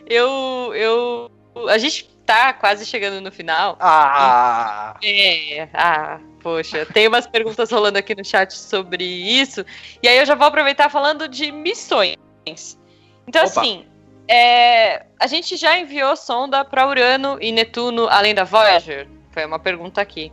eu, 0.09 0.72
eu, 0.74 1.30
a 1.68 1.78
gente 1.78 2.16
tá 2.27 2.53
quase 2.53 2.85
chegando 2.85 3.20
no 3.20 3.31
final. 3.31 3.77
Ah! 3.81 4.97
É, 5.03 5.68
ah, 5.72 6.18
poxa, 6.43 6.85
tem 6.85 7.07
umas 7.07 7.27
perguntas 7.27 7.70
rolando 7.70 7.99
aqui 7.99 8.14
no 8.14 8.24
chat 8.24 8.53
sobre 8.53 9.05
isso. 9.05 9.64
E 10.03 10.09
aí 10.09 10.18
eu 10.18 10.27
já 10.27 10.35
vou 10.35 10.49
aproveitar 10.49 10.91
falando 10.91 11.29
de 11.29 11.53
missões. 11.53 12.16
Então, 13.27 13.45
Opa. 13.45 13.61
assim, 13.61 13.87
é, 14.29 15.07
a 15.18 15.27
gente 15.27 15.57
já 15.57 15.79
enviou 15.79 16.16
sonda 16.16 16.64
para 16.64 16.87
Urano 16.89 17.39
e 17.41 17.53
Netuno 17.53 18.09
além 18.09 18.35
da 18.35 18.45
Voyager? 18.45 19.09
Foi 19.31 19.45
uma 19.45 19.59
pergunta 19.59 20.01
aqui. 20.01 20.33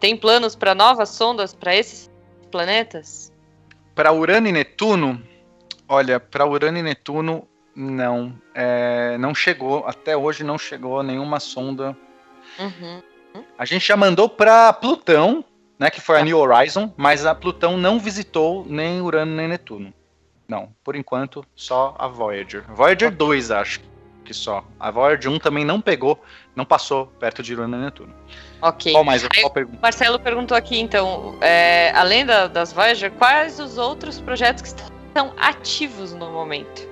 Tem 0.00 0.16
planos 0.16 0.56
para 0.56 0.74
novas 0.74 1.10
sondas 1.10 1.54
para 1.54 1.74
esses 1.74 2.10
planetas? 2.50 3.32
Para 3.94 4.12
Urano 4.12 4.48
e 4.48 4.52
Netuno? 4.52 5.22
Olha, 5.88 6.18
para 6.18 6.46
Urano 6.46 6.78
e 6.78 6.82
Netuno, 6.82 7.46
não. 7.80 8.32
É, 8.54 9.16
não 9.18 9.34
chegou, 9.34 9.86
até 9.86 10.16
hoje 10.16 10.44
não 10.44 10.58
chegou 10.58 11.02
nenhuma 11.02 11.40
sonda. 11.40 11.96
Uhum. 12.58 13.02
A 13.56 13.64
gente 13.64 13.86
já 13.86 13.96
mandou 13.96 14.28
para 14.28 14.72
Plutão, 14.72 15.44
né, 15.78 15.90
que 15.90 16.00
foi 16.00 16.16
a 16.16 16.18
tá. 16.18 16.24
New 16.24 16.38
Horizon, 16.38 16.92
mas 16.96 17.24
a 17.24 17.34
Plutão 17.34 17.76
não 17.76 17.98
visitou 17.98 18.66
nem 18.68 19.00
Urano 19.00 19.34
nem 19.34 19.48
Netuno. 19.48 19.92
Não, 20.46 20.74
por 20.82 20.96
enquanto, 20.96 21.44
só 21.54 21.94
a 21.98 22.08
Voyager. 22.08 22.64
Voyager 22.74 23.10
2, 23.10 23.50
acho 23.52 23.80
que 24.24 24.34
só. 24.34 24.64
A 24.78 24.90
Voyager 24.90 25.30
1 25.30 25.38
também 25.38 25.64
não 25.64 25.80
pegou, 25.80 26.20
não 26.56 26.64
passou 26.64 27.06
perto 27.06 27.42
de 27.42 27.54
Urano 27.54 27.76
e 27.76 27.80
Netuno. 27.80 28.12
Ok. 28.60 28.92
Qual 28.92 29.04
mais? 29.04 29.26
Qual 29.26 29.50
pergunta? 29.50 29.78
Marcelo 29.80 30.18
perguntou 30.18 30.56
aqui, 30.56 30.78
então, 30.78 31.38
é, 31.40 31.92
além 31.94 32.26
da, 32.26 32.48
das 32.48 32.72
Voyager, 32.72 33.12
quais 33.12 33.60
os 33.60 33.78
outros 33.78 34.20
projetos 34.20 34.62
que 34.62 34.68
estão 34.68 35.32
ativos 35.38 36.12
no 36.12 36.30
momento? 36.30 36.89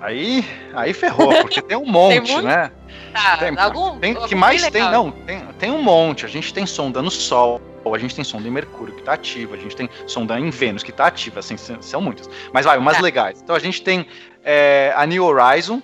Aí, 0.00 0.44
aí 0.74 0.92
ferrou, 0.92 1.34
porque 1.42 1.60
tem 1.60 1.76
um 1.76 1.84
monte, 1.90 2.34
tem 2.34 2.42
né? 2.42 2.72
Tá, 3.12 3.36
tem, 3.36 3.58
algum, 3.58 3.98
tem, 3.98 4.14
que 4.14 4.34
mais 4.34 4.66
tem? 4.68 4.82
Não, 4.82 5.10
tem, 5.10 5.44
tem 5.58 5.70
um 5.70 5.82
monte. 5.82 6.24
A 6.24 6.28
gente 6.28 6.52
tem 6.52 6.66
sonda 6.66 7.02
no 7.02 7.10
Sol, 7.10 7.60
a 7.94 7.98
gente 7.98 8.14
tem 8.14 8.24
sonda 8.24 8.46
em 8.46 8.50
Mercúrio 8.50 8.94
que 8.94 9.00
está 9.00 9.14
ativa, 9.14 9.56
a 9.56 9.58
gente 9.58 9.74
tem 9.74 9.88
sonda 10.06 10.38
em 10.38 10.50
Vênus 10.50 10.82
que 10.82 10.90
está 10.90 11.06
ativa, 11.06 11.40
assim, 11.40 11.56
são 11.56 12.00
muitas. 12.00 12.28
Mas 12.52 12.64
vai, 12.66 12.78
umas 12.78 12.96
tá. 12.96 13.02
legais. 13.02 13.40
Então 13.42 13.56
a 13.56 13.58
gente 13.58 13.82
tem 13.82 14.06
é, 14.44 14.92
a 14.96 15.06
New 15.06 15.24
Horizon, 15.24 15.82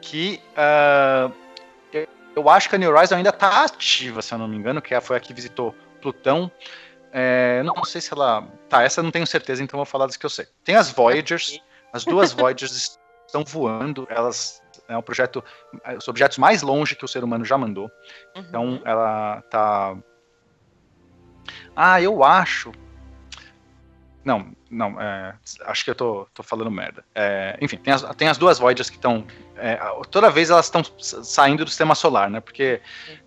que 0.00 0.40
uh, 0.56 1.32
eu 2.38 2.48
acho 2.48 2.68
que 2.68 2.76
a 2.76 2.78
New 2.78 2.90
Horizon 2.90 3.16
ainda 3.16 3.30
está 3.30 3.64
ativa, 3.64 4.22
se 4.22 4.32
eu 4.32 4.38
não 4.38 4.46
me 4.46 4.56
engano, 4.56 4.80
que 4.80 4.98
foi 5.00 5.16
a 5.16 5.20
que 5.20 5.34
visitou 5.34 5.74
Plutão. 6.00 6.50
É, 7.12 7.62
não 7.64 7.84
sei 7.84 8.00
se 8.00 8.12
ela. 8.12 8.46
Tá, 8.68 8.82
essa 8.82 9.00
eu 9.00 9.04
não 9.04 9.10
tenho 9.10 9.26
certeza, 9.26 9.62
então 9.62 9.78
vou 9.78 9.86
falar 9.86 10.06
das 10.06 10.16
que 10.16 10.24
eu 10.24 10.30
sei. 10.30 10.46
Tem 10.62 10.76
as 10.76 10.90
Voyagers, 10.90 11.60
as 11.92 12.04
duas 12.04 12.32
Voyagers 12.34 12.97
estão 13.28 13.44
voando, 13.44 14.06
elas 14.10 14.62
é 14.88 14.96
um 14.96 15.02
projeto, 15.02 15.44
é, 15.84 15.96
os 15.96 16.08
objetos 16.08 16.38
mais 16.38 16.62
longe 16.62 16.96
que 16.96 17.04
o 17.04 17.08
ser 17.08 17.22
humano 17.22 17.44
já 17.44 17.58
mandou. 17.58 17.90
Uhum. 18.34 18.42
Então 18.42 18.82
ela 18.84 19.42
tá. 19.50 19.96
Ah, 21.76 22.00
eu 22.00 22.24
acho. 22.24 22.72
Não, 24.24 24.52
não, 24.70 25.00
é, 25.00 25.34
acho 25.64 25.84
que 25.84 25.90
eu 25.90 25.94
tô, 25.94 26.26
tô 26.34 26.42
falando 26.42 26.70
merda. 26.70 27.04
É, 27.14 27.56
enfim, 27.60 27.76
tem 27.76 27.92
as, 27.92 28.02
tem 28.16 28.28
as 28.28 28.36
duas 28.36 28.58
Voyagers 28.58 28.90
que 28.90 28.96
estão. 28.96 29.26
É, 29.56 29.78
toda 30.10 30.30
vez 30.30 30.50
elas 30.50 30.66
estão 30.66 30.82
saindo 30.98 31.64
do 31.64 31.70
sistema 31.70 31.94
solar, 31.94 32.30
né? 32.30 32.40
Porque 32.40 32.80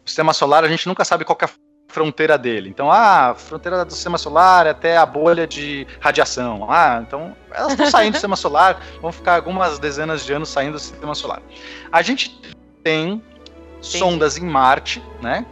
o 0.03 0.09
sistema 0.09 0.33
solar 0.33 0.63
a 0.63 0.67
gente 0.67 0.87
nunca 0.87 1.05
sabe 1.05 1.25
qual 1.25 1.37
é 1.41 1.45
a 1.45 1.49
fronteira 1.91 2.37
dele. 2.37 2.69
Então, 2.69 2.91
ah, 2.91 3.31
a 3.31 3.35
fronteira 3.35 3.83
do 3.83 3.91
sistema 3.91 4.17
solar 4.17 4.65
é 4.65 4.69
até 4.69 4.97
a 4.97 5.05
bolha 5.05 5.45
de 5.45 5.85
radiação. 5.99 6.67
Ah, 6.69 7.03
então 7.05 7.35
elas 7.51 7.73
estão 7.73 7.85
saindo 7.87 8.13
do 8.13 8.15
sistema 8.15 8.35
solar, 8.35 8.81
vão 9.01 9.11
ficar 9.11 9.35
algumas 9.35 9.77
dezenas 9.77 10.25
de 10.25 10.33
anos 10.33 10.49
saindo 10.49 10.73
do 10.73 10.79
sistema 10.79 11.13
solar. 11.13 11.41
A 11.91 12.01
gente 12.01 12.39
tem 12.83 13.21
sondas 13.81 14.37
em 14.37 14.45
Marte, 14.45 15.03
né? 15.21 15.45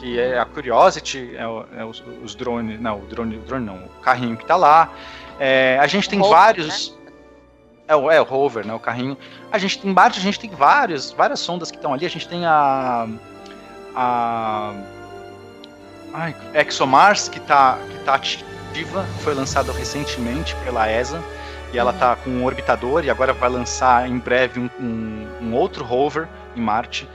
Que 0.00 0.18
é 0.18 0.38
a 0.38 0.44
Curiosity, 0.44 1.34
é, 1.36 1.46
o, 1.46 1.64
é 1.76 1.84
os, 1.84 2.02
os, 2.22 2.34
drones, 2.34 2.80
não, 2.80 2.98
o 2.98 3.06
drone, 3.06 3.36
o 3.36 3.40
drone 3.40 3.64
não, 3.64 3.76
o 3.76 3.88
carrinho 4.02 4.36
que 4.36 4.42
está 4.42 4.56
lá. 4.56 4.92
É, 5.38 5.78
a 5.80 5.86
gente 5.86 6.08
tem 6.08 6.18
rover, 6.18 6.36
vários. 6.36 6.90
Né? 6.90 7.12
É, 7.86 7.96
o, 7.96 8.10
é, 8.10 8.20
o 8.20 8.24
rover, 8.24 8.66
né? 8.66 8.74
O 8.74 8.80
carrinho. 8.80 9.16
A 9.52 9.58
gente 9.58 9.78
tem 9.78 9.92
Marte, 9.92 10.18
a 10.18 10.22
gente 10.22 10.40
tem 10.40 10.50
vários, 10.50 11.12
várias 11.12 11.40
sondas 11.40 11.70
que 11.70 11.76
estão 11.76 11.94
ali. 11.94 12.04
A 12.04 12.10
gente 12.10 12.28
tem 12.28 12.44
a. 12.44 13.06
A 13.96 14.74
Ai, 16.16 16.32
ExoMars, 16.54 17.28
que 17.28 17.38
está 17.38 17.76
que 17.90 17.98
tá 18.04 18.14
ativa, 18.14 19.02
foi 19.24 19.34
lançado 19.34 19.72
recentemente 19.72 20.54
pela 20.62 20.88
ESA, 20.88 21.20
e 21.72 21.78
ela 21.78 21.90
está 21.90 22.14
com 22.14 22.30
um 22.30 22.44
orbitador, 22.44 23.04
e 23.04 23.10
agora 23.10 23.32
vai 23.32 23.50
lançar 23.50 24.08
em 24.08 24.16
breve 24.16 24.60
um, 24.60 24.70
um, 24.80 25.48
um 25.48 25.54
outro 25.56 25.84
rover 25.84 26.28
em 26.54 26.60
Marte. 26.60 27.08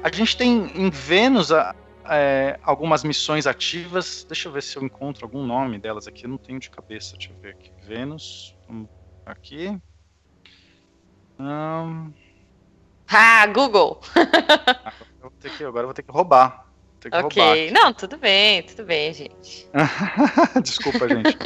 A 0.00 0.12
gente 0.12 0.36
tem 0.36 0.70
em 0.80 0.88
Vênus 0.90 1.50
a, 1.50 1.74
é, 2.08 2.56
algumas 2.62 3.02
missões 3.02 3.48
ativas. 3.48 4.24
Deixa 4.28 4.46
eu 4.46 4.52
ver 4.52 4.62
se 4.62 4.76
eu 4.76 4.84
encontro 4.84 5.26
algum 5.26 5.44
nome 5.44 5.76
delas 5.76 6.06
aqui. 6.06 6.24
Eu 6.24 6.30
não 6.30 6.38
tenho 6.38 6.60
de 6.60 6.70
cabeça. 6.70 7.16
Deixa 7.16 7.32
eu 7.32 7.40
ver 7.40 7.50
aqui. 7.50 7.72
Vênus. 7.82 8.56
Aqui. 9.26 9.76
Um... 11.36 12.12
Ah, 13.08 13.44
Google! 13.46 14.00
agora, 14.14 14.94
eu 15.20 15.30
vou 15.30 15.30
ter 15.40 15.50
que, 15.50 15.64
agora 15.64 15.82
eu 15.82 15.88
vou 15.88 15.94
ter 15.94 16.02
que 16.02 16.12
roubar. 16.12 16.65
Tem 17.10 17.28
que 17.28 17.40
ok, 17.40 17.70
não, 17.70 17.92
tudo 17.92 18.16
bem, 18.16 18.62
tudo 18.62 18.84
bem, 18.84 19.12
gente. 19.14 19.68
Desculpa, 20.62 21.08
gente. 21.08 21.36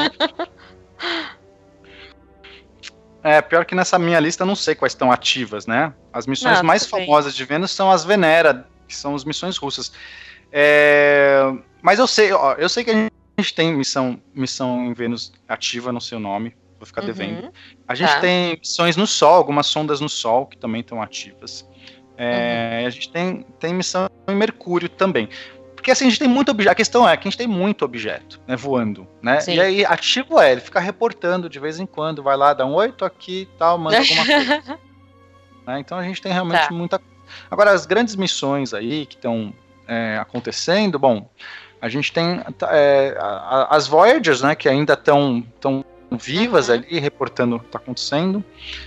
É, 3.22 3.42
pior 3.42 3.66
que 3.66 3.74
nessa 3.74 3.98
minha 3.98 4.18
lista 4.18 4.42
eu 4.44 4.46
não 4.46 4.56
sei 4.56 4.74
quais 4.74 4.92
estão 4.92 5.12
ativas, 5.12 5.66
né? 5.66 5.92
As 6.12 6.26
missões 6.26 6.58
não, 6.58 6.64
mais 6.64 6.86
famosas 6.86 7.32
bem. 7.34 7.38
de 7.38 7.44
Vênus 7.44 7.70
são 7.70 7.90
as 7.90 8.04
Venera, 8.04 8.66
que 8.88 8.96
são 8.96 9.14
as 9.14 9.24
missões 9.24 9.58
russas. 9.58 9.92
É, 10.50 11.42
mas 11.82 11.98
eu 11.98 12.06
sei, 12.06 12.32
ó, 12.32 12.54
eu 12.54 12.68
sei 12.68 12.82
que 12.82 12.90
a 12.90 13.10
gente 13.38 13.54
tem 13.54 13.74
missão, 13.74 14.20
missão 14.34 14.86
em 14.86 14.94
Vênus 14.94 15.32
ativa, 15.46 15.92
não 15.92 16.00
sei 16.00 16.16
o 16.16 16.20
nome, 16.20 16.56
vou 16.78 16.86
ficar 16.86 17.02
uhum. 17.02 17.06
devendo. 17.08 17.52
A 17.86 17.94
gente 17.94 18.08
tá. 18.08 18.20
tem 18.20 18.56
missões 18.58 18.96
no 18.96 19.06
Sol, 19.06 19.34
algumas 19.34 19.66
sondas 19.66 20.00
no 20.00 20.08
Sol 20.08 20.46
que 20.46 20.56
também 20.56 20.80
estão 20.80 21.02
ativas. 21.02 21.68
É, 22.22 22.80
uhum. 22.80 22.86
A 22.86 22.90
gente 22.90 23.10
tem, 23.10 23.46
tem 23.58 23.72
missão 23.72 24.10
em 24.28 24.34
Mercúrio 24.34 24.90
também. 24.90 25.26
Porque 25.74 25.90
assim, 25.90 26.06
a 26.06 26.10
gente 26.10 26.18
tem 26.18 26.28
muito 26.28 26.50
objeto. 26.50 26.72
A 26.72 26.74
questão 26.74 27.08
é 27.08 27.16
que 27.16 27.26
a 27.26 27.30
gente 27.30 27.38
tem 27.38 27.46
muito 27.46 27.82
objeto, 27.82 28.38
né, 28.46 28.54
voando, 28.54 29.08
né? 29.22 29.40
Sim. 29.40 29.54
E 29.54 29.60
aí, 29.60 29.84
ativo 29.86 30.38
é, 30.38 30.52
ele 30.52 30.60
fica 30.60 30.78
reportando 30.78 31.48
de 31.48 31.58
vez 31.58 31.80
em 31.80 31.86
quando, 31.86 32.22
vai 32.22 32.36
lá, 32.36 32.52
dá 32.52 32.66
um 32.66 32.74
oi, 32.74 32.92
tô 32.92 33.06
aqui 33.06 33.48
tal, 33.58 33.78
manda 33.78 33.96
alguma 33.96 34.26
coisa. 34.26 34.62
né? 35.66 35.80
Então 35.80 35.96
a 35.96 36.02
gente 36.02 36.20
tem 36.20 36.30
realmente 36.30 36.68
tá. 36.68 36.74
muita. 36.74 37.00
Agora, 37.50 37.70
as 37.70 37.86
grandes 37.86 38.14
missões 38.14 38.74
aí 38.74 39.06
que 39.06 39.14
estão 39.14 39.54
é, 39.88 40.18
acontecendo, 40.20 40.98
bom, 40.98 41.26
a 41.80 41.88
gente 41.88 42.12
tem 42.12 42.42
é, 42.70 43.16
as 43.70 43.86
Voyagers, 43.86 44.42
né, 44.42 44.54
que 44.54 44.68
ainda 44.68 44.92
estão 44.92 45.42
tão 45.58 45.82
vivas 46.12 46.68
uhum. 46.68 46.74
ali, 46.74 46.98
reportando 46.98 47.56
o 47.56 47.60
que 47.60 47.66
está 47.66 47.78
acontecendo. 47.78 48.44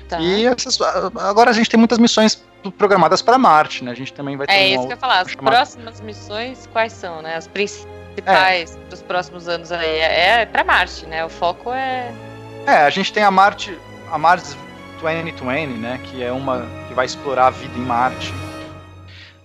Tá. 0.07 0.19
E 0.19 0.45
essas, 0.45 0.79
agora 0.79 1.49
a 1.49 1.53
gente 1.53 1.71
tem 1.71 1.79
muitas 1.79 1.97
missões 1.97 2.43
programadas 2.71 3.21
para 3.21 3.37
Marte, 3.37 3.83
né? 3.83 3.91
A 3.91 3.95
gente 3.95 4.13
também 4.13 4.37
vai 4.37 4.47
ter 4.47 4.53
É 4.53 4.67
isso 4.69 4.81
que 4.81 4.85
eu 4.85 4.91
ia 4.91 4.97
falar. 4.97 5.19
As 5.19 5.31
chamada... 5.31 5.57
próximas 5.57 6.01
missões, 6.01 6.67
quais 6.67 6.93
são, 6.93 7.21
né? 7.21 7.35
As 7.35 7.47
principais 7.47 8.75
é. 8.75 8.89
dos 8.89 9.01
próximos 9.01 9.47
anos 9.47 9.71
aí. 9.71 9.99
É, 9.99 10.41
é 10.41 10.45
para 10.45 10.63
Marte, 10.63 11.05
né? 11.05 11.23
O 11.25 11.29
foco 11.29 11.71
é. 11.71 12.13
É, 12.65 12.77
a 12.77 12.89
gente 12.89 13.11
tem 13.11 13.23
a 13.23 13.31
Marte, 13.31 13.77
a 14.11 14.17
Mars 14.17 14.57
2020, 14.99 15.79
né? 15.79 15.99
Que 16.03 16.23
é 16.23 16.31
uma 16.31 16.65
que 16.87 16.93
vai 16.93 17.05
explorar 17.05 17.47
a 17.47 17.49
vida 17.49 17.77
em 17.77 17.81
Marte. 17.81 18.33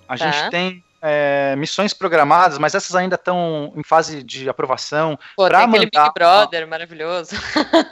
A 0.09 0.17
tá. 0.17 0.31
gente 0.31 0.51
tem 0.51 0.83
é, 1.03 1.55
missões 1.57 1.93
programadas, 1.93 2.59
mas 2.59 2.75
essas 2.75 2.95
ainda 2.95 3.15
estão 3.15 3.73
em 3.77 3.83
fase 3.83 4.23
de 4.23 4.49
aprovação. 4.49 5.19
Pô, 5.37 5.49
tem 5.49 5.57
aquele 5.57 5.85
mandar... 5.87 6.05
Big 6.05 6.15
Brother 6.15 6.69
maravilhoso. 6.69 7.37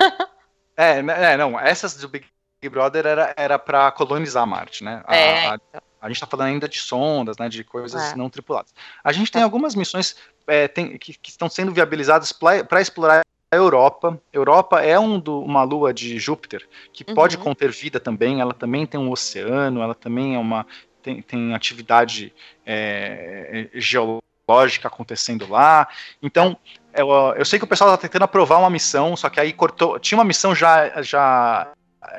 é, 0.76 0.98
é, 0.98 1.36
não, 1.36 1.58
essas 1.58 1.96
do 1.96 2.08
Big 2.08 2.26
Brother 2.68 3.06
era, 3.06 3.34
era 3.36 3.58
para 3.58 3.90
colonizar 3.92 4.46
Marte, 4.46 4.84
né? 4.84 5.02
A, 5.06 5.16
é. 5.16 5.48
a, 5.48 5.54
então. 5.54 5.80
a 6.00 6.08
gente 6.08 6.16
está 6.16 6.26
falando 6.26 6.48
ainda 6.48 6.68
de 6.68 6.78
sondas, 6.78 7.36
né, 7.38 7.48
de 7.48 7.64
coisas 7.64 8.12
é. 8.12 8.16
não 8.16 8.30
tripuladas. 8.30 8.74
A 9.02 9.12
gente 9.12 9.30
tem 9.30 9.42
algumas 9.42 9.74
missões 9.74 10.16
é, 10.46 10.68
tem, 10.68 10.96
que, 10.98 11.14
que, 11.14 11.30
estão 11.30 11.48
sendo 11.48 11.72
viabilizadas 11.72 12.32
para 12.32 12.80
explorar 12.80 13.22
a 13.50 13.56
Europa. 13.56 14.20
Europa 14.32 14.80
é 14.82 14.98
um 14.98 15.18
do, 15.18 15.40
uma 15.40 15.62
lua 15.62 15.92
de 15.92 16.18
Júpiter 16.18 16.66
que 16.92 17.04
uhum. 17.08 17.14
pode 17.14 17.38
conter 17.38 17.70
vida 17.70 17.98
também. 18.00 18.40
Ela 18.40 18.54
também 18.54 18.86
tem 18.86 18.98
um 18.98 19.10
oceano. 19.10 19.82
Ela 19.82 19.94
também 19.94 20.34
é 20.34 20.38
uma 20.38 20.66
tem, 21.02 21.22
tem 21.22 21.54
atividade 21.54 22.32
é, 22.64 23.68
geológica 23.74 24.88
acontecendo 24.88 25.48
lá. 25.48 25.88
Então 26.22 26.56
eu, 26.92 27.08
eu 27.36 27.44
sei 27.44 27.58
que 27.58 27.64
o 27.64 27.68
pessoal 27.68 27.94
está 27.94 28.08
tentando 28.08 28.24
aprovar 28.24 28.58
uma 28.58 28.70
missão, 28.70 29.16
só 29.16 29.28
que 29.28 29.38
aí 29.38 29.52
cortou. 29.52 29.98
Tinha 29.98 30.18
uma 30.18 30.24
missão 30.24 30.54
já 30.54 31.02
já 31.02 31.68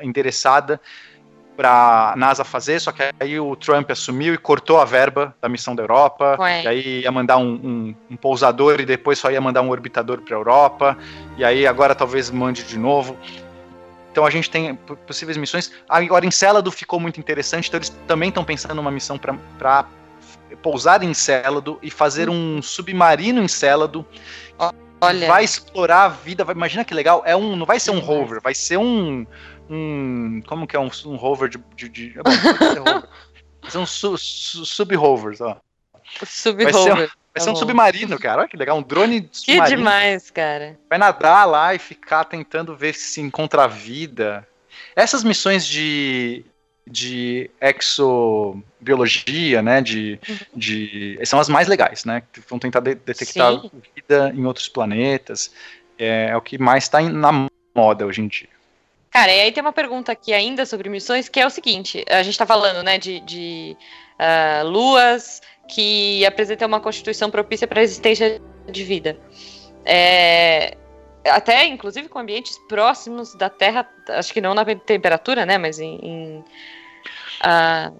endereçada 0.02 0.80
para 1.58 2.14
NASA 2.16 2.44
fazer, 2.44 2.78
só 2.80 2.92
que 2.92 3.02
aí 3.18 3.40
o 3.40 3.56
Trump 3.56 3.90
assumiu 3.90 4.32
e 4.32 4.38
cortou 4.38 4.78
a 4.78 4.84
verba 4.84 5.34
da 5.42 5.48
missão 5.48 5.74
da 5.74 5.82
Europa. 5.82 6.36
E 6.62 6.68
aí 6.68 7.00
ia 7.00 7.10
mandar 7.10 7.36
um, 7.38 7.50
um, 7.52 7.94
um, 8.12 8.16
pousador 8.16 8.80
e 8.80 8.86
depois 8.86 9.18
só 9.18 9.28
ia 9.28 9.40
mandar 9.40 9.62
um 9.62 9.70
orbitador 9.70 10.20
para 10.20 10.36
a 10.36 10.38
Europa. 10.38 10.96
E 11.36 11.44
aí 11.44 11.66
agora 11.66 11.96
talvez 11.96 12.30
mande 12.30 12.62
de 12.62 12.78
novo. 12.78 13.16
Então 14.12 14.24
a 14.24 14.30
gente 14.30 14.48
tem 14.48 14.76
possíveis 15.04 15.36
missões. 15.36 15.72
Agora 15.88 16.24
Encélado 16.24 16.70
ficou 16.70 17.00
muito 17.00 17.18
interessante, 17.18 17.66
então 17.66 17.78
eles 17.78 17.88
também 18.06 18.28
estão 18.28 18.44
pensando 18.44 18.76
numa 18.76 18.90
missão 18.92 19.18
para 19.18 19.84
pousar 20.62 21.02
em 21.02 21.10
Encélado 21.10 21.76
e 21.82 21.90
fazer 21.90 22.30
um 22.30 22.62
submarino 22.62 23.40
em 23.40 23.46
Encélado. 23.46 24.06
Olha. 25.00 25.28
Vai 25.28 25.44
explorar 25.44 26.04
a 26.04 26.08
vida. 26.08 26.44
Vai, 26.44 26.54
imagina 26.54 26.84
que 26.84 26.94
legal. 26.94 27.22
É 27.24 27.36
um, 27.36 27.54
não 27.56 27.64
vai 27.64 27.78
ser 27.78 27.92
um 27.92 28.00
rover, 28.00 28.40
vai 28.42 28.54
ser 28.54 28.78
um, 28.78 29.26
um. 29.68 30.40
Como 30.46 30.66
que 30.66 30.76
é 30.76 30.80
um, 30.80 30.90
um 31.06 31.16
rover 31.16 31.48
de. 31.48 31.58
de, 31.76 31.88
de 31.88 32.18
é 32.18 32.22
bom, 32.22 33.02
São 33.68 33.84
su, 33.84 34.16
su, 34.16 34.64
sub-hovers, 34.64 35.40
ó. 35.40 35.60
Sub-hover. 36.24 36.72
Vai, 36.72 37.08
vai 37.34 37.40
ser 37.40 37.50
um, 37.50 37.56
submarino, 37.56 38.18
cara. 38.18 38.40
Olha 38.40 38.48
que 38.48 38.56
legal, 38.56 38.78
um 38.78 38.82
drone 38.82 39.22
Que 39.22 39.60
demais, 39.62 40.30
cara. 40.30 40.78
Vai 40.88 40.98
nadar 40.98 41.46
lá 41.46 41.74
e 41.74 41.78
ficar 41.78 42.24
tentando 42.24 42.74
ver 42.74 42.94
se 42.94 43.20
encontra 43.20 43.68
vida. 43.68 44.46
Essas 44.96 45.22
missões 45.22 45.66
de, 45.66 46.44
de 46.86 47.50
exobiologia, 47.60 49.62
né, 49.62 49.80
de, 49.80 50.18
uhum. 50.28 50.36
de 50.54 51.18
são 51.24 51.38
as 51.38 51.48
mais 51.48 51.68
legais, 51.68 52.04
né, 52.04 52.22
vão 52.48 52.58
tentar 52.58 52.80
de, 52.80 52.94
detectar 52.94 53.60
Sim. 53.60 53.70
vida 53.94 54.32
em 54.34 54.44
outros 54.44 54.68
planetas, 54.68 55.52
é, 55.98 56.28
é 56.30 56.36
o 56.36 56.40
que 56.40 56.58
mais 56.58 56.84
está 56.84 57.00
na 57.02 57.48
moda 57.74 58.06
hoje 58.06 58.22
em 58.22 58.28
dia. 58.28 58.57
Cara, 59.10 59.32
e 59.32 59.40
aí 59.40 59.52
tem 59.52 59.62
uma 59.62 59.72
pergunta 59.72 60.12
aqui 60.12 60.32
ainda 60.32 60.66
sobre 60.66 60.88
missões, 60.88 61.28
que 61.28 61.40
é 61.40 61.46
o 61.46 61.50
seguinte: 61.50 62.04
a 62.08 62.22
gente 62.22 62.34
está 62.34 62.46
falando, 62.46 62.82
né, 62.82 62.98
de, 62.98 63.20
de 63.20 63.76
uh, 64.18 64.66
luas 64.66 65.40
que 65.68 66.24
apresentam 66.24 66.68
uma 66.68 66.80
constituição 66.80 67.30
propícia 67.30 67.66
para 67.66 67.80
a 67.80 67.82
existência 67.82 68.40
de 68.70 68.84
vida. 68.84 69.18
É, 69.84 70.76
até, 71.26 71.66
inclusive, 71.66 72.08
com 72.08 72.18
ambientes 72.18 72.58
próximos 72.68 73.34
da 73.34 73.48
Terra, 73.48 73.88
acho 74.08 74.32
que 74.32 74.40
não 74.40 74.54
na 74.54 74.64
temperatura, 74.64 75.46
né, 75.46 75.58
mas 75.58 75.78
em. 75.78 75.98
em 76.02 76.38
uh, 77.40 77.94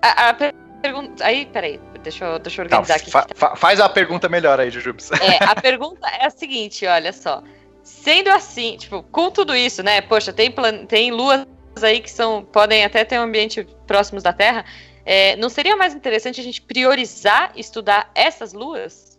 a, 0.00 0.28
a 0.30 0.34
pergunta. 0.82 1.24
Aí, 1.24 1.46
peraí, 1.46 1.80
deixa 2.02 2.24
eu, 2.24 2.38
deixa 2.38 2.60
eu 2.60 2.64
organizar 2.64 2.96
aqui. 2.96 3.10
Fa, 3.10 3.26
fa, 3.34 3.56
faz 3.56 3.80
a 3.80 3.88
pergunta 3.88 4.28
melhor 4.28 4.58
aí, 4.60 4.70
Jujubes. 4.70 5.10
É, 5.12 5.44
a 5.44 5.54
pergunta 5.60 6.06
é 6.08 6.26
a 6.26 6.30
seguinte: 6.30 6.86
olha 6.86 7.12
só. 7.12 7.42
Sendo 7.82 8.28
assim, 8.28 8.76
tipo, 8.76 9.02
com 9.02 9.30
tudo 9.30 9.54
isso, 9.54 9.82
né? 9.82 10.00
Poxa, 10.00 10.32
tem, 10.32 10.50
plan... 10.50 10.86
tem 10.86 11.10
luas 11.10 11.46
aí 11.82 12.00
que 12.00 12.10
são 12.10 12.44
podem 12.44 12.84
até 12.84 13.04
ter 13.04 13.18
um 13.18 13.22
ambiente 13.22 13.64
próximos 13.86 14.22
da 14.22 14.32
Terra. 14.32 14.64
É, 15.04 15.34
não 15.36 15.48
seria 15.48 15.76
mais 15.76 15.94
interessante 15.94 16.40
a 16.40 16.44
gente 16.44 16.62
priorizar 16.62 17.52
estudar 17.56 18.10
essas 18.14 18.52
luas? 18.52 19.18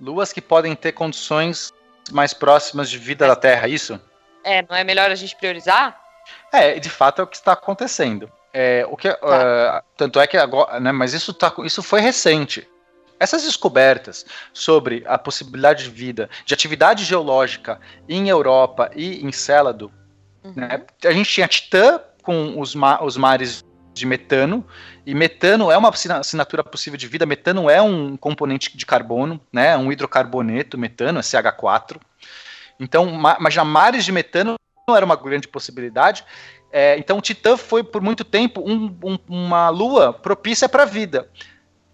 Luas 0.00 0.32
que 0.32 0.40
podem 0.40 0.74
ter 0.74 0.92
condições 0.92 1.72
mais 2.10 2.34
próximas 2.34 2.90
de 2.90 2.98
vida 2.98 3.24
é. 3.24 3.28
da 3.28 3.36
Terra, 3.36 3.68
isso? 3.68 4.00
É, 4.42 4.62
não 4.68 4.76
é 4.76 4.82
melhor 4.82 5.10
a 5.10 5.14
gente 5.14 5.36
priorizar? 5.36 6.00
É, 6.52 6.78
de 6.78 6.90
fato 6.90 7.20
é 7.20 7.24
o 7.24 7.26
que 7.26 7.36
está 7.36 7.52
acontecendo. 7.52 8.30
É, 8.52 8.84
o 8.90 8.96
que, 8.96 9.12
tá. 9.12 9.78
uh, 9.78 9.96
tanto 9.96 10.20
é 10.20 10.26
que 10.26 10.36
agora, 10.36 10.78
né, 10.80 10.92
mas 10.92 11.14
isso, 11.14 11.32
tá, 11.32 11.52
isso 11.64 11.82
foi 11.82 12.00
recente. 12.00 12.68
Essas 13.22 13.44
descobertas 13.44 14.26
sobre 14.52 15.04
a 15.06 15.16
possibilidade 15.16 15.84
de 15.84 15.90
vida, 15.90 16.28
de 16.44 16.52
atividade 16.52 17.04
geológica 17.04 17.80
em 18.08 18.28
Europa 18.28 18.90
e 18.96 19.24
em 19.24 19.30
Célado, 19.30 19.92
uhum. 20.42 20.54
né, 20.56 20.84
a 21.04 21.12
gente 21.12 21.30
tinha 21.30 21.46
Titã 21.46 22.00
com 22.20 22.58
os, 22.60 22.74
ma 22.74 23.00
os 23.00 23.16
mares 23.16 23.62
de 23.94 24.04
metano, 24.06 24.66
e 25.06 25.14
metano 25.14 25.70
é 25.70 25.78
uma 25.78 25.90
assinatura 26.18 26.64
possível 26.64 26.96
de 26.96 27.06
vida, 27.06 27.24
metano 27.24 27.70
é 27.70 27.80
um 27.80 28.16
componente 28.16 28.76
de 28.76 28.84
carbono, 28.84 29.40
né, 29.52 29.76
um 29.76 29.92
hidrocarboneto, 29.92 30.76
metano, 30.76 31.20
é 31.20 31.22
CH4. 31.22 32.00
Então, 32.80 33.08
imagina, 33.38 33.64
mares 33.64 34.04
de 34.04 34.10
metano 34.10 34.56
não 34.88 34.96
era 34.96 35.06
uma 35.06 35.14
grande 35.14 35.46
possibilidade. 35.46 36.24
É, 36.72 36.98
então, 36.98 37.20
Titã 37.20 37.56
foi 37.56 37.84
por 37.84 38.02
muito 38.02 38.24
tempo 38.24 38.68
um, 38.68 38.86
um, 39.04 39.18
uma 39.28 39.68
lua 39.68 40.12
propícia 40.12 40.68
para 40.68 40.82
a 40.82 40.86
vida. 40.86 41.28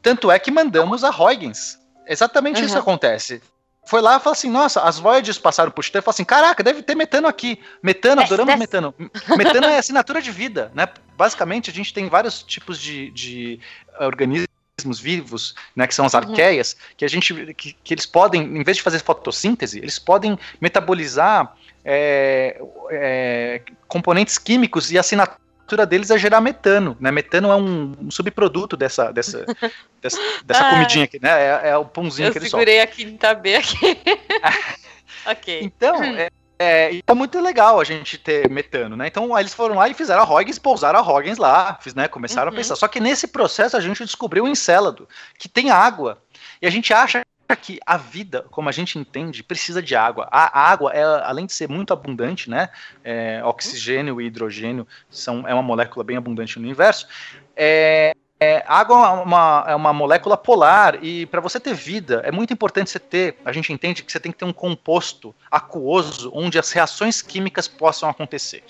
Tanto 0.03 0.30
é 0.30 0.38
que 0.38 0.51
mandamos 0.51 1.05
a 1.05 1.11
Huygens. 1.11 1.78
Exatamente 2.07 2.61
uhum. 2.61 2.66
isso 2.66 2.78
acontece. 2.78 3.42
Foi 3.88 4.03
lá 4.03 4.16
e 4.16 4.20
falou 4.20 4.32
assim: 4.32 4.51
nossa, 4.51 4.82
as 4.82 4.99
Voyages 4.99 5.38
passaram 5.38 5.70
por 5.70 5.82
Titã 5.82 5.99
e 5.99 6.03
falou 6.03 6.12
assim: 6.12 6.24
caraca, 6.24 6.62
deve 6.62 6.82
ter 6.82 6.94
metano 6.94 7.26
aqui. 7.26 7.59
Metano, 7.82 8.20
adoramos 8.20 8.57
metano. 8.57 8.94
Metano 9.34 9.66
é 9.66 9.78
assinatura 9.78 10.20
de 10.20 10.30
vida, 10.30 10.70
né? 10.74 10.86
Basicamente, 11.16 11.70
a 11.70 11.72
gente 11.72 11.94
tem 11.94 12.07
vários 12.07 12.42
tipos 12.42 12.78
de, 12.78 13.11
de 13.12 13.61
organismos 13.99 15.01
vivos, 15.01 15.55
né, 15.74 15.86
que 15.86 15.94
são 15.94 16.05
as 16.05 16.12
uhum. 16.12 16.20
arqueias, 16.20 16.76
que 16.99 17.05
a 17.05 17.09
gente 17.09 17.34
que, 17.55 17.72
que, 17.72 17.94
eles 17.94 18.05
podem, 18.05 18.42
em 18.42 18.62
vez 18.62 18.76
de 18.76 18.82
fazer 18.82 19.01
fotossíntese, 19.01 19.78
eles 19.78 19.99
podem 19.99 20.38
metabolizar 20.61 21.57
é, 21.82 22.61
é, 22.90 23.62
componentes 23.88 24.36
químicos 24.36 24.92
e 24.92 24.99
assinatura 24.99 25.47
estrutura 25.68 25.84
deles 25.84 26.10
é 26.10 26.18
gerar 26.18 26.40
metano, 26.40 26.96
né? 26.98 27.10
Metano 27.10 27.50
é 27.50 27.56
um, 27.56 27.94
um 28.00 28.10
subproduto 28.10 28.76
dessa, 28.76 29.12
dessa, 29.12 29.44
dessa, 30.00 30.18
dessa 30.44 30.66
ah, 30.66 30.70
comidinha 30.70 31.04
aqui, 31.04 31.20
né? 31.20 31.30
É, 31.30 31.68
é 31.70 31.76
o 31.76 31.84
pãozinho 31.84 32.32
que 32.32 32.38
eles 32.38 32.50
soltam. 32.50 32.66
Eu 32.66 32.66
segurei 32.66 32.80
a 32.80 32.86
quinta 32.86 33.34
B 33.34 33.56
aqui. 33.56 33.98
ok. 35.26 35.60
Então, 35.62 36.02
é, 36.02 36.30
é, 36.58 37.00
é 37.06 37.14
muito 37.14 37.38
legal 37.38 37.78
a 37.78 37.84
gente 37.84 38.16
ter 38.16 38.48
metano, 38.48 38.96
né? 38.96 39.06
Então 39.06 39.34
aí 39.34 39.42
eles 39.42 39.54
foram 39.54 39.76
lá 39.76 39.88
e 39.88 39.94
fizeram 39.94 40.22
a 40.22 40.34
Huygens, 40.34 40.58
pousaram 40.58 40.98
a 40.98 41.02
Huygens 41.02 41.36
lá, 41.36 41.78
fiz, 41.82 41.94
né? 41.94 42.08
Começaram 42.08 42.50
uhum. 42.50 42.54
a 42.54 42.56
pensar. 42.56 42.76
Só 42.76 42.88
que 42.88 42.98
nesse 42.98 43.28
processo 43.28 43.76
a 43.76 43.80
gente 43.80 44.04
descobriu 44.04 44.44
o 44.44 44.48
Encélado, 44.48 45.06
que 45.38 45.48
tem 45.48 45.70
água. 45.70 46.22
E 46.62 46.66
a 46.66 46.70
gente 46.70 46.92
acha 46.94 47.22
que 47.57 47.78
a 47.86 47.96
vida, 47.96 48.44
como 48.51 48.68
a 48.68 48.72
gente 48.72 48.99
entende, 48.99 49.42
precisa 49.42 49.82
de 49.82 49.96
água. 49.96 50.28
A 50.30 50.70
água, 50.70 50.92
é, 50.92 51.03
além 51.03 51.46
de 51.46 51.53
ser 51.53 51.68
muito 51.68 51.92
abundante, 51.92 52.51
né, 52.51 52.68
é, 53.03 53.40
oxigênio 53.44 54.20
e 54.20 54.26
hidrogênio 54.26 54.86
são, 55.09 55.46
é 55.46 55.55
uma 55.55 55.62
molécula 55.62 56.05
bem 56.05 56.16
abundante 56.16 56.59
no 56.59 56.64
universo, 56.64 57.07
é, 57.57 58.14
é, 58.40 58.64
água 58.68 58.96
é 58.96 59.22
uma, 59.22 59.64
é 59.68 59.74
uma 59.74 59.92
molécula 59.92 60.36
polar 60.36 61.03
e 61.03 61.26
para 61.26 61.40
você 61.40 61.59
ter 61.59 61.74
vida 61.74 62.22
é 62.24 62.30
muito 62.30 62.53
importante 62.53 62.90
você 62.90 62.99
ter. 63.01 63.36
A 63.44 63.53
gente 63.53 63.72
entende 63.72 64.05
que 64.05 64.12
você 64.12 64.20
tem 64.20 64.30
que 64.30 64.38
ter 64.38 64.44
um 64.44 64.53
composto 64.53 65.34
aquoso 65.51 66.30
onde 66.32 66.57
as 66.59 66.70
reações 66.70 67.20
químicas 67.20 67.66
possam 67.66 68.09
acontecer. 68.09 68.62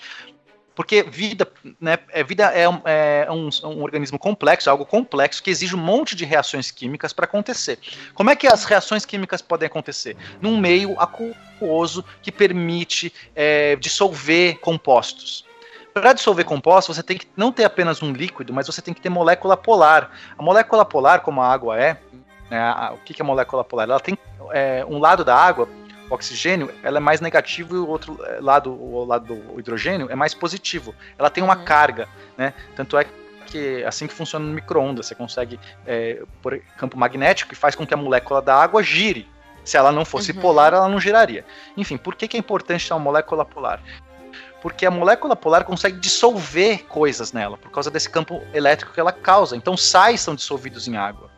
Porque 0.79 1.03
vida, 1.03 1.45
né, 1.77 1.97
é, 2.09 2.23
vida 2.23 2.45
é, 2.53 2.69
um, 2.69 2.81
é 2.85 3.27
um, 3.29 3.49
um, 3.65 3.83
organismo 3.83 4.17
complexo, 4.17 4.69
algo 4.69 4.85
complexo, 4.85 5.43
que 5.43 5.49
exige 5.49 5.75
um 5.75 5.77
monte 5.77 6.15
de 6.15 6.23
reações 6.23 6.71
químicas 6.71 7.11
para 7.11 7.25
acontecer. 7.25 7.77
Como 8.13 8.29
é 8.29 8.35
que 8.37 8.47
as 8.47 8.63
reações 8.63 9.03
químicas 9.03 9.41
podem 9.41 9.67
acontecer? 9.67 10.15
Num 10.39 10.57
meio 10.57 10.97
aquoso 10.97 12.05
que 12.21 12.31
permite 12.31 13.11
é, 13.35 13.75
dissolver 13.75 14.59
compostos. 14.59 15.43
Para 15.93 16.13
dissolver 16.13 16.45
compostos, 16.45 16.95
você 16.95 17.03
tem 17.03 17.17
que 17.17 17.27
não 17.35 17.51
ter 17.51 17.65
apenas 17.65 18.01
um 18.01 18.13
líquido, 18.13 18.53
mas 18.53 18.65
você 18.65 18.81
tem 18.81 18.93
que 18.93 19.01
ter 19.01 19.09
molécula 19.09 19.57
polar. 19.57 20.09
A 20.37 20.41
molécula 20.41 20.85
polar, 20.85 21.19
como 21.19 21.41
a 21.41 21.51
água 21.51 21.77
é, 21.77 21.97
né, 22.49 22.57
a, 22.57 22.93
o 22.93 22.99
que, 22.99 23.13
que 23.13 23.21
é 23.21 23.25
molécula 23.25 23.65
polar? 23.65 23.89
Ela 23.89 23.99
tem 23.99 24.17
é, 24.53 24.85
um 24.87 24.97
lado 24.97 25.25
da 25.25 25.35
água 25.35 25.67
oxigênio, 26.09 26.73
ela 26.83 26.97
é 26.97 26.99
mais 26.99 27.21
negativo 27.21 27.75
e 27.75 27.79
o 27.79 27.87
outro 27.87 28.19
eh, 28.23 28.39
lado, 28.41 28.71
o 28.71 29.05
lado 29.05 29.33
do 29.35 29.59
hidrogênio, 29.59 30.07
é 30.09 30.15
mais 30.15 30.33
positivo. 30.33 30.95
Ela 31.17 31.29
tem 31.29 31.43
uma 31.43 31.57
uhum. 31.57 31.65
carga, 31.65 32.07
né? 32.37 32.53
Tanto 32.75 32.97
é 32.97 33.05
que 33.45 33.83
assim 33.83 34.07
que 34.07 34.13
funciona 34.13 34.45
no 34.45 34.53
micro-ondas, 34.53 35.07
você 35.07 35.15
consegue 35.15 35.59
é, 35.85 36.23
por 36.41 36.59
campo 36.77 36.97
magnético 36.97 37.49
que 37.49 37.55
faz 37.55 37.75
com 37.75 37.85
que 37.85 37.93
a 37.93 37.97
molécula 37.97 38.41
da 38.41 38.55
água 38.55 38.83
gire. 38.83 39.27
Se 39.63 39.77
ela 39.77 39.91
não 39.91 40.05
fosse 40.05 40.31
uhum. 40.31 40.39
polar, 40.39 40.73
ela 40.73 40.87
não 40.87 40.99
giraria. 40.99 41.45
Enfim, 41.77 41.97
por 41.97 42.15
que, 42.15 42.27
que 42.27 42.37
é 42.37 42.39
importante 42.39 42.87
ter 42.87 42.93
uma 42.93 42.99
molécula 42.99 43.45
polar? 43.45 43.81
Porque 44.61 44.85
a 44.85 44.91
molécula 44.91 45.35
polar 45.35 45.63
consegue 45.63 45.99
dissolver 45.99 46.85
coisas 46.85 47.31
nela, 47.31 47.57
por 47.57 47.71
causa 47.71 47.89
desse 47.89 48.09
campo 48.09 48.41
elétrico 48.53 48.93
que 48.93 48.99
ela 48.99 49.11
causa. 49.11 49.55
Então, 49.55 49.77
sais 49.77 50.21
são 50.21 50.35
dissolvidos 50.35 50.87
em 50.87 50.97
água. 50.97 51.29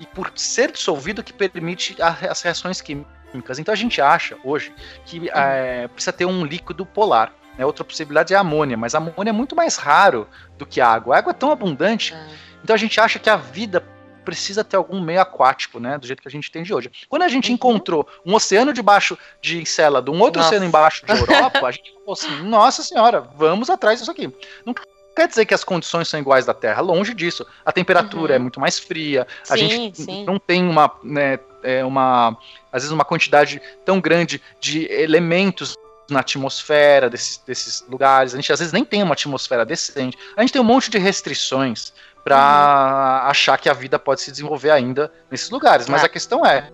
E 0.00 0.06
por 0.06 0.32
ser 0.34 0.72
dissolvido 0.72 1.22
que 1.22 1.32
permite 1.32 1.96
as 2.00 2.42
reações 2.42 2.80
químicas. 2.80 3.15
Então 3.34 3.72
a 3.72 3.76
gente 3.76 4.00
acha 4.00 4.36
hoje 4.44 4.72
que 5.04 5.28
é, 5.30 5.88
precisa 5.88 6.12
ter 6.12 6.24
um 6.24 6.44
líquido 6.44 6.86
polar. 6.86 7.32
Né? 7.58 7.64
Outra 7.64 7.84
possibilidade 7.84 8.34
é 8.34 8.36
a 8.36 8.40
amônia, 8.40 8.76
mas 8.76 8.94
a 8.94 8.98
amônia 8.98 9.30
é 9.30 9.32
muito 9.32 9.54
mais 9.56 9.76
raro 9.76 10.26
do 10.56 10.66
que 10.66 10.80
a 10.80 10.88
água. 10.88 11.14
A 11.14 11.18
água 11.18 11.30
é 11.30 11.34
tão 11.34 11.50
abundante, 11.50 12.14
é. 12.14 12.26
então 12.62 12.74
a 12.74 12.78
gente 12.78 13.00
acha 13.00 13.18
que 13.18 13.30
a 13.30 13.36
vida 13.36 13.82
precisa 14.26 14.64
ter 14.64 14.76
algum 14.76 15.00
meio 15.00 15.20
aquático, 15.20 15.78
né? 15.78 15.96
Do 15.96 16.06
jeito 16.06 16.20
que 16.20 16.26
a 16.26 16.30
gente 16.30 16.50
tem 16.50 16.64
de 16.64 16.74
hoje. 16.74 16.90
Quando 17.08 17.22
a 17.22 17.28
gente 17.28 17.48
uhum. 17.48 17.54
encontrou 17.54 18.06
um 18.26 18.34
oceano 18.34 18.72
debaixo 18.72 19.16
de 19.40 19.62
Encélado, 19.62 20.12
um 20.12 20.20
outro 20.20 20.40
nossa. 20.40 20.48
oceano 20.48 20.66
embaixo 20.66 21.06
de 21.06 21.12
Europa, 21.12 21.64
a 21.64 21.70
gente 21.70 21.92
falou 21.92 22.12
assim: 22.12 22.42
nossa 22.42 22.82
senhora, 22.82 23.20
vamos 23.20 23.70
atrás 23.70 24.00
disso 24.00 24.10
aqui. 24.10 24.30
Não 24.64 24.74
quer 25.14 25.28
dizer 25.28 25.46
que 25.46 25.54
as 25.54 25.62
condições 25.62 26.08
são 26.08 26.18
iguais 26.18 26.44
da 26.44 26.52
Terra, 26.52 26.82
longe 26.82 27.14
disso. 27.14 27.46
A 27.64 27.72
temperatura 27.72 28.32
uhum. 28.32 28.36
é 28.36 28.38
muito 28.40 28.60
mais 28.60 28.78
fria, 28.78 29.26
sim, 29.44 29.54
a 29.54 29.56
gente 29.56 30.02
sim. 30.02 30.24
não 30.24 30.38
tem 30.40 30.68
uma, 30.68 30.92
né, 31.04 31.38
é, 31.66 31.84
uma, 31.84 32.36
às 32.72 32.82
vezes 32.82 32.90
uma 32.90 33.04
quantidade 33.04 33.60
tão 33.84 34.00
grande 34.00 34.40
de 34.60 34.86
elementos 34.90 35.74
na 36.08 36.20
atmosfera 36.20 37.10
desses, 37.10 37.38
desses 37.46 37.84
lugares. 37.88 38.32
A 38.32 38.36
gente 38.36 38.52
às 38.52 38.60
vezes 38.60 38.72
nem 38.72 38.84
tem 38.84 39.02
uma 39.02 39.14
atmosfera 39.14 39.64
decente. 39.64 40.16
A 40.36 40.40
gente 40.40 40.52
tem 40.52 40.62
um 40.62 40.64
monte 40.64 40.88
de 40.90 40.98
restrições 40.98 41.92
para 42.22 42.36
uhum. 42.36 43.28
achar 43.30 43.58
que 43.58 43.68
a 43.68 43.72
vida 43.72 43.98
pode 43.98 44.20
se 44.20 44.30
desenvolver 44.30 44.70
ainda 44.70 45.12
nesses 45.30 45.50
lugares. 45.50 45.88
Mas 45.88 46.02
ah. 46.02 46.06
a 46.06 46.08
questão 46.08 46.46
é, 46.46 46.70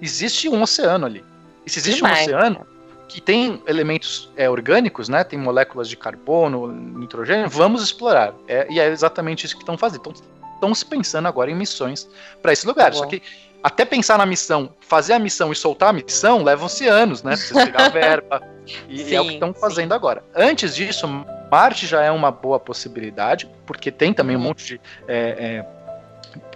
existe 0.00 0.48
um 0.48 0.62
oceano 0.62 1.06
ali. 1.06 1.24
E 1.66 1.70
se 1.70 1.78
existe 1.78 1.96
Demais. 1.96 2.20
um 2.20 2.22
oceano 2.22 2.66
que 3.08 3.20
tem 3.20 3.62
elementos 3.66 4.30
é, 4.36 4.48
orgânicos, 4.50 5.08
né? 5.08 5.24
Tem 5.24 5.38
moléculas 5.38 5.88
de 5.88 5.96
carbono, 5.96 6.68
nitrogênio, 6.68 7.48
vamos 7.48 7.82
explorar. 7.82 8.34
É, 8.46 8.66
e 8.70 8.78
é 8.78 8.88
exatamente 8.88 9.46
isso 9.46 9.54
que 9.56 9.62
estão 9.62 9.78
fazendo. 9.78 10.14
Estão 10.54 10.74
se 10.74 10.84
pensando 10.84 11.26
agora 11.26 11.50
em 11.50 11.54
missões 11.54 12.08
para 12.42 12.52
esse 12.52 12.66
lugar. 12.66 12.90
Tá 12.90 12.98
Só 12.98 13.06
que 13.06 13.22
até 13.62 13.84
pensar 13.84 14.18
na 14.18 14.26
missão, 14.26 14.70
fazer 14.80 15.14
a 15.14 15.18
missão 15.18 15.52
e 15.52 15.56
soltar 15.56 15.90
a 15.90 15.92
missão, 15.92 16.42
levam-se 16.42 16.86
anos, 16.86 17.22
né? 17.22 17.34
Pra 17.52 17.66
pegar 17.66 17.86
a 17.86 17.88
verba. 17.90 18.42
E 18.88 18.98
sim, 18.98 19.14
é 19.14 19.20
o 19.20 19.24
que 19.24 19.34
estão 19.34 19.52
fazendo 19.52 19.92
agora. 19.94 20.22
Antes 20.34 20.74
disso, 20.74 21.06
Marte 21.50 21.86
já 21.86 22.02
é 22.02 22.10
uma 22.10 22.30
boa 22.30 22.60
possibilidade, 22.60 23.48
porque 23.66 23.90
tem 23.90 24.12
também 24.12 24.36
um 24.36 24.38
uhum. 24.38 24.46
monte 24.46 24.66
de. 24.66 24.80
É, 25.06 25.64
é, 25.64 25.66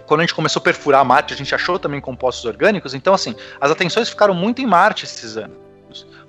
quando 0.05 0.21
a 0.21 0.23
gente 0.23 0.35
começou 0.35 0.59
a 0.59 0.63
perfurar 0.63 1.03
Marte, 1.03 1.33
a 1.33 1.37
gente 1.37 1.53
achou 1.55 1.79
também 1.79 1.99
compostos 1.99 2.45
orgânicos. 2.45 2.93
Então, 2.93 3.13
assim, 3.13 3.35
as 3.59 3.71
atenções 3.71 4.09
ficaram 4.09 4.33
muito 4.33 4.61
em 4.61 4.65
Marte 4.65 5.05
esses 5.05 5.37
anos. 5.37 5.57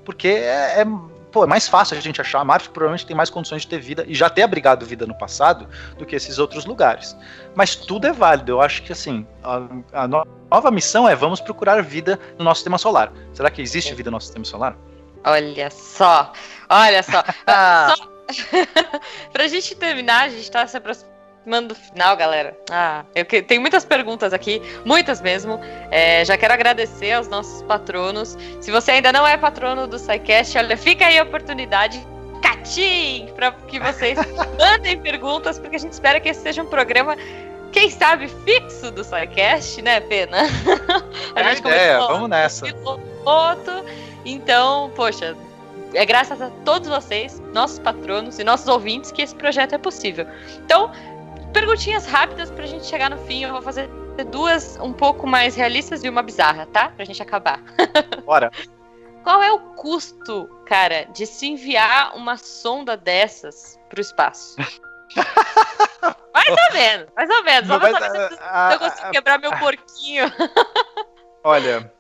Porque 0.05 0.29
é, 0.29 0.81
é 0.81 0.87
pô, 1.35 1.43
é 1.43 1.47
mais 1.49 1.69
fácil 1.69 1.99
a 1.99 2.01
gente 2.01 2.21
achar. 2.21 2.45
Marte 2.45 2.69
provavelmente 2.69 3.05
tem 3.05 3.17
mais 3.17 3.29
condições 3.29 3.63
de 3.63 3.69
ter 3.69 3.81
vida 3.81 4.05
e 4.07 4.15
já 4.15 4.31
ter 4.31 4.43
abrigado 4.43 4.87
vida 4.87 5.05
no 5.05 5.19
passado 5.19 5.69
do 5.99 6.07
que 6.07 6.15
esses 6.15 6.39
outros 6.39 6.65
lugares. 6.65 7.17
Mas 7.57 7.75
tudo 7.75 8.07
é 8.07 8.13
válido. 8.13 8.53
Eu 8.53 8.61
acho 8.61 8.85
que 8.85 8.93
assim, 8.93 9.27
a, 9.43 10.05
a 10.05 10.09
nova 10.09 10.71
missão 10.71 11.09
é 11.09 11.17
vamos 11.17 11.41
procurar 11.41 11.83
vida 11.83 12.21
no 12.39 12.45
nosso 12.45 12.61
sistema 12.61 12.79
solar. 12.79 13.13
Será 13.33 13.51
que 13.51 13.61
existe 13.61 13.93
vida 13.95 14.13
no 14.13 14.15
nosso 14.15 14.27
sistema 14.27 14.45
solar? 14.45 14.77
Olha 15.25 15.71
só, 15.71 16.33
olha 16.71 17.03
só. 17.03 17.25
ah. 17.49 17.95
só... 17.99 18.15
pra 19.33 19.49
gente 19.49 19.75
terminar, 19.75 20.27
a 20.27 20.29
gente 20.29 20.51
tá 20.51 20.67
se 20.67 20.77
aproximando 20.77 21.14
aproximando 21.45 21.69
do 21.69 21.75
final, 21.75 22.17
galera. 22.17 22.57
Ah, 22.71 23.05
eu 23.15 23.25
que, 23.25 23.43
tenho 23.43 23.61
muitas 23.61 23.85
perguntas 23.85 24.33
aqui, 24.33 24.61
muitas 24.85 25.21
mesmo. 25.21 25.61
É, 25.91 26.25
já 26.25 26.37
quero 26.37 26.55
agradecer 26.55 27.13
aos 27.13 27.29
nossos 27.29 27.63
patronos. 27.63 28.37
Se 28.61 28.71
você 28.71 28.93
ainda 28.93 29.13
não 29.13 29.27
é 29.27 29.37
patrono 29.37 29.87
do 29.87 29.99
SciCast, 29.99 30.57
olha, 30.59 30.77
fica 30.77 31.07
aí 31.07 31.19
a 31.19 31.23
oportunidade. 31.23 32.05
Catim! 32.43 33.29
Para 33.37 33.53
que 33.53 33.79
vocês 33.79 34.19
mandem 34.59 34.99
perguntas, 34.99 35.59
porque 35.59 35.77
a 35.77 35.79
gente 35.79 35.93
espera 35.93 36.19
que 36.19 36.29
esse 36.29 36.41
seja 36.41 36.63
um 36.63 36.67
programa 36.67 37.17
quem 37.71 37.91
sabe, 37.91 38.29
fixo 38.45 38.93
do 38.93 39.03
SciCast, 39.03 39.83
né, 39.83 39.99
Pena? 40.01 40.43
a 41.35 41.41
é 41.41 41.55
gente 41.55 41.67
a 41.67 41.71
ideia, 41.71 41.99
vamos 41.99 42.31
nessa. 42.31 42.67
Piloto, 42.67 43.85
então, 44.25 44.93
poxa, 44.95 45.37
é 45.95 46.05
graças 46.05 46.41
a 46.43 46.51
todos 46.65 46.89
vocês, 46.89 47.41
nossos 47.53 47.79
patronos 47.79 48.39
e 48.39 48.45
nossos 48.45 48.69
ouvintes, 48.69 49.11
que 49.11 49.23
esse 49.23 49.35
projeto 49.35 49.75
é 49.75 49.79
possível. 49.79 50.27
Então, 50.65 50.91
perguntinhas 51.55 52.05
rápidas 52.05 52.51
pra 52.51 52.67
gente 52.67 52.85
chegar 52.85 53.09
no 53.09 53.17
fim. 53.27 53.45
Eu 53.45 53.53
vou 53.53 53.63
fazer 53.63 53.89
duas 54.31 54.77
um 54.81 54.93
pouco 54.93 55.27
mais 55.27 55.55
realistas 55.55 56.05
e 56.05 56.09
uma 56.09 56.23
bizarra, 56.23 56.67
tá? 56.67 56.91
Pra 56.91 57.05
gente 57.05 57.23
acabar. 57.23 57.61
Bora. 58.27 58.51
Qual 59.23 59.43
é 59.43 59.51
o 59.51 59.59
custo, 59.59 60.47
cara, 60.67 61.05
de 61.05 61.25
se 61.25 61.47
enviar 61.47 62.15
uma 62.15 62.37
sonda 62.37 62.95
dessas 62.97 63.81
pro 63.89 64.01
espaço? 64.01 64.57
mais 66.35 66.49
ou 66.51 66.75
menos, 66.75 67.09
mais 67.17 67.31
ou 67.31 67.45
menos. 67.45 67.69
Só 67.69 67.79
pra 67.79 67.93
saber 67.93 68.11
se, 68.11 68.35
eu, 68.35 68.39
a, 68.43 68.69
se 68.69 68.75
eu 68.75 68.79
consigo 68.81 69.07
a, 69.07 69.11
quebrar 69.11 69.39
meu 69.39 69.57
porquinho. 69.57 70.25
Olha, 71.43 71.91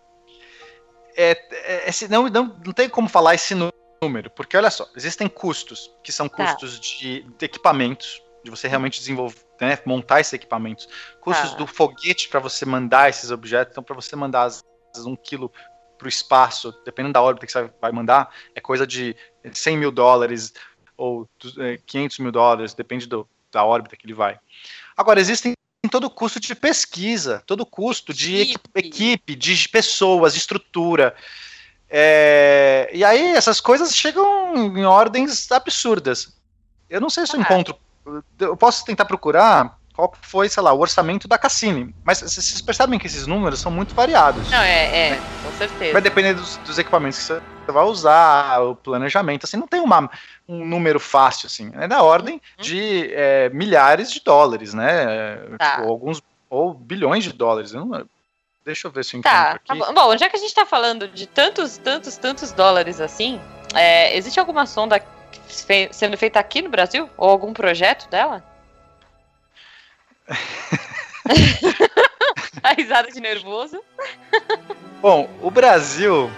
é, 1.17 1.31
é, 1.53 1.89
é, 1.89 2.09
não, 2.09 2.29
não, 2.29 2.57
não 2.65 2.73
tem 2.73 2.89
como 2.89 3.09
falar 3.09 3.35
esse 3.35 3.55
número, 3.55 4.31
porque 4.31 4.57
olha 4.57 4.71
só, 4.71 4.89
existem 4.97 5.29
custos, 5.29 5.91
que 6.03 6.11
são 6.11 6.29
tá. 6.29 6.47
custos 6.47 6.77
tá. 6.77 6.81
de, 6.81 7.23
de 7.23 7.45
equipamentos, 7.45 8.23
de 8.43 8.51
você 8.51 8.67
realmente 8.69 8.99
desenvolver, 8.99 9.44
né, 9.61 9.79
montar 9.85 10.21
esses 10.21 10.33
equipamentos, 10.33 10.89
custos 11.21 11.53
ah. 11.53 11.57
do 11.57 11.67
foguete 11.67 12.29
para 12.29 12.41
você 12.41 12.65
mandar 12.65 13.09
esses 13.09 13.31
objetos, 13.31 13.73
então 13.73 13.85
para 13.85 13.95
você 13.95 14.17
mandar 14.17 14.45
às 14.45 14.65
vezes, 14.93 15.07
um 15.07 15.17
quilo 15.17 15.51
para 15.97 16.07
o 16.07 16.09
espaço, 16.09 16.75
dependendo 16.85 17.15
da 17.15 17.23
órbita 17.23 17.47
que 17.47 17.53
você 17.53 17.71
vai 17.81 17.93
mandar, 17.93 18.31
é 18.55 18.61
coisa 18.61 18.87
de 18.87 19.17
100 19.53 19.77
mil 19.77 19.91
dólares 19.91 20.53
ou 20.97 21.29
500 21.87 22.19
é, 22.19 22.23
mil 22.23 22.33
dólares, 22.33 22.75
depende 22.75 23.07
do, 23.07 23.29
da 23.51 23.65
órbita 23.65 23.97
que 23.97 24.07
ele 24.07 24.15
vai. 24.15 24.39
Agora, 24.97 25.21
existem 25.21 25.55
todo 25.91 26.05
o 26.05 26.11
custo 26.11 26.41
de 26.41 26.55
pesquisa, 26.55 27.43
todo 27.47 27.61
o 27.61 27.67
custo 27.67 28.13
de 28.13 28.37
equipe, 28.37 28.71
equipe 28.75 29.35
de 29.35 29.69
pessoas, 29.69 30.33
de 30.33 30.39
estrutura. 30.39 31.15
É, 31.89 32.91
e 32.93 33.05
aí 33.05 33.33
essas 33.33 33.61
coisas 33.61 33.95
chegam 33.95 34.77
em 34.77 34.85
ordens 34.85 35.51
absurdas. 35.53 36.37
Eu 36.89 37.01
não 37.01 37.11
sei 37.11 37.27
se 37.27 37.37
eu 37.37 37.41
ah. 37.41 37.43
encontro 37.43 37.77
eu 38.39 38.57
posso 38.57 38.85
tentar 38.85 39.05
procurar 39.05 39.79
qual 39.95 40.13
foi, 40.23 40.49
sei 40.49 40.63
lá, 40.63 40.73
o 40.73 40.81
orçamento 40.81 41.29
da 41.29 41.39
Cassini. 41.39 41.95
Mas 42.05 42.21
vocês 42.21 42.61
percebem 42.61 42.99
que 42.99 43.07
esses 43.07 43.27
números 43.27 43.61
são 43.61 43.71
muito 43.71 43.95
variados. 43.95 44.51
Não, 44.51 44.61
é, 44.61 45.07
é 45.07 45.11
né? 45.11 45.23
com 45.45 45.57
certeza. 45.57 45.93
Vai 45.93 46.03
depender 46.03 46.35
dos, 46.35 46.57
dos, 46.59 46.79
equipamentos 46.79 47.19
que 47.19 47.25
você 47.25 47.41
vai 47.69 47.85
usar, 47.85 48.61
o 48.61 48.75
planejamento, 48.75 49.45
assim, 49.45 49.57
não 49.57 49.69
tem 49.69 49.81
uma, 49.81 50.11
um 50.49 50.65
número 50.65 50.99
fácil, 50.99 51.47
assim. 51.47 51.71
É 51.75 51.87
da 51.87 52.03
ordem 52.03 52.35
uhum. 52.35 52.65
de 52.65 53.09
é, 53.15 53.49
milhares 53.51 54.11
de 54.11 54.21
dólares, 54.21 54.75
né? 54.75 55.37
Tá. 55.59 55.77
Tipo, 55.77 55.89
alguns, 55.89 56.21
ou 56.51 56.75
bilhões 56.75 57.23
de 57.23 57.33
dólares. 57.33 57.73
Eu 57.73 57.85
não, 57.85 58.05
deixa 58.65 58.89
eu 58.89 58.91
ver 58.91 59.05
se 59.05 59.17
eu 59.17 59.23
tá, 59.23 59.31
encontro 59.31 59.47
tá, 59.47 59.75
aqui. 59.75 59.81
Tá 59.81 59.93
bom. 59.93 60.09
bom, 60.09 60.17
já 60.17 60.29
que 60.29 60.37
a 60.37 60.41
gente 60.41 60.55
tá 60.55 60.67
falando 60.67 61.07
de 61.07 61.29
tantos, 61.29 61.77
tantos, 61.79 62.17
tantos 62.17 62.51
dólares 62.51 63.01
assim, 63.01 63.41
é, 63.75 64.17
existe 64.17 64.41
alguma 64.41 64.67
sonda 64.67 64.99
sendo 65.47 66.17
feita 66.17 66.39
aqui 66.39 66.63
no 66.63 66.69
Brasil? 66.69 67.09
Ou 67.17 67.29
algum 67.29 67.53
projeto 67.53 68.09
dela? 68.09 68.43
a 72.63 72.73
risada 72.77 73.11
de 73.11 73.21
nervoso. 73.21 73.81
Bom, 75.01 75.29
o 75.43 75.51
Brasil 75.51 76.31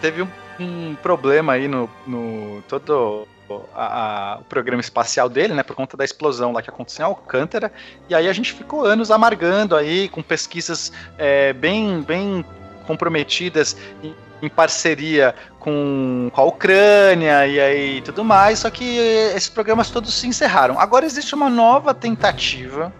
teve 0.00 0.22
um, 0.22 0.28
um 0.60 0.94
problema 0.96 1.54
aí 1.54 1.66
no, 1.66 1.88
no 2.06 2.62
todo 2.68 3.26
a, 3.74 4.34
a, 4.34 4.38
o 4.38 4.44
programa 4.44 4.80
espacial 4.80 5.28
dele, 5.28 5.54
né, 5.54 5.62
por 5.62 5.74
conta 5.74 5.96
da 5.96 6.04
explosão 6.04 6.52
lá 6.52 6.62
que 6.62 6.70
aconteceu 6.70 7.04
em 7.04 7.08
Alcântara, 7.08 7.72
e 8.08 8.14
aí 8.14 8.28
a 8.28 8.32
gente 8.32 8.52
ficou 8.52 8.84
anos 8.84 9.10
amargando 9.10 9.76
aí 9.76 10.08
com 10.08 10.22
pesquisas 10.22 10.92
é, 11.18 11.52
bem, 11.52 12.02
bem 12.02 12.44
comprometidas 12.86 13.76
em 14.02 14.14
parceria 14.50 15.34
com, 15.58 16.30
com 16.32 16.40
a 16.40 16.44
Ucrânia 16.44 17.46
e 17.46 17.60
aí 17.60 18.02
tudo 18.02 18.24
mais, 18.24 18.60
só 18.60 18.70
que 18.70 18.98
esses 19.34 19.48
programas 19.48 19.90
todos 19.90 20.14
se 20.14 20.26
encerraram. 20.26 20.78
Agora 20.78 21.06
existe 21.06 21.34
uma 21.34 21.48
nova 21.48 21.94
tentativa 21.94 22.92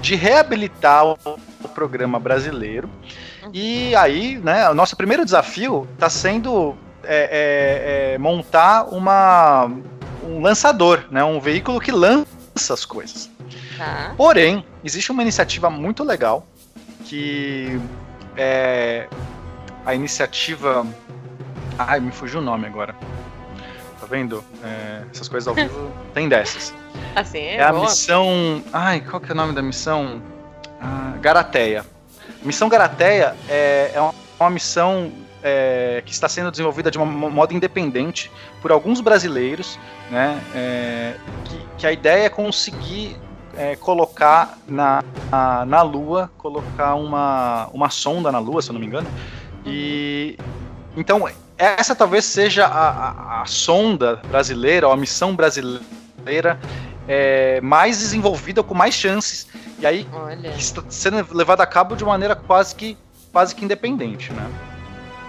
de 0.00 0.14
reabilitar 0.14 1.06
o, 1.06 1.18
o 1.62 1.68
programa 1.68 2.18
brasileiro. 2.18 2.88
E 3.52 3.94
aí, 3.96 4.38
né, 4.38 4.68
o 4.70 4.74
nosso 4.74 4.96
primeiro 4.96 5.24
desafio 5.24 5.86
está 5.94 6.08
sendo 6.08 6.76
é, 7.04 7.14
é, 7.14 8.14
é, 8.14 8.18
montar 8.18 8.84
uma, 8.84 9.70
um 10.24 10.40
lançador, 10.40 11.04
né, 11.10 11.22
um 11.24 11.40
veículo 11.40 11.80
que 11.80 11.90
lança 11.90 12.26
as 12.72 12.84
coisas. 12.84 13.30
Tá. 13.76 14.14
Porém, 14.16 14.64
existe 14.84 15.10
uma 15.10 15.22
iniciativa 15.22 15.68
muito 15.68 16.04
legal 16.04 16.46
que 17.04 17.80
é, 18.36 19.08
a 19.84 19.94
iniciativa. 19.94 20.86
Ai, 21.78 22.00
me 22.00 22.12
fugiu 22.12 22.40
o 22.40 22.42
nome 22.42 22.66
agora. 22.66 22.94
Tá 24.00 24.06
vendo? 24.08 24.44
É, 24.62 25.02
essas 25.12 25.28
coisas 25.28 25.46
ao 25.46 25.54
vivo 25.54 25.90
tem 26.14 26.28
dessas. 26.28 26.74
Assim, 27.14 27.38
é, 27.38 27.56
é 27.56 27.62
a 27.62 27.72
missão. 27.72 28.62
Ai, 28.72 29.00
qual 29.00 29.20
que 29.20 29.30
é 29.30 29.34
o 29.34 29.36
nome 29.36 29.54
da 29.54 29.62
missão? 29.62 30.22
Ah, 30.80 31.14
Garateia. 31.20 31.84
Missão 32.42 32.68
Garateia 32.68 33.36
é, 33.48 33.92
é 33.94 34.00
uma, 34.00 34.14
uma 34.40 34.50
missão 34.50 35.12
é, 35.42 36.02
que 36.04 36.12
está 36.12 36.28
sendo 36.28 36.50
desenvolvida 36.50 36.90
de 36.90 36.98
um 36.98 37.06
modo 37.06 37.52
independente 37.52 38.30
por 38.60 38.70
alguns 38.70 39.00
brasileiros, 39.00 39.78
né? 40.10 40.40
É, 40.54 41.14
que, 41.44 41.66
que, 41.78 41.86
a 41.86 41.92
ideia 41.92 42.26
é 42.26 42.28
conseguir 42.28 43.16
é, 43.56 43.76
colocar 43.76 44.58
na, 44.66 45.02
na, 45.30 45.66
na, 45.66 45.82
Lua, 45.82 46.30
colocar 46.38 46.94
uma, 46.94 47.68
uma 47.72 47.90
sonda 47.90 48.30
na 48.30 48.38
Lua, 48.38 48.62
se 48.62 48.70
eu 48.70 48.74
não 48.74 48.80
me 48.80 48.86
engano, 48.86 49.08
e 49.64 50.36
então 50.96 51.28
essa 51.56 51.94
talvez 51.94 52.24
seja 52.24 52.66
a, 52.66 52.88
a, 52.88 53.42
a 53.42 53.46
sonda 53.46 54.16
brasileira, 54.28 54.88
ou 54.88 54.92
a 54.92 54.96
missão 54.96 55.34
brasileira 55.34 56.58
é, 57.06 57.60
mais 57.60 57.98
desenvolvida, 57.98 58.62
com 58.62 58.74
mais 58.74 58.94
chances. 58.94 59.46
E 59.78 59.86
aí 59.86 60.06
está 60.56 60.82
sendo 60.88 61.26
levada 61.34 61.62
a 61.62 61.66
cabo 61.66 61.94
de 61.94 62.04
maneira 62.04 62.34
quase 62.34 62.74
que, 62.74 62.96
quase 63.32 63.54
que 63.54 63.64
independente, 63.64 64.32
né? 64.32 64.50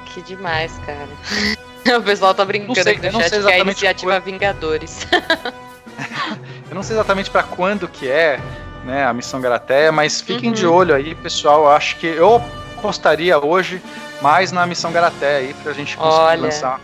Que 0.06 0.22
demais, 0.22 0.72
cara. 0.86 1.08
o 2.00 2.04
pessoal 2.04 2.34
tá 2.34 2.46
brincando 2.46 2.82
sei, 2.82 2.96
aqui 2.96 3.10
no 3.10 3.22
chat 3.22 3.30
que 3.30 3.48
é 3.48 3.54
a 3.54 3.60
iniciativa 3.60 4.12
quando... 4.14 4.24
Vingadores. 4.24 5.08
eu 6.70 6.76
não 6.76 6.84
sei 6.84 6.96
exatamente 6.96 7.30
para 7.30 7.44
quando 7.44 7.88
que 7.88 8.08
é, 8.08 8.40
né, 8.86 9.06
a 9.06 9.14
missão 9.14 9.42
Garateia, 9.42 9.92
mas 9.92 10.22
fiquem 10.22 10.50
uhum. 10.50 10.56
de 10.56 10.66
olho 10.66 10.96
aí, 10.96 11.16
pessoal. 11.16 11.64
Eu 11.64 11.72
acho 11.72 11.98
que 11.98 12.08
eu 12.08 12.42
apostaria 12.78 13.44
hoje 13.44 13.82
mais 14.24 14.54
na 14.54 14.66
missão 14.66 14.90
Garaté 14.92 15.36
aí 15.36 15.54
pra 15.56 15.74
gente 15.74 15.98
conseguir 15.98 16.24
Olha. 16.24 16.42
lançar 16.44 16.80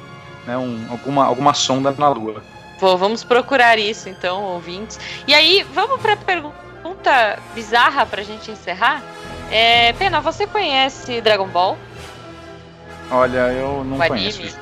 né, 0.46 0.58
um, 0.58 0.88
alguma, 0.92 1.26
alguma 1.26 1.54
sonda 1.54 1.96
na 1.98 2.10
Lua. 2.10 2.44
Pô, 2.78 2.98
vamos 2.98 3.24
procurar 3.24 3.80
isso 3.80 4.10
então, 4.10 4.44
ouvintes. 4.44 5.00
E 5.26 5.34
aí, 5.34 5.66
vamos 5.74 6.02
para 6.02 6.14
a 6.14 6.18
pergunta 6.18 7.40
bizarra 7.56 8.06
para 8.06 8.22
a 8.22 8.24
gente 8.24 8.52
encerrar? 8.52 9.02
É, 9.50 9.94
Pena, 9.94 10.20
você 10.20 10.46
conhece 10.46 11.22
Dragon 11.22 11.48
Ball? 11.48 11.78
Olha, 13.10 13.52
eu 13.54 13.84
não 13.86 13.98
o 13.98 14.08
conheço. 14.08 14.42
Anime? 14.42 14.56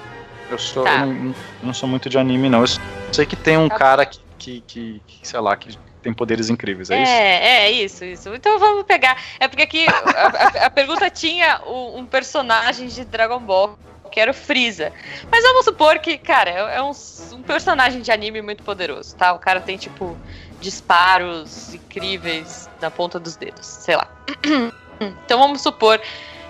Eu 0.50 0.58
sou, 0.58 0.84
tá. 0.84 1.00
eu 1.02 1.08
não, 1.08 1.36
não, 1.64 1.74
sou 1.74 1.90
muito 1.90 2.10
de 2.10 2.18
anime, 2.18 2.48
não. 2.48 2.62
Eu 2.62 2.68
sei 3.12 3.26
que 3.26 3.36
tem 3.36 3.58
um 3.58 3.68
tá. 3.68 3.76
cara 3.76 4.06
que, 4.06 4.62
que, 4.62 5.02
que, 5.06 5.28
sei 5.28 5.40
lá, 5.40 5.56
que 5.58 5.78
tem 6.08 6.14
poderes 6.14 6.49
incríveis, 6.49 6.89
é, 6.89 6.95
é 6.95 7.01
isso? 7.01 7.12
É, 7.12 7.72
isso, 7.72 8.05
isso. 8.05 8.34
Então 8.34 8.58
vamos 8.58 8.86
pegar. 8.86 9.22
É 9.41 9.47
porque 9.49 9.64
aqui 9.64 9.86
a, 9.89 10.64
a, 10.64 10.66
a 10.68 10.70
pergunta 10.70 11.10
tinha 11.10 11.62
um, 11.68 12.05
personagem 12.05 12.88
de 12.88 13.03
Dragon 13.03 13.39
Ball, 13.39 13.78
que 14.10 14.18
era 14.18 14.32
o 14.32 14.34
Freeza. 14.34 14.93
Mas 15.30 15.43
vamos 15.43 15.66
supor 15.66 15.99
que, 15.99 16.18
cara, 16.18 16.49
é, 16.49 16.78
é 16.78 16.82
um, 16.82 16.91
um 17.34 17.41
personagem 17.43 18.01
de 18.01 18.10
anime 18.10 18.41
muito 18.41 18.64
poderoso, 18.64 19.18
tá? 19.18 19.34
O 19.34 19.39
cara 19.39 19.60
tem, 19.60 19.76
tipo, 19.76 20.18
disparos 20.62 21.74
incríveis 21.74 22.70
na 22.80 22.89
ponta 22.89 23.20
dos 23.20 23.36
dedos, 23.36 23.66
sei 23.66 23.97
lá. 23.97 24.08
Então 24.99 25.38
vamos 25.38 25.62
supor 25.62 26.01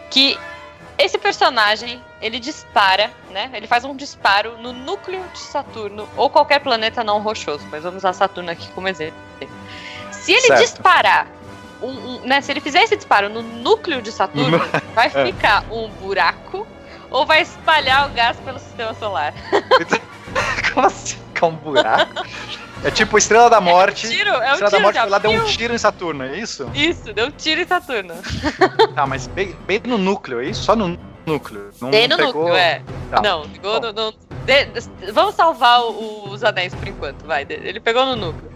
que 0.09 0.39
esse 0.97 1.17
personagem, 1.17 2.01
ele 2.19 2.39
dispara, 2.39 3.11
né? 3.29 3.51
Ele 3.53 3.67
faz 3.67 3.83
um 3.83 3.95
disparo 3.95 4.57
no 4.57 4.73
núcleo 4.73 5.23
de 5.31 5.39
Saturno 5.39 6.07
ou 6.17 6.29
qualquer 6.29 6.59
planeta 6.59 7.03
não 7.03 7.21
rochoso, 7.21 7.65
mas 7.69 7.83
vamos 7.83 7.97
usar 7.99 8.13
Saturno 8.13 8.49
aqui 8.49 8.67
como 8.71 8.87
exemplo. 8.87 9.19
Se 10.11 10.31
ele 10.31 10.47
certo. 10.47 10.61
disparar, 10.61 11.27
um, 11.81 11.89
um, 11.89 12.19
né? 12.21 12.41
Se 12.41 12.51
ele 12.51 12.59
fizer 12.59 12.81
esse 12.81 12.95
disparo 12.95 13.29
no 13.29 13.41
núcleo 13.43 14.01
de 14.01 14.11
Saturno, 14.11 14.59
vai 14.95 15.07
é. 15.07 15.25
ficar 15.25 15.63
um 15.71 15.87
buraco 15.89 16.67
ou 17.11 17.25
vai 17.25 17.41
espalhar 17.41 18.09
o 18.09 18.13
gás 18.13 18.37
pelo 18.39 18.59
sistema 18.59 18.93
solar? 18.95 19.33
como 20.73 20.87
assim 20.87 21.15
ficar 21.15 21.47
um 21.47 21.55
buraco? 21.55 22.25
É 22.83 22.91
tipo 22.91 23.17
Estrela 23.17 23.49
da 23.49 23.59
Morte. 23.59 24.07
É 24.07 24.09
tiro, 24.09 24.29
é 24.29 24.49
um 24.49 24.53
Estrela 24.53 24.71
da 24.71 24.79
Morte 24.79 24.99
foi 24.99 25.09
lá, 25.09 25.17
deu 25.17 25.31
um 25.31 25.45
tiro 25.45 25.73
em 25.73 25.77
Saturno, 25.77 26.23
é 26.23 26.37
isso? 26.37 26.69
Isso, 26.73 27.13
deu 27.13 27.27
um 27.27 27.31
tiro 27.31 27.61
em 27.61 27.67
Saturno. 27.67 28.13
tá, 28.95 29.05
mas 29.05 29.27
bem, 29.27 29.55
bem 29.65 29.81
no 29.85 29.97
núcleo, 29.97 30.39
é 30.41 30.45
isso? 30.45 30.63
Só 30.63 30.75
no 30.75 30.97
núcleo. 31.25 31.71
Não 31.81 31.89
bem 31.89 32.07
no 32.07 32.15
pegou... 32.15 32.43
núcleo, 32.43 32.55
é. 32.55 32.81
Tá. 33.09 33.21
Não, 33.21 33.49
pegou 33.49 33.81
no. 33.81 33.93
no 33.93 34.13
de, 34.45 34.65
de, 34.65 35.11
vamos 35.11 35.35
salvar 35.35 35.81
o, 35.81 36.29
os 36.29 36.43
anéis 36.43 36.73
por 36.73 36.87
enquanto, 36.87 37.25
vai. 37.25 37.45
Ele 37.49 37.79
pegou 37.79 38.05
no 38.05 38.15
núcleo. 38.15 38.51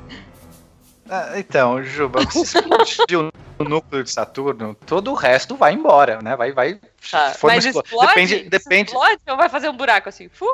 Ah, 1.09 1.33
então, 1.35 1.83
Juba, 1.83 2.21
se 2.31 2.41
explodiu 2.41 3.33
no 3.59 3.65
núcleo 3.65 4.01
de 4.01 4.09
Saturno, 4.09 4.75
todo 4.85 5.11
o 5.11 5.13
resto 5.13 5.57
vai 5.57 5.73
embora, 5.73 6.21
né? 6.21 6.37
Vai, 6.37 6.53
vai. 6.53 6.79
Tá, 7.11 7.33
mas 7.43 7.65
explode, 7.65 8.07
depende, 8.07 8.49
depende. 8.49 8.91
Explode 8.91 9.19
vai 9.25 9.49
fazer 9.49 9.67
um 9.67 9.75
buraco 9.75 10.07
assim? 10.07 10.29
Fu? 10.29 10.47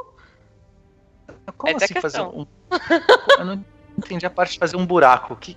Como 1.57 1.73
é 1.73 1.75
assim 1.75 1.93
fazer 1.95 2.21
um. 2.21 2.45
Eu 3.39 3.45
não 3.45 3.65
entendi 3.97 4.25
a 4.25 4.29
parte 4.29 4.53
de 4.53 4.59
fazer 4.59 4.77
um 4.77 4.85
buraco. 4.85 5.35
Que... 5.35 5.55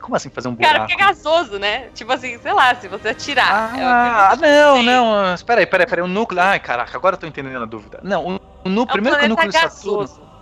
Como 0.00 0.14
assim 0.14 0.28
fazer 0.28 0.48
um 0.48 0.54
buraco? 0.54 0.74
Cara, 0.74 0.86
porque 0.86 1.00
é 1.00 1.06
gasoso, 1.06 1.58
né? 1.58 1.88
Tipo 1.94 2.12
assim, 2.12 2.38
sei 2.38 2.52
lá, 2.52 2.74
se 2.74 2.88
você 2.88 3.10
atirar. 3.10 3.76
É 3.78 3.82
ah, 3.82 4.36
não, 4.38 4.74
assim. 4.74 4.84
não. 4.84 5.34
Espera 5.34 5.60
aí, 5.60 5.64
espera 5.64 5.82
aí, 5.82 5.86
espera 5.86 6.02
aí. 6.02 6.08
O 6.08 6.12
núcleo. 6.12 6.40
Ai, 6.40 6.60
caraca, 6.60 6.96
agora 6.96 7.14
eu 7.14 7.20
tô 7.20 7.26
entendendo 7.26 7.62
a 7.62 7.66
dúvida. 7.66 8.00
Não, 8.02 8.38
o, 8.64 8.82
é 8.82 8.86
primeiro 8.86 9.18
que 9.18 9.24
o 9.24 9.28
núcleo 9.28 9.50
de 9.50 9.58
Saturno. 9.58 10.32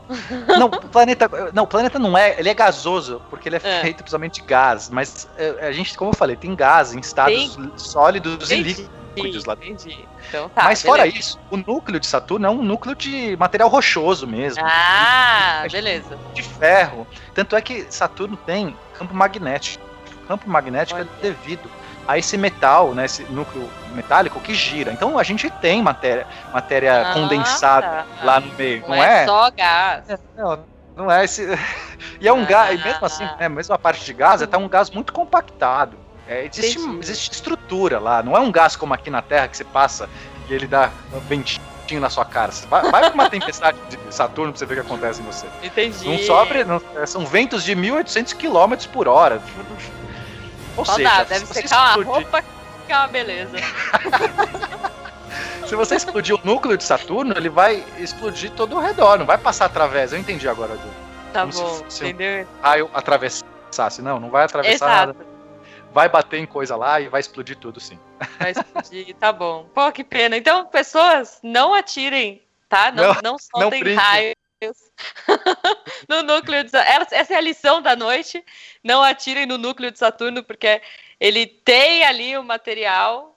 Não, 0.59 0.66
o 0.66 0.70
planeta, 0.70 1.30
não, 1.55 1.62
o 1.62 1.66
planeta 1.66 1.97
não 1.97 2.18
é, 2.18 2.34
ele 2.38 2.49
é 2.49 2.55
gasoso, 2.55 3.22
porque 3.30 3.49
ele 3.49 3.57
é, 3.57 3.61
é. 3.62 3.80
feito 3.80 3.99
principalmente 3.99 4.41
de 4.41 4.47
gás, 4.47 4.91
mas 4.91 5.28
é, 5.38 5.68
a 5.68 5.72
gente, 5.72 5.97
como 5.97 6.11
eu 6.11 6.16
falei, 6.16 6.34
tem 6.34 6.53
gás 6.55 6.93
em 6.93 6.99
estados 6.99 7.57
sólidos 7.76 8.49
tem. 8.49 8.61
e 8.61 8.88
líquidos 9.14 9.45
lá 9.45 9.55
dentro. 9.55 9.88
Então, 10.31 10.49
tá, 10.49 10.62
Mas 10.62 10.81
fora 10.81 11.09
isso, 11.09 11.39
o 11.51 11.57
núcleo 11.57 11.99
de 11.99 12.07
Saturno 12.07 12.47
é 12.47 12.51
um 12.51 12.62
núcleo 12.62 12.95
de 12.95 13.37
material 13.37 13.68
rochoso 13.68 14.28
mesmo. 14.28 14.62
Ah, 14.64 15.64
de, 15.66 15.72
beleza. 15.72 16.16
De 16.33 16.43
ferro. 16.43 17.05
Tanto 17.35 17.57
é 17.57 17.61
que 17.61 17.87
Saturno 17.91 18.37
tem 18.37 18.76
campo 18.97 19.12
magnético. 19.12 19.85
O 20.22 20.28
campo 20.28 20.49
magnético 20.49 21.01
é 21.01 21.03
Olha. 21.03 21.11
é 21.18 21.22
devido 21.22 21.68
a 22.07 22.16
esse 22.16 22.39
metal, 22.39 22.95
né, 22.95 23.07
esse 23.07 23.24
núcleo 23.24 23.68
metálico 23.93 24.39
que 24.41 24.55
gira. 24.55 24.93
Então 24.93 25.18
a 25.18 25.22
gente 25.24 25.51
tem 25.51 25.83
matéria, 25.83 26.26
matéria 26.53 27.11
ah, 27.11 27.12
condensada 27.12 27.87
tá. 27.87 28.07
lá 28.22 28.41
no 28.41 28.55
meio, 28.55 28.83
não, 28.83 28.89
não 28.91 28.95
é? 29.03 29.22
é? 29.22 29.26
só 29.26 29.51
gás. 29.51 30.11
É, 30.11 30.18
não, 30.37 30.64
não 30.97 31.11
é 31.11 31.24
esse. 31.24 31.59
e 32.20 32.28
é 32.28 32.33
um 32.33 32.43
ah, 32.43 32.47
gás, 32.47 32.85
mesmo 32.85 33.05
assim, 33.05 33.28
né, 33.39 33.49
mesmo 33.49 33.74
a 33.74 33.78
parte 33.78 34.05
de 34.05 34.12
gás, 34.12 34.41
é 34.41 34.47
tá 34.47 34.59
um 34.59 34.68
gás 34.68 34.91
muito 34.91 35.12
compactado. 35.12 35.97
É, 36.31 36.47
existe, 36.47 36.78
existe 37.01 37.33
estrutura 37.33 37.99
lá, 37.99 38.22
não 38.22 38.37
é 38.37 38.41
um 38.41 38.53
gás 38.53 38.76
como 38.76 38.95
aqui 38.95 39.11
na 39.11 39.20
Terra 39.20 39.49
que 39.49 39.57
você 39.57 39.64
passa 39.64 40.09
e 40.49 40.55
ele 40.55 40.68
dá 40.68 40.89
ventinho 41.28 42.01
na 42.01 42.09
sua 42.09 42.24
cara. 42.24 42.53
Você 42.53 42.68
vai, 42.68 42.89
vai 42.89 43.01
pra 43.01 43.12
uma 43.12 43.28
tempestade 43.28 43.76
de 43.89 44.14
Saturno 44.14 44.53
pra 44.53 44.59
você 44.61 44.64
ver 44.64 44.74
o 44.74 44.85
que 44.85 44.87
acontece 44.87 45.20
em 45.20 45.24
você. 45.24 45.49
Entendi. 45.61 46.09
Não 46.09 46.18
sobre, 46.18 46.62
não, 46.62 46.81
é, 46.95 47.05
são 47.05 47.26
ventos 47.26 47.64
de 47.64 47.74
1800 47.74 48.33
km 48.35 48.76
por 48.93 49.09
hora. 49.09 49.43
Ou 50.76 50.85
Só 50.85 50.95
seja, 50.95 51.09
dá, 51.09 51.24
deve 51.24 51.47
secar 51.47 51.89
explodir... 51.89 52.09
uma 52.09 52.14
roupa 52.14 52.45
que 52.87 52.93
é 52.93 52.97
uma 52.97 53.09
beleza. 53.09 53.57
se 55.66 55.74
você 55.74 55.97
explodir 55.97 56.37
o 56.37 56.41
núcleo 56.45 56.76
de 56.76 56.85
Saturno, 56.85 57.35
ele 57.37 57.49
vai 57.49 57.85
explodir 57.99 58.53
todo 58.53 58.76
ao 58.76 58.83
redor, 58.83 59.18
não 59.18 59.26
vai 59.26 59.37
passar 59.37 59.64
através. 59.64 60.12
Eu 60.12 60.20
entendi 60.20 60.49
agora, 60.49 60.76
Du. 60.76 60.89
Tá 61.33 61.41
Como 61.41 61.53
bom, 61.53 61.83
se, 61.89 61.97
se 61.97 62.05
entendeu? 62.05 62.47
Um 62.61 62.62
raio 62.62 62.91
atravessasse. 62.95 64.01
Não, 64.01 64.20
não 64.20 64.31
vai 64.31 64.45
atravessar 64.45 64.87
Exato. 64.87 65.07
nada 65.09 65.30
vai 65.93 66.09
bater 66.09 66.38
em 66.38 66.47
coisa 66.47 66.76
lá 66.76 67.01
e 67.01 67.09
vai 67.09 67.20
explodir 67.20 67.57
tudo, 67.57 67.80
sim. 67.80 67.99
Vai 68.38 68.53
explodir, 68.53 69.14
tá 69.16 69.32
bom. 69.32 69.68
Pô, 69.74 69.91
que 69.93 70.05
pena. 70.05 70.36
Então, 70.36 70.66
pessoas, 70.66 71.41
não 71.43 71.74
atirem, 71.74 72.43
tá? 72.68 72.91
Não, 72.93 73.14
não, 73.14 73.20
não 73.22 73.38
soltem 73.38 73.82
não 73.82 73.95
raios 73.97 74.34
no 76.09 76.22
núcleo 76.22 76.64
de 76.64 76.70
Saturno. 76.70 77.07
Essa 77.11 77.34
é 77.34 77.36
a 77.36 77.41
lição 77.41 77.82
da 77.82 77.97
noite. 77.97 78.45
Não 78.82 79.03
atirem 79.03 79.47
no 79.47 79.59
núcleo 79.59 79.91
de 79.91 79.99
Saturno, 79.99 80.45
porque 80.45 80.80
ele 81.18 81.47
tem 81.47 82.05
ali 82.05 82.36
o 82.36 82.45
material 82.45 83.36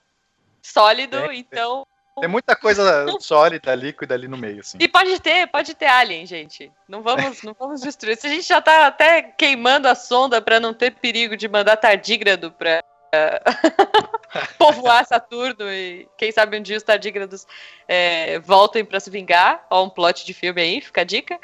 sólido, 0.62 1.18
é, 1.18 1.36
então 1.36 1.86
tem 2.20 2.30
muita 2.30 2.56
coisa 2.56 3.06
sólida, 3.20 3.74
líquida 3.74 4.14
ali 4.14 4.28
no 4.28 4.38
meio, 4.38 4.60
assim. 4.60 4.78
E 4.80 4.88
pode 4.88 5.20
ter, 5.20 5.48
pode 5.48 5.74
ter 5.74 5.88
alien, 5.88 6.26
gente. 6.26 6.72
Não 6.88 7.02
vamos, 7.02 7.42
não 7.42 7.56
vamos 7.58 7.82
destruir. 7.82 8.18
Se 8.18 8.28
a 8.28 8.30
gente 8.30 8.48
já 8.48 8.62
tá 8.62 8.88
até 8.88 9.22
queimando 9.22 9.88
a 9.88 9.96
sonda 9.96 10.42
para 10.42 10.60
não 10.60 10.74
ter 10.74 10.92
perigo 10.92 11.36
de 11.36 11.48
mandar 11.48 11.78
tardígrado 11.78 12.52
para 12.52 12.84
povoar 14.58 15.06
Saturno 15.06 15.72
e 15.72 16.08
quem 16.18 16.32
sabe 16.32 16.58
um 16.58 16.62
dia 16.62 16.78
os 16.78 16.84
tardígrados 16.84 17.48
é, 17.88 18.40
voltem 18.40 18.86
para 18.86 19.00
se 19.00 19.10
vingar. 19.10 19.66
Ó, 19.70 19.84
um 19.84 19.90
plot 19.90 20.26
de 20.26 20.34
filme 20.34 20.62
aí, 20.62 20.82
fica 20.82 21.02
a 21.02 21.06
dica. 21.06 21.40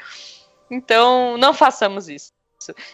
Então, 0.70 1.36
não 1.36 1.52
façamos 1.52 2.08
isso. 2.08 2.32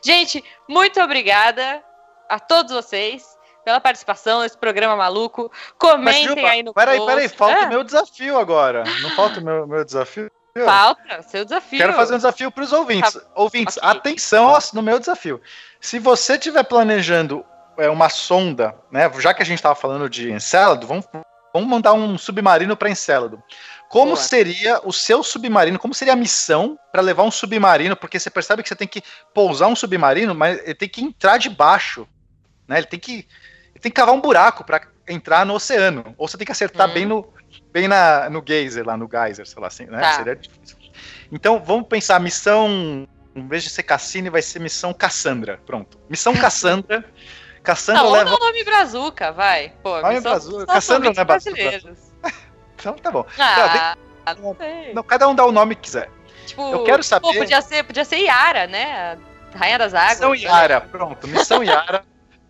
Gente, 0.03 0.43
muito 0.68 1.01
obrigada 1.01 1.85
a 2.29 2.41
todos 2.41 2.72
vocês 2.72 3.36
pela 3.66 3.80
participação 3.80 4.42
nesse 4.42 4.56
programa 4.56 4.94
maluco. 4.94 5.50
Comentem 5.76 6.36
Mas, 6.36 6.52
aí 6.52 6.62
no 6.62 6.72
peraí, 6.72 6.98
post. 6.98 7.12
Peraí, 7.12 7.28
falta 7.28 7.64
o 7.64 7.68
meu 7.68 7.82
desafio 7.82 8.38
agora. 8.38 8.84
Não 9.02 9.10
falta 9.10 9.40
o 9.40 9.42
meu, 9.42 9.66
meu 9.66 9.84
desafio? 9.84 10.30
Falta, 10.64 11.20
seu 11.22 11.44
desafio. 11.44 11.80
Quero 11.80 11.92
fazer 11.92 12.14
um 12.14 12.18
desafio 12.18 12.52
para 12.52 12.62
os 12.62 12.72
ouvintes. 12.72 13.14
Tá. 13.14 13.20
Ouvintes, 13.34 13.76
okay. 13.76 13.90
atenção 13.90 14.56
no 14.72 14.82
meu 14.82 15.00
desafio. 15.00 15.42
Se 15.80 15.98
você 15.98 16.34
estiver 16.34 16.62
planejando 16.62 17.44
é, 17.76 17.90
uma 17.90 18.08
sonda, 18.08 18.72
né? 18.88 19.10
Já 19.18 19.34
que 19.34 19.42
a 19.42 19.44
gente 19.44 19.58
estava 19.58 19.74
falando 19.74 20.08
de 20.08 20.30
Encélado, 20.30 20.86
vamos, 20.86 21.04
vamos 21.52 21.68
mandar 21.68 21.92
um 21.92 22.16
submarino 22.16 22.76
para 22.76 22.88
Encélado. 22.88 23.42
Como 23.88 24.12
Boa. 24.12 24.16
seria 24.16 24.80
o 24.84 24.92
seu 24.92 25.24
submarino? 25.24 25.76
Como 25.76 25.92
seria 25.92 26.12
a 26.12 26.16
missão 26.16 26.78
para 26.92 27.02
levar 27.02 27.24
um 27.24 27.32
submarino? 27.32 27.96
Porque 27.96 28.20
você 28.20 28.30
percebe 28.30 28.62
que 28.62 28.68
você 28.68 28.76
tem 28.76 28.86
que 28.86 29.02
pousar 29.34 29.66
um 29.66 29.74
submarino, 29.74 30.36
mas 30.36 30.60
ele 30.60 30.74
tem 30.74 30.88
que 30.88 31.02
entrar 31.02 31.36
debaixo, 31.36 32.06
né? 32.68 32.78
Ele 32.78 32.86
tem 32.86 33.00
que 33.00 33.26
tem 33.81 33.91
que 33.91 33.97
cavar 33.97 34.14
um 34.14 34.20
buraco 34.20 34.64
para 34.64 34.83
entrar 35.09 35.45
no 35.47 35.55
oceano. 35.55 36.14
Ou 36.16 36.29
você 36.29 36.37
tem 36.37 36.45
que 36.45 36.53
acertar 36.53 36.89
hum. 36.89 36.93
bem 36.93 37.07
no 37.07 37.29
bem 37.72 37.89
na, 37.89 38.29
no 38.31 38.43
geyser, 38.47 38.87
lá 38.87 38.97
no 38.97 39.09
geyser, 39.11 39.47
sei 39.47 39.61
lá 39.61 39.68
assim, 39.68 39.87
né? 39.87 40.01
Tá. 40.01 40.12
Seria 40.14 40.37
difícil. 40.37 40.77
Então, 41.31 41.62
vamos 41.62 41.89
pensar, 41.89 42.18
missão, 42.20 43.07
em 43.35 43.49
vez 43.49 43.62
de 43.62 43.70
ser 43.70 43.83
Cassini, 43.83 44.31
vai 44.31 44.43
ser 44.43 44.61
missão 44.61 44.93
Cassandra. 44.95 45.61
Pronto. 45.66 45.99
Missão 46.09 46.35
Cassandra. 46.35 47.05
Cassandra 47.62 48.03
não, 48.03 48.12
leva... 48.12 48.31
Não, 48.31 48.39
nome 48.39 48.64
Brazuca, 48.64 49.33
vai. 49.33 49.72
Pô, 49.83 50.01
nome 50.01 50.20
Brazuca. 50.20 50.66
Cassandra 50.66 51.12
não 51.12 51.20
é 51.20 51.24
Brazuca. 51.24 51.83
então, 52.79 52.95
tá 52.95 53.11
bom. 53.11 53.27
Ah, 53.39 53.97
não, 54.41 54.57
não, 54.95 55.03
cada 55.03 55.29
um 55.29 55.35
dá 55.35 55.45
o 55.45 55.53
nome 55.53 55.74
que 55.74 55.83
quiser. 55.83 56.11
Tipo, 56.47 56.70
eu 56.70 56.85
quero 56.85 57.03
saber... 57.03 57.27
Pô, 57.27 57.35
podia 57.35 57.61
ser, 57.61 57.85
podia 57.85 58.05
ser 58.05 58.18
Yara, 58.18 58.66
né? 58.66 59.18
Rainha 59.55 59.79
das 59.79 59.95
Águas. 59.95 60.11
Missão 60.12 60.35
Yara, 60.35 60.81
pronto. 60.81 61.29
Missão 61.29 61.62
Yara. 61.62 62.05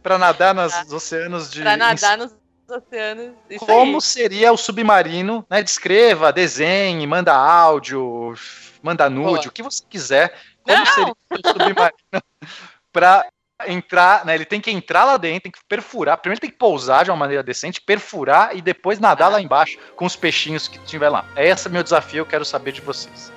Para 0.07 0.19
nadar 0.19 0.55
nos 0.55 0.93
oceanos 0.93 1.51
de. 1.51 1.63
Para 1.63 1.77
nadar 1.77 2.17
nos 2.17 2.33
oceanos. 2.71 3.33
Como 3.59 3.97
aí. 3.97 4.01
seria 4.01 4.53
o 4.53 4.57
submarino? 4.57 5.45
Né? 5.51 5.65
Descreva, 5.65 6.33
desenhe, 6.33 7.05
manda 7.09 7.35
áudio, 7.35 8.33
manda 8.81 9.11
nude, 9.11 9.27
Boa. 9.27 9.49
o 9.49 9.51
que 9.51 9.65
você 9.65 9.83
quiser. 9.91 10.39
Como 10.63 10.79
Não. 10.79 10.87
seria 10.87 11.15
o 11.33 11.49
submarino 11.49 12.23
para 12.93 13.27
entrar, 13.67 14.25
né? 14.25 14.37
Ele 14.37 14.45
tem 14.45 14.61
que 14.61 14.71
entrar 14.71 15.05
lá 15.05 15.17
dentro, 15.17 15.43
tem 15.43 15.53
que 15.53 15.65
perfurar. 15.69 16.19
Primeiro 16.19 16.41
tem 16.41 16.51
que 16.51 16.57
pousar 16.57 17.05
de 17.05 17.11
uma 17.11 17.17
maneira 17.17 17.43
decente, 17.43 17.81
perfurar 17.81 18.57
e 18.57 18.63
depois 18.63 19.01
nadar 19.01 19.27
ah. 19.27 19.31
lá 19.31 19.41
embaixo 19.41 19.77
com 19.97 20.05
os 20.05 20.15
peixinhos 20.15 20.69
que 20.69 20.79
tiver 20.85 21.09
lá. 21.09 21.25
Esse 21.37 21.67
é 21.67 21.71
meu 21.71 21.83
desafio, 21.83 22.21
eu 22.21 22.27
quero 22.27 22.45
saber 22.45 22.71
de 22.71 22.81
vocês. 22.81 23.33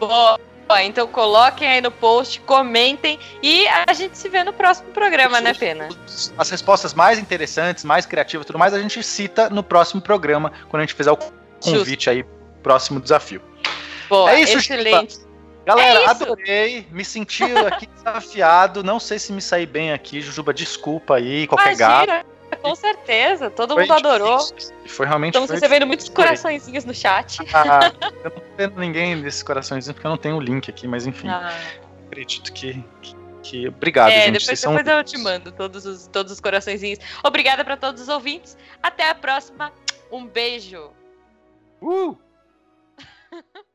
Boa. 0.00 0.40
Então 0.82 1.06
coloquem 1.06 1.68
aí 1.68 1.80
no 1.80 1.90
post, 1.90 2.40
comentem 2.40 3.18
e 3.42 3.66
a 3.68 3.92
gente 3.92 4.16
se 4.16 4.28
vê 4.28 4.42
no 4.42 4.52
próximo 4.52 4.90
programa, 4.90 5.40
né, 5.40 5.54
Pena? 5.54 5.88
As 6.36 6.50
respostas 6.50 6.94
mais 6.94 7.18
interessantes, 7.18 7.84
mais 7.84 8.06
criativas, 8.06 8.46
tudo 8.46 8.58
mais, 8.58 8.72
a 8.72 8.80
gente 8.80 9.02
cita 9.02 9.48
no 9.50 9.62
próximo 9.62 10.00
programa, 10.00 10.52
quando 10.68 10.82
a 10.82 10.86
gente 10.86 10.94
fizer 10.94 11.10
o 11.10 11.16
convite 11.16 12.04
Justo. 12.04 12.10
aí, 12.10 12.24
próximo 12.62 13.00
desafio. 13.00 13.40
Boa, 14.08 14.32
é 14.32 14.40
isso, 14.40 14.58
excelente. 14.58 15.18
Galera, 15.66 16.00
é 16.00 16.06
adorei, 16.06 16.86
me 16.90 17.04
senti 17.04 17.42
aqui 17.42 17.86
desafiado, 17.96 18.84
não 18.84 19.00
sei 19.00 19.18
se 19.18 19.32
me 19.32 19.40
saí 19.40 19.64
bem 19.64 19.92
aqui, 19.92 20.20
Jujuba, 20.20 20.52
desculpa 20.52 21.16
aí, 21.16 21.46
qualquer 21.46 21.74
Imagina, 21.74 22.06
gato. 22.06 22.33
Com 22.64 22.74
certeza, 22.74 23.50
todo 23.50 23.74
foi 23.74 23.82
mundo 23.82 23.92
adorou. 23.92 24.38
Foi 24.86 25.04
realmente 25.04 25.34
Estamos 25.34 25.50
foi 25.50 25.56
recebendo 25.56 25.86
muitos 25.86 26.08
coraçõezinhos 26.08 26.86
no 26.86 26.94
chat. 26.94 27.40
Ah, 27.52 27.92
eu 28.24 28.30
não 28.30 28.30
tô 28.30 28.42
vendo 28.56 28.80
ninguém 28.80 29.20
desses 29.20 29.42
coraçõezinhos 29.42 29.94
porque 29.94 30.06
eu 30.06 30.10
não 30.10 30.16
tenho 30.16 30.36
o 30.36 30.40
link 30.40 30.70
aqui, 30.70 30.88
mas 30.88 31.06
enfim. 31.06 31.28
Ah. 31.28 31.52
Acredito 32.06 32.50
que, 32.54 32.82
que, 33.02 33.16
que, 33.42 33.68
Obrigado, 33.68 34.12
é, 34.12 34.26
gente. 34.26 34.40
Depois, 34.40 34.60
depois 34.62 34.86
eu 34.86 35.04
te 35.04 35.18
mando 35.18 35.52
todos 35.52 35.84
os, 35.84 36.06
todos 36.06 36.32
os 36.32 36.40
coraçõezinhos. 36.40 37.00
Obrigada 37.22 37.62
para 37.62 37.76
todos 37.76 38.00
os 38.00 38.08
ouvintes. 38.08 38.56
Até 38.82 39.10
a 39.10 39.14
próxima. 39.14 39.70
Um 40.10 40.26
beijo. 40.26 40.90
Uh! 41.82 42.16